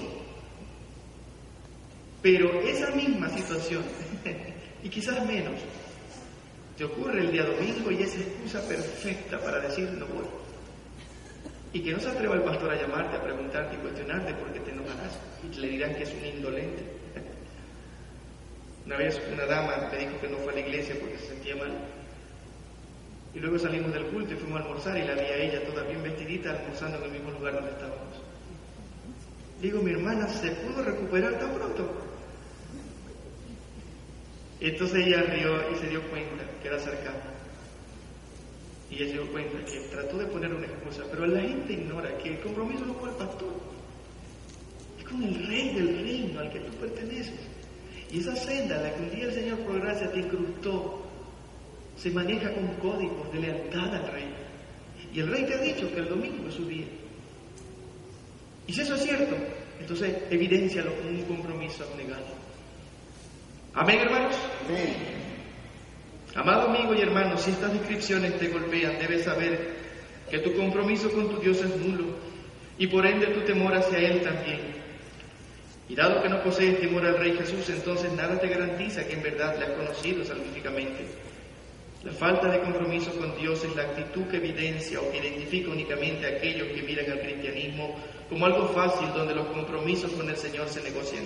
Pero 2.23 2.61
esa 2.61 2.91
misma 2.93 3.29
situación, 3.29 3.83
y 4.83 4.89
quizás 4.89 5.27
menos, 5.27 5.55
te 6.77 6.85
ocurre 6.85 7.21
el 7.21 7.33
día 7.33 7.45
domingo 7.45 7.91
y 7.91 8.03
es 8.03 8.17
excusa 8.17 8.67
perfecta 8.67 9.39
para 9.41 9.61
decir 9.61 9.91
no 9.93 10.07
voy. 10.07 10.25
Y 11.73 11.81
que 11.81 11.93
no 11.93 12.01
se 12.01 12.09
atreva 12.09 12.35
el 12.35 12.43
pastor 12.43 12.71
a 12.71 12.81
llamarte, 12.81 13.17
a 13.17 13.23
preguntarte 13.23 13.77
y 13.77 13.79
cuestionarte 13.79 14.35
porque 14.35 14.61
te 14.61 14.71
enojarás 14.71 15.19
y 15.43 15.59
le 15.59 15.69
dirán 15.69 15.95
que 15.95 16.03
es 16.05 16.13
un 16.13 16.25
indolente. 16.25 16.92
Una 18.87 18.97
vez 18.97 19.21
una 19.33 19.47
dama 19.47 19.89
me 19.91 19.99
dijo 19.99 20.21
que 20.21 20.29
no 20.29 20.39
fue 20.39 20.53
a 20.53 20.57
la 20.57 20.61
iglesia 20.61 20.97
porque 20.99 21.19
se 21.19 21.29
sentía 21.29 21.57
mal. 21.57 21.73
Y 23.35 23.39
luego 23.39 23.59
salimos 23.59 23.93
del 23.93 24.05
culto 24.07 24.35
y 24.35 24.37
fuimos 24.37 24.61
a 24.61 24.65
almorzar 24.65 24.99
y 24.99 25.03
la 25.03 25.15
vi 25.15 25.21
a 25.21 25.37
ella 25.37 25.65
toda 25.65 25.85
bien 25.85 26.03
vestidita 26.03 26.51
almorzando 26.51 26.99
en 26.99 27.05
el 27.05 27.11
mismo 27.13 27.31
lugar 27.31 27.55
donde 27.55 27.71
estábamos. 27.71 28.21
Digo, 29.61 29.81
mi 29.81 29.93
hermana 29.93 30.29
se 30.29 30.51
pudo 30.51 30.83
recuperar 30.83 31.39
tan 31.39 31.55
pronto. 31.55 31.89
Entonces 34.61 35.07
ella 35.07 35.23
rió 35.23 35.73
y 35.73 35.77
se 35.77 35.89
dio 35.89 36.03
cuenta 36.11 36.45
que 36.61 36.69
era 36.69 36.79
cercana. 36.79 37.33
Y 38.91 38.97
ella 38.97 39.07
se 39.07 39.13
dio 39.13 39.33
cuenta 39.33 39.65
que 39.65 39.81
trató 39.91 40.19
de 40.19 40.27
poner 40.27 40.53
una 40.53 40.67
excusa, 40.67 41.05
pero 41.11 41.27
la 41.27 41.41
gente 41.41 41.73
ignora 41.73 42.17
que 42.19 42.31
el 42.31 42.41
compromiso 42.41 42.85
no 42.85 42.95
fue 42.95 43.11
el 43.11 43.17
pastor. 43.17 43.55
Es 44.99 45.05
con 45.05 45.23
el 45.23 45.47
rey 45.47 45.75
del 45.75 46.03
reino 46.03 46.41
al 46.41 46.53
que 46.53 46.61
tú 46.61 46.73
perteneces. 46.75 47.52
Y 48.13 48.19
esa 48.19 48.37
senda 48.37 48.77
en 48.77 48.83
la 48.83 48.95
que 48.95 49.03
un 49.03 49.11
día 49.11 49.25
el 49.25 49.33
Señor 49.33 49.59
por 49.61 49.81
gracia 49.81 50.13
te 50.13 50.21
incrustó, 50.21 51.03
se 51.97 52.11
maneja 52.11 52.53
con 52.53 52.67
códigos 52.75 53.33
de 53.33 53.41
lealtad 53.41 53.95
al 53.95 54.13
rey. 54.13 54.29
Y 55.15 55.21
el 55.21 55.29
rey 55.29 55.45
te 55.45 55.55
ha 55.55 55.59
dicho 55.59 55.91
que 55.93 56.01
el 56.01 56.09
domingo 56.09 56.47
es 56.47 56.55
su 56.55 56.67
día. 56.67 56.87
Y 58.67 58.73
si 58.73 58.83
eso 58.83 58.95
es 58.95 59.03
cierto, 59.03 59.35
entonces 59.81 60.15
evidencialo 60.31 60.95
con 60.97 61.09
un 61.09 61.23
compromiso 61.23 61.85
abnegado. 61.91 62.27
Amén, 63.75 64.01
hermanos. 64.01 64.37
Amado 66.35 66.69
amigo 66.69 66.95
y 66.95 67.01
hermano, 67.01 67.39
si 67.39 67.51
estas 67.51 67.73
descripciones 67.73 68.39
te 68.39 68.49
golpean, 68.49 68.99
debes 68.99 69.25
saber 69.25 69.75
que 70.31 70.39
tu 70.39 70.55
compromiso 70.55 71.11
con 71.11 71.31
tu 71.31 71.41
Dios 71.41 71.63
es 71.63 71.77
nulo 71.77 72.05
y 72.77 72.87
por 72.87 73.07
ende 73.07 73.27
tu 73.29 73.41
temor 73.41 73.75
hacia 73.75 73.99
Él 73.99 74.21
también. 74.23 74.82
Y 75.93 75.95
dado 75.95 76.23
que 76.23 76.29
no 76.31 76.43
posees 76.43 76.81
temor 76.81 77.05
al 77.05 77.19
Rey 77.19 77.37
Jesús, 77.37 77.69
entonces 77.69 78.11
nada 78.13 78.41
te 78.41 78.49
garantiza 78.49 79.07
que 79.07 79.13
en 79.13 79.23
verdad 79.23 79.59
le 79.59 79.67
has 79.67 79.73
conocido 79.73 80.25
salvíficamente. 80.25 81.05
La 82.03 82.13
falta 82.13 82.51
de 82.51 82.61
compromiso 82.61 83.11
con 83.19 83.37
Dios 83.37 83.63
es 83.63 83.77
la 83.77 83.83
actitud 83.83 84.23
que 84.29 84.39
evidencia 84.39 85.03
o 85.03 85.13
que 85.13 85.19
identifica 85.19 85.71
únicamente 85.71 86.25
a 86.25 86.39
aquellos 86.39 86.69
que 86.69 86.83
miran 86.83 87.13
al 87.13 87.21
cristianismo 87.21 87.95
como 88.31 88.47
algo 88.47 88.69
fácil 88.69 89.07
donde 89.15 89.35
los 89.35 89.49
compromisos 89.49 90.11
con 90.13 90.31
el 90.31 90.37
Señor 90.39 90.67
se 90.71 90.83
negocian 90.83 91.25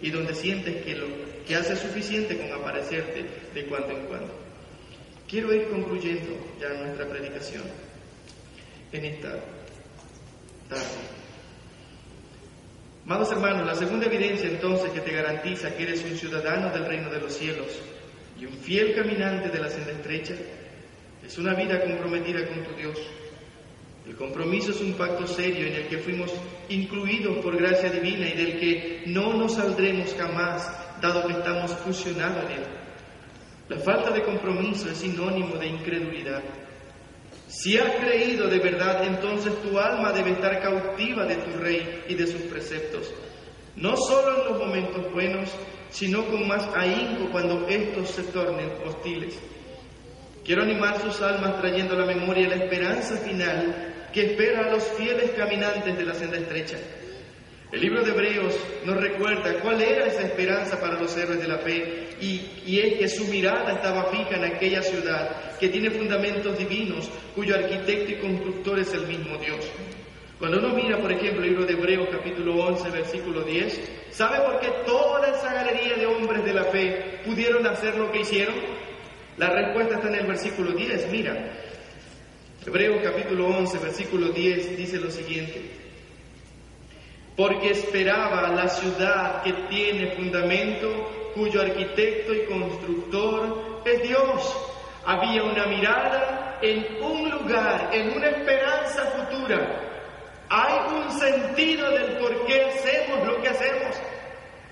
y 0.00 0.08
donde 0.08 0.34
sientes 0.34 0.82
que 0.86 0.96
lo 0.96 1.06
que 1.46 1.56
hace 1.56 1.76
suficiente 1.76 2.38
con 2.38 2.50
aparecerte 2.50 3.26
de 3.52 3.66
cuando 3.66 3.90
en 3.90 4.06
cuando. 4.06 4.32
Quiero 5.28 5.52
ir 5.52 5.68
concluyendo 5.68 6.30
ya 6.58 6.70
nuestra 6.70 7.06
predicación 7.06 7.64
en 8.90 9.04
esta 9.04 9.32
tarde. 10.70 11.17
Amados 13.08 13.32
hermanos, 13.32 13.66
la 13.66 13.74
segunda 13.74 14.04
evidencia 14.04 14.50
entonces 14.50 14.90
que 14.90 15.00
te 15.00 15.12
garantiza 15.12 15.74
que 15.74 15.84
eres 15.84 16.04
un 16.04 16.14
ciudadano 16.14 16.70
del 16.70 16.84
reino 16.84 17.08
de 17.08 17.20
los 17.20 17.32
cielos 17.32 17.80
y 18.38 18.44
un 18.44 18.52
fiel 18.52 18.94
caminante 18.94 19.48
de 19.48 19.58
la 19.58 19.70
senda 19.70 19.92
estrecha 19.92 20.34
es 21.26 21.38
una 21.38 21.54
vida 21.54 21.80
comprometida 21.80 22.46
con 22.46 22.62
tu 22.64 22.76
Dios 22.76 22.98
el 24.08 24.16
compromiso 24.16 24.70
es 24.70 24.80
un 24.80 24.94
pacto 24.94 25.26
serio 25.26 25.66
en 25.66 25.74
el 25.74 25.86
que 25.86 25.98
fuimos 25.98 26.32
incluidos 26.70 27.38
por 27.38 27.58
gracia 27.58 27.90
divina 27.90 28.26
y 28.26 28.36
del 28.36 28.58
que 28.58 29.02
no 29.04 29.34
nos 29.34 29.56
saldremos 29.56 30.14
jamás, 30.18 30.66
dado 31.02 31.26
que 31.26 31.34
estamos 31.34 31.72
fusionados 31.72 32.44
en 32.46 32.52
él. 32.52 32.64
La 33.68 33.76
falta 33.76 34.10
de 34.10 34.22
compromiso 34.22 34.88
es 34.88 34.96
sinónimo 34.96 35.56
de 35.56 35.66
incredulidad. 35.66 36.42
Si 37.48 37.78
has 37.78 37.96
creído 37.96 38.46
de 38.46 38.58
verdad, 38.58 39.04
entonces 39.04 39.54
tu 39.62 39.78
alma 39.78 40.12
debe 40.12 40.32
estar 40.32 40.60
cautiva 40.60 41.24
de 41.24 41.36
tu 41.36 41.58
rey 41.58 42.04
y 42.06 42.14
de 42.14 42.26
sus 42.26 42.42
preceptos, 42.42 43.10
no 43.74 43.96
solo 43.96 44.36
en 44.36 44.52
los 44.52 44.58
momentos 44.58 45.12
buenos, 45.12 45.48
sino 45.90 46.26
con 46.26 46.46
más 46.46 46.68
ahínco 46.76 47.30
cuando 47.32 47.66
estos 47.66 48.10
se 48.10 48.24
tornen 48.24 48.70
hostiles. 48.86 49.38
Quiero 50.44 50.62
animar 50.62 51.00
sus 51.00 51.20
almas 51.22 51.58
trayendo 51.60 51.94
a 51.94 52.00
la 52.00 52.06
memoria 52.06 52.48
la 52.48 52.56
esperanza 52.56 53.16
final 53.16 54.08
que 54.12 54.26
espera 54.26 54.66
a 54.66 54.70
los 54.70 54.84
fieles 54.84 55.30
caminantes 55.30 55.96
de 55.96 56.04
la 56.04 56.14
senda 56.14 56.36
estrecha. 56.36 56.78
El 57.70 57.82
libro 57.82 58.02
de 58.02 58.12
Hebreos 58.12 58.54
nos 58.86 58.96
recuerda 58.96 59.60
cuál 59.60 59.82
era 59.82 60.06
esa 60.06 60.22
esperanza 60.22 60.80
para 60.80 60.98
los 60.98 61.14
héroes 61.14 61.38
de 61.38 61.48
la 61.48 61.58
fe 61.58 62.08
y, 62.18 62.78
es 62.78 62.94
que 62.94 63.08
su 63.08 63.26
mirada 63.26 63.72
estaba 63.72 64.04
fija 64.04 64.36
en 64.36 64.44
aquella 64.44 64.80
ciudad 64.80 65.58
que 65.58 65.68
tiene 65.68 65.90
fundamentos 65.90 66.56
divinos, 66.56 67.10
cuyo 67.34 67.54
arquitecto 67.54 68.12
y 68.12 68.16
constructor 68.16 68.78
es 68.78 68.94
el 68.94 69.06
mismo 69.06 69.36
Dios. 69.36 69.58
Cuando 70.38 70.60
uno 70.60 70.70
mira, 70.70 70.98
por 70.98 71.12
ejemplo, 71.12 71.42
el 71.42 71.50
libro 71.50 71.66
de 71.66 71.74
Hebreos 71.74 72.08
capítulo 72.10 72.54
11, 72.54 72.90
versículo 72.90 73.42
10, 73.42 73.80
¿sabe 74.12 74.40
por 74.46 74.60
qué 74.60 74.68
toda 74.86 75.28
esa 75.28 75.52
galería 75.52 75.96
de 75.96 76.06
hombres 76.06 76.44
de 76.46 76.54
la 76.54 76.64
fe 76.64 77.20
pudieron 77.26 77.66
hacer 77.66 77.96
lo 77.96 78.10
que 78.10 78.20
hicieron? 78.20 78.54
La 79.36 79.50
respuesta 79.50 79.96
está 79.96 80.08
en 80.08 80.14
el 80.14 80.26
versículo 80.26 80.72
10, 80.72 81.10
mira, 81.10 81.52
Hebreos 82.64 83.00
capítulo 83.02 83.48
11, 83.48 83.78
versículo 83.78 84.28
10 84.30 84.76
dice 84.76 84.98
lo 84.98 85.10
siguiente. 85.10 85.87
Porque 87.38 87.70
esperaba 87.70 88.48
la 88.48 88.68
ciudad 88.68 89.44
que 89.44 89.52
tiene 89.70 90.10
fundamento, 90.16 91.30
cuyo 91.36 91.60
arquitecto 91.60 92.34
y 92.34 92.46
constructor 92.46 93.80
es 93.84 94.02
Dios. 94.02 94.56
Había 95.06 95.44
una 95.44 95.66
mirada 95.66 96.58
en 96.60 97.00
un 97.00 97.30
lugar, 97.30 97.90
en 97.92 98.16
una 98.16 98.30
esperanza 98.30 99.04
futura. 99.12 99.56
Hay 100.48 100.96
un 100.96 101.12
sentido 101.12 101.88
del 101.92 102.18
por 102.18 102.44
qué 102.44 102.64
hacemos 102.64 103.24
lo 103.28 103.40
que 103.40 103.48
hacemos. 103.50 103.94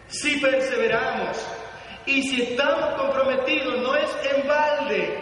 Si 0.09 0.37
perseveramos 0.41 1.39
y 2.05 2.21
si 2.25 2.43
estamos 2.43 3.01
comprometidos, 3.01 3.81
no 3.81 3.95
es 3.95 4.11
en 4.35 4.49
balde. 4.49 5.19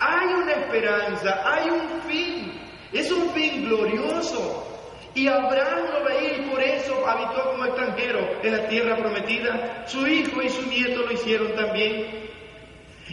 Hay 0.00 0.26
una 0.26 0.52
esperanza, 0.54 1.40
hay 1.44 1.70
un 1.70 2.02
fin. 2.08 2.60
Es 2.92 3.12
un 3.12 3.30
fin 3.30 3.64
glorioso. 3.64 4.69
Y 5.14 5.26
Abraham 5.26 5.86
lo 5.92 6.04
veía 6.04 6.36
y 6.38 6.50
por 6.50 6.62
eso 6.62 7.06
habitó 7.06 7.50
como 7.50 7.64
extranjero 7.64 8.20
en 8.42 8.56
la 8.56 8.68
tierra 8.68 8.96
prometida. 8.96 9.84
Su 9.86 10.06
hijo 10.06 10.40
y 10.40 10.48
su 10.48 10.66
nieto 10.68 11.02
lo 11.02 11.12
hicieron 11.12 11.52
también. 11.54 12.30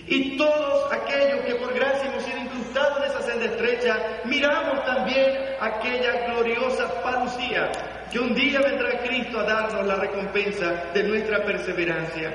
Y 0.05 0.37
todos 0.37 0.91
aquellos 0.91 1.41
que 1.45 1.55
por 1.55 1.73
gracia 1.73 2.09
hemos 2.09 2.23
sido 2.23 2.37
incrustados 2.37 2.97
en 2.99 3.03
esa 3.05 3.21
senda 3.23 3.45
estrecha, 3.45 4.21
miramos 4.25 4.85
también 4.85 5.25
aquella 5.59 6.27
gloriosa 6.27 7.01
parucía, 7.01 7.71
que 8.11 8.19
un 8.19 8.35
día 8.35 8.61
vendrá 8.61 8.99
Cristo 8.99 9.39
a 9.39 9.43
darnos 9.43 9.85
la 9.87 9.95
recompensa 9.95 10.91
de 10.93 11.03
nuestra 11.03 11.43
perseverancia. 11.43 12.33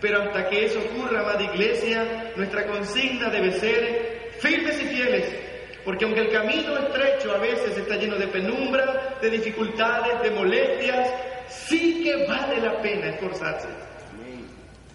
Pero 0.00 0.22
hasta 0.22 0.48
que 0.48 0.66
eso 0.66 0.78
ocurra, 0.78 1.20
amada 1.20 1.42
iglesia, 1.42 2.32
nuestra 2.36 2.64
consigna 2.66 3.28
debe 3.28 3.52
ser 3.52 4.30
firmes 4.38 4.80
y 4.80 4.86
fieles, 4.86 5.49
porque 5.84 6.04
aunque 6.04 6.20
el 6.20 6.30
camino 6.30 6.76
estrecho 6.78 7.32
a 7.32 7.38
veces 7.38 7.76
está 7.76 7.96
lleno 7.96 8.16
de 8.16 8.28
penumbra, 8.28 9.16
de 9.20 9.30
dificultades, 9.30 10.22
de 10.22 10.30
molestias, 10.30 11.10
sí 11.48 12.02
que 12.04 12.26
vale 12.26 12.60
la 12.60 12.80
pena 12.80 13.08
esforzarse. 13.08 13.68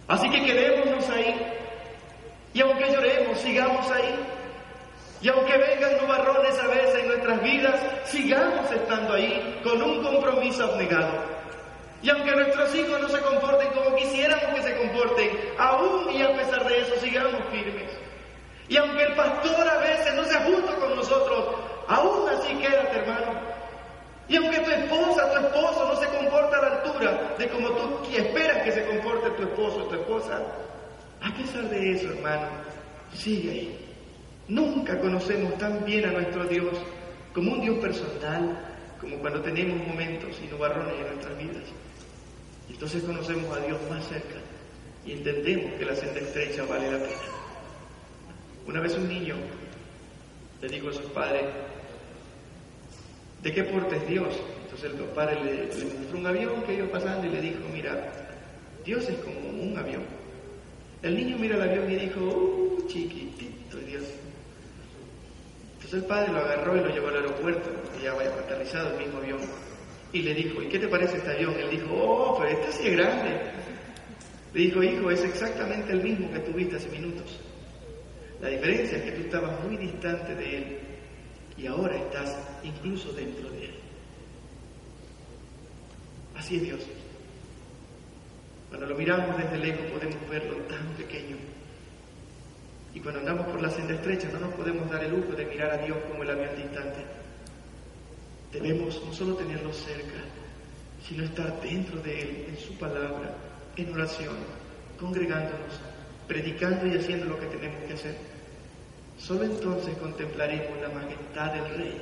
Así 0.08 0.30
que 0.30 0.46
quedémonos 0.46 1.10
ahí 1.10 1.36
y 2.56 2.62
aunque 2.62 2.90
lloremos, 2.90 3.38
sigamos 3.40 3.92
ahí. 3.92 4.16
Y 5.22 5.28
aunque 5.28 5.58
vengan 5.58 5.98
nubarrones 6.02 6.58
a 6.58 6.68
veces 6.68 7.02
en 7.02 7.08
nuestras 7.08 7.44
vidas, 7.44 7.82
sigamos 8.06 8.72
estando 8.72 9.14
ahí 9.14 9.60
con 9.62 9.82
un 9.82 10.02
compromiso 10.02 10.64
abnegado. 10.64 11.36
Y 12.02 12.10
aunque 12.10 12.32
nuestros 12.32 12.74
hijos 12.76 13.02
no 13.02 13.10
se 13.10 13.20
comporten 13.20 13.68
como 13.74 13.96
quisiéramos 13.98 14.56
que 14.56 14.62
se 14.62 14.78
comporten, 14.78 15.32
aún 15.58 16.12
y 16.12 16.22
a 16.22 16.34
pesar 16.34 16.66
de 16.66 16.80
eso 16.80 16.96
sigamos 17.02 17.42
firmes. 17.52 17.92
Y 18.68 18.78
aunque 18.78 19.04
el 19.04 19.14
pastor 19.14 19.68
a 19.68 19.78
veces 19.78 20.16
no 20.16 20.24
sea 20.26 20.46
justo 20.46 20.76
con 20.80 20.96
nosotros, 20.96 21.56
aún 21.88 22.30
así 22.30 22.56
quédate 22.56 22.98
hermano. 22.98 23.40
Y 24.28 24.38
aunque 24.38 24.60
tu 24.60 24.72
esposa, 24.72 25.32
tu 25.32 25.40
esposo 25.40 25.88
no 25.88 25.96
se 26.00 26.08
comporta 26.08 26.58
a 26.58 26.62
la 26.62 26.76
altura 26.78 27.36
de 27.38 27.48
como 27.50 27.70
tú 27.70 28.16
esperas 28.16 28.64
que 28.64 28.72
se 28.72 28.86
comporte 28.86 29.30
tu 29.32 29.44
esposo 29.44 29.84
o 29.84 29.86
tu 29.86 29.96
esposa, 29.96 30.42
a 31.22 31.34
pesar 31.36 31.70
de 31.70 31.92
eso, 31.92 32.08
hermano, 32.10 32.48
sigue 33.14 33.52
ahí. 33.52 33.80
Nunca 34.48 35.00
conocemos 35.00 35.58
tan 35.58 35.86
bien 35.86 36.06
a 36.06 36.12
nuestro 36.12 36.46
Dios 36.46 36.74
como 37.34 37.54
un 37.54 37.62
Dios 37.62 37.78
personal, 37.78 38.58
como 39.00 39.18
cuando 39.20 39.42
tenemos 39.42 39.88
momentos 39.88 40.40
y 40.44 40.48
nubarrones 40.48 40.96
en 40.96 41.08
nuestras 41.08 41.38
vidas. 41.38 41.64
Entonces 42.70 43.04
conocemos 43.04 43.56
a 43.56 43.60
Dios 43.62 43.78
más 43.90 44.06
cerca 44.08 44.36
y 45.06 45.12
entendemos 45.12 45.74
que 45.74 45.86
la 45.86 45.96
senda 45.96 46.20
estrecha 46.20 46.64
vale 46.66 46.92
la 46.92 46.98
pena. 46.98 47.35
Una 48.68 48.80
vez 48.82 48.96
un 48.96 49.08
niño 49.08 49.36
le 50.62 50.68
dijo 50.68 50.90
a 50.90 50.94
sus 50.94 51.06
padres, 51.12 51.44
¿de 53.44 53.54
qué 53.54 53.64
porte 53.64 53.98
es 53.98 54.08
Dios? 54.08 54.36
Entonces 54.64 54.92
el 55.00 55.06
padre 55.10 55.44
le, 55.44 55.86
mostró 56.00 56.18
un 56.18 56.28
avión 56.28 56.64
que 56.64 56.74
iba 56.74 56.88
pasando 56.88 57.28
y 57.28 57.30
le 57.30 57.42
dijo, 57.42 57.60
mira, 57.72 58.12
Dios 58.84 59.08
es 59.08 59.18
como 59.20 59.50
un 59.50 59.78
avión. 59.78 60.04
El 61.04 61.16
niño 61.16 61.38
mira 61.38 61.56
el 61.56 61.62
avión 61.62 61.92
y 61.92 61.96
dijo, 61.96 62.20
¡uh, 62.20 62.88
chiquitito 62.88 63.78
Dios! 63.78 64.04
Entonces 65.76 66.02
el 66.02 66.06
padre 66.06 66.32
lo 66.32 66.40
agarró 66.40 66.76
y 66.76 66.80
lo 66.80 66.90
llevó 66.90 67.10
al 67.10 67.18
aeropuerto, 67.18 67.70
y 68.00 68.04
ya 68.04 68.14
vaya 68.14 68.32
aterrizado 68.32 68.94
el 68.94 69.06
mismo 69.06 69.20
avión. 69.20 69.40
Y 70.12 70.24
le 70.24 70.34
dijo, 70.34 70.64
¿y 70.64 70.68
qué 70.68 70.80
te 70.80 70.88
parece 70.88 71.18
este 71.18 71.30
avión? 71.30 71.54
Él 71.60 71.70
dijo, 71.70 71.94
¡oh, 71.94 72.40
pero 72.40 72.50
este 72.50 72.72
sí 72.72 72.88
es 72.88 72.94
grande! 72.94 73.40
Le 74.56 74.62
dijo, 74.62 74.82
hijo, 74.82 75.12
es 75.12 75.24
exactamente 75.24 75.92
el 75.92 76.02
mismo 76.02 76.32
que 76.32 76.40
tuviste 76.40 76.78
hace 76.78 76.90
minutos. 76.90 77.40
La 78.46 78.52
diferencia 78.52 79.00
es 79.00 79.04
que 79.06 79.12
tú 79.14 79.22
estabas 79.24 79.60
muy 79.64 79.76
distante 79.76 80.36
de 80.36 80.58
él 80.58 80.78
y 81.58 81.66
ahora 81.66 81.98
estás 81.98 82.38
incluso 82.64 83.12
dentro 83.14 83.50
de 83.50 83.66
él. 83.66 83.76
Así 86.36 86.58
es 86.58 86.62
Dios. 86.62 86.80
Cuando 88.70 88.86
lo 88.86 88.96
miramos 88.96 89.36
desde 89.36 89.58
lejos 89.58 89.92
podemos 89.92 90.30
verlo 90.30 90.58
tan 90.68 90.86
pequeño. 90.96 91.38
Y 92.94 93.00
cuando 93.00 93.22
andamos 93.22 93.48
por 93.48 93.64
la 93.64 93.72
senda 93.72 93.96
estrecha 93.96 94.30
no 94.32 94.42
nos 94.42 94.54
podemos 94.54 94.92
dar 94.92 95.04
el 95.04 95.10
lujo 95.10 95.34
de 95.34 95.46
mirar 95.48 95.72
a 95.72 95.84
Dios 95.84 95.98
como 96.08 96.22
el 96.22 96.30
avión 96.30 96.56
distante. 96.56 97.04
Debemos 98.52 99.02
no 99.04 99.12
solo 99.12 99.34
tenerlo 99.38 99.74
cerca, 99.74 100.22
sino 101.04 101.24
estar 101.24 101.60
dentro 101.62 102.00
de 102.00 102.22
Él, 102.22 102.46
en 102.50 102.58
su 102.60 102.78
palabra, 102.78 103.36
en 103.76 103.92
oración, 103.92 104.36
congregándonos, 105.00 105.80
predicando 106.28 106.86
y 106.86 106.96
haciendo 106.96 107.26
lo 107.26 107.40
que 107.40 107.48
tenemos 107.48 107.84
que 107.86 107.94
hacer. 107.94 108.35
Solo 109.18 109.44
entonces 109.44 109.98
contemplaremos 109.98 110.82
la 110.82 110.90
majestad 110.90 111.54
del 111.54 111.78
Rey 111.78 112.02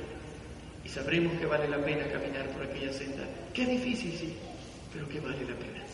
y 0.84 0.88
sabremos 0.88 1.32
que 1.38 1.46
vale 1.46 1.68
la 1.68 1.78
pena 1.78 2.06
caminar 2.08 2.48
por 2.50 2.62
aquella 2.64 2.92
senda. 2.92 3.24
Qué 3.52 3.64
difícil, 3.64 4.12
sí, 4.12 4.34
pero 4.92 5.08
que 5.08 5.20
vale 5.20 5.40
la 5.40 5.54
pena. 5.54 5.84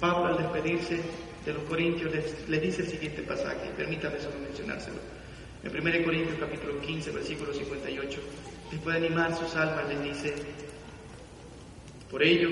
Pablo 0.00 0.26
al 0.26 0.38
despedirse 0.38 1.00
de 1.44 1.52
los 1.52 1.62
Corintios 1.64 2.12
le 2.48 2.60
dice 2.60 2.82
el 2.82 2.88
siguiente 2.88 3.22
pasaje, 3.22 3.70
permítame 3.76 4.18
solo 4.18 4.36
mencionárselo. 4.40 4.98
En 5.62 5.70
1 5.70 6.04
Corintios 6.04 6.38
capítulo 6.38 6.80
15, 6.80 7.10
versículo 7.10 7.52
58, 7.52 8.20
después 8.70 9.00
de 9.00 9.06
animar 9.06 9.36
sus 9.36 9.54
almas, 9.54 9.88
les 9.88 10.02
dice, 10.02 10.34
por 12.10 12.22
ello, 12.22 12.50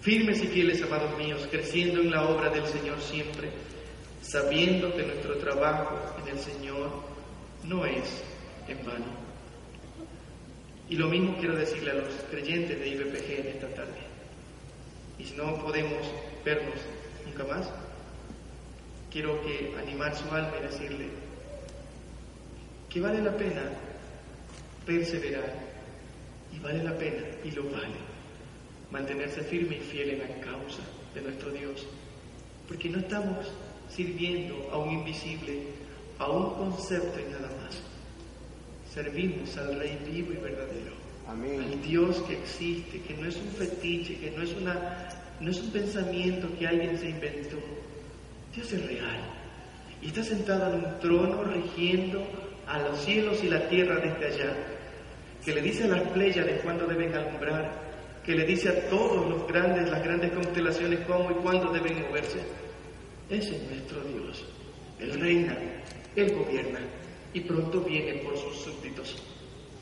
firmes 0.00 0.42
y 0.42 0.46
fieles, 0.46 0.82
amados 0.82 1.16
míos, 1.18 1.46
creciendo 1.50 2.00
en 2.00 2.10
la 2.10 2.28
obra 2.28 2.50
del 2.50 2.66
Señor 2.66 3.00
siempre, 3.00 3.50
sabiendo 4.22 4.94
que 4.94 5.02
nuestro 5.02 5.36
trabajo 5.38 5.98
en 6.22 6.36
el 6.36 6.38
Señor 6.38 6.90
no 7.64 7.84
es 7.84 8.22
en 8.68 8.78
vano. 8.86 9.04
Y 10.88 10.96
lo 10.96 11.08
mismo 11.08 11.36
quiero 11.38 11.56
decirle 11.56 11.90
a 11.90 11.94
los 11.94 12.12
creyentes 12.30 12.78
de 12.78 12.88
IBPG 12.88 13.40
en 13.40 13.46
esta 13.48 13.68
tarde. 13.68 14.00
Y 15.18 15.24
si 15.24 15.34
no 15.34 15.56
podemos 15.56 16.00
vernos 16.44 16.74
nunca 17.26 17.44
más, 17.44 17.68
quiero 19.10 19.40
que 19.42 19.74
animar 19.78 20.14
su 20.16 20.24
alma 20.30 20.52
y 20.58 20.62
decirle 20.62 21.08
que 22.88 23.00
vale 23.00 23.22
la 23.22 23.36
pena 23.36 23.62
perseverar 24.86 25.54
y 26.52 26.58
vale 26.58 26.82
la 26.82 26.96
pena 26.96 27.22
y 27.44 27.50
lo 27.52 27.64
vale 27.64 28.12
mantenerse 28.90 29.42
firme 29.42 29.76
y 29.76 29.80
fiel 29.80 30.10
en 30.10 30.18
la 30.18 30.40
causa 30.44 30.82
de 31.14 31.22
nuestro 31.22 31.50
Dios, 31.50 31.86
porque 32.68 32.90
no 32.90 32.98
estamos 32.98 33.50
sirviendo 33.94 34.68
a 34.72 34.78
un 34.78 34.90
invisible, 34.90 35.62
a 36.18 36.30
un 36.30 36.54
concepto 36.54 37.20
y 37.20 37.32
nada 37.32 37.50
más 37.62 37.82
servimos 38.92 39.56
al 39.56 39.78
Rey 39.78 39.98
vivo 40.06 40.32
y 40.32 40.36
verdadero. 40.36 40.92
Al 41.26 41.80
Dios 41.82 42.22
que 42.26 42.34
existe, 42.34 43.00
que 43.00 43.14
no 43.14 43.28
es 43.28 43.36
un 43.36 43.48
fetiche, 43.48 44.18
que 44.18 44.30
no 44.32 44.42
es, 44.42 44.52
una, 44.54 45.08
no 45.40 45.50
es 45.50 45.60
un 45.60 45.70
pensamiento 45.70 46.48
que 46.58 46.66
alguien 46.66 46.98
se 46.98 47.08
inventó. 47.08 47.56
Dios 48.54 48.72
es 48.72 48.86
real. 48.86 49.20
Y 50.02 50.08
está 50.08 50.22
sentado 50.22 50.74
en 50.74 50.84
un 50.84 51.00
trono 51.00 51.44
rigiendo 51.44 52.22
a 52.66 52.80
los 52.80 52.98
cielos 53.00 53.42
y 53.42 53.48
la 53.48 53.66
tierra 53.68 53.96
desde 53.96 54.26
allá. 54.26 54.56
Que 55.44 55.54
le 55.54 55.62
dice 55.62 55.84
a 55.84 55.88
las 55.88 56.14
de 56.14 56.60
cuándo 56.62 56.86
deben 56.86 57.14
alumbrar. 57.14 57.92
Que 58.26 58.34
le 58.34 58.44
dice 58.44 58.68
a 58.68 58.88
todos 58.90 59.28
los 59.28 59.46
grandes, 59.46 59.90
las 59.90 60.02
grandes 60.02 60.32
constelaciones 60.32 61.00
cómo 61.06 61.30
y 61.30 61.34
cuándo 61.34 61.72
deben 61.72 62.02
moverse. 62.02 62.40
Ese 63.30 63.56
es 63.56 63.70
nuestro 63.70 64.00
Dios. 64.02 64.44
Él 64.98 65.20
reina, 65.20 65.56
Él 66.16 66.34
gobierna 66.34 66.80
y 67.34 67.40
pronto 67.40 67.80
viene 67.80 68.20
por 68.20 68.36
sus 68.36 68.56
súbditos. 68.56 69.16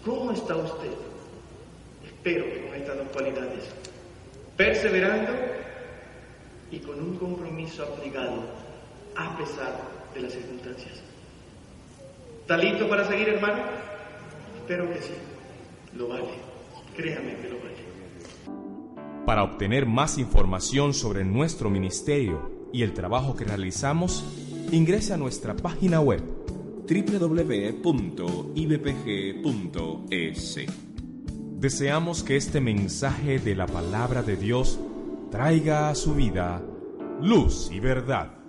¿Cómo 0.04 0.32
está 0.32 0.56
usted? 0.56 0.90
Espero 2.04 2.44
que 2.44 2.66
con 2.66 2.74
estas 2.74 2.96
dos 2.96 3.08
cualidades, 3.08 3.64
perseverando 4.56 5.32
y 6.70 6.78
con 6.78 7.00
un 7.00 7.16
compromiso 7.16 7.84
abnegado 7.84 8.44
a 9.16 9.36
pesar 9.36 9.80
de 10.14 10.20
las 10.20 10.32
circunstancias. 10.32 11.02
¿Está 12.42 12.56
listo 12.56 12.88
para 12.88 13.06
seguir, 13.06 13.28
hermano? 13.28 13.62
Espero 14.56 14.92
que 14.92 15.00
sí. 15.00 15.12
Lo 15.96 16.08
vale. 16.08 16.24
Créame 16.96 17.36
que 17.36 17.48
lo 17.48 17.58
vale. 17.58 17.70
Para 19.26 19.44
obtener 19.44 19.86
más 19.86 20.18
información 20.18 20.94
sobre 20.94 21.24
nuestro 21.24 21.70
ministerio 21.70 22.59
y 22.72 22.82
el 22.82 22.92
trabajo 22.92 23.36
que 23.36 23.44
realizamos, 23.44 24.24
ingrese 24.72 25.14
a 25.14 25.16
nuestra 25.16 25.56
página 25.56 26.00
web 26.00 26.22
www.ibpg.es. 26.88 27.86
Deseamos 31.58 32.22
que 32.22 32.36
este 32.36 32.60
mensaje 32.60 33.38
de 33.38 33.54
la 33.54 33.66
palabra 33.66 34.22
de 34.22 34.36
Dios 34.36 34.80
traiga 35.30 35.90
a 35.90 35.94
su 35.94 36.14
vida 36.14 36.62
luz 37.20 37.70
y 37.70 37.80
verdad. 37.80 38.39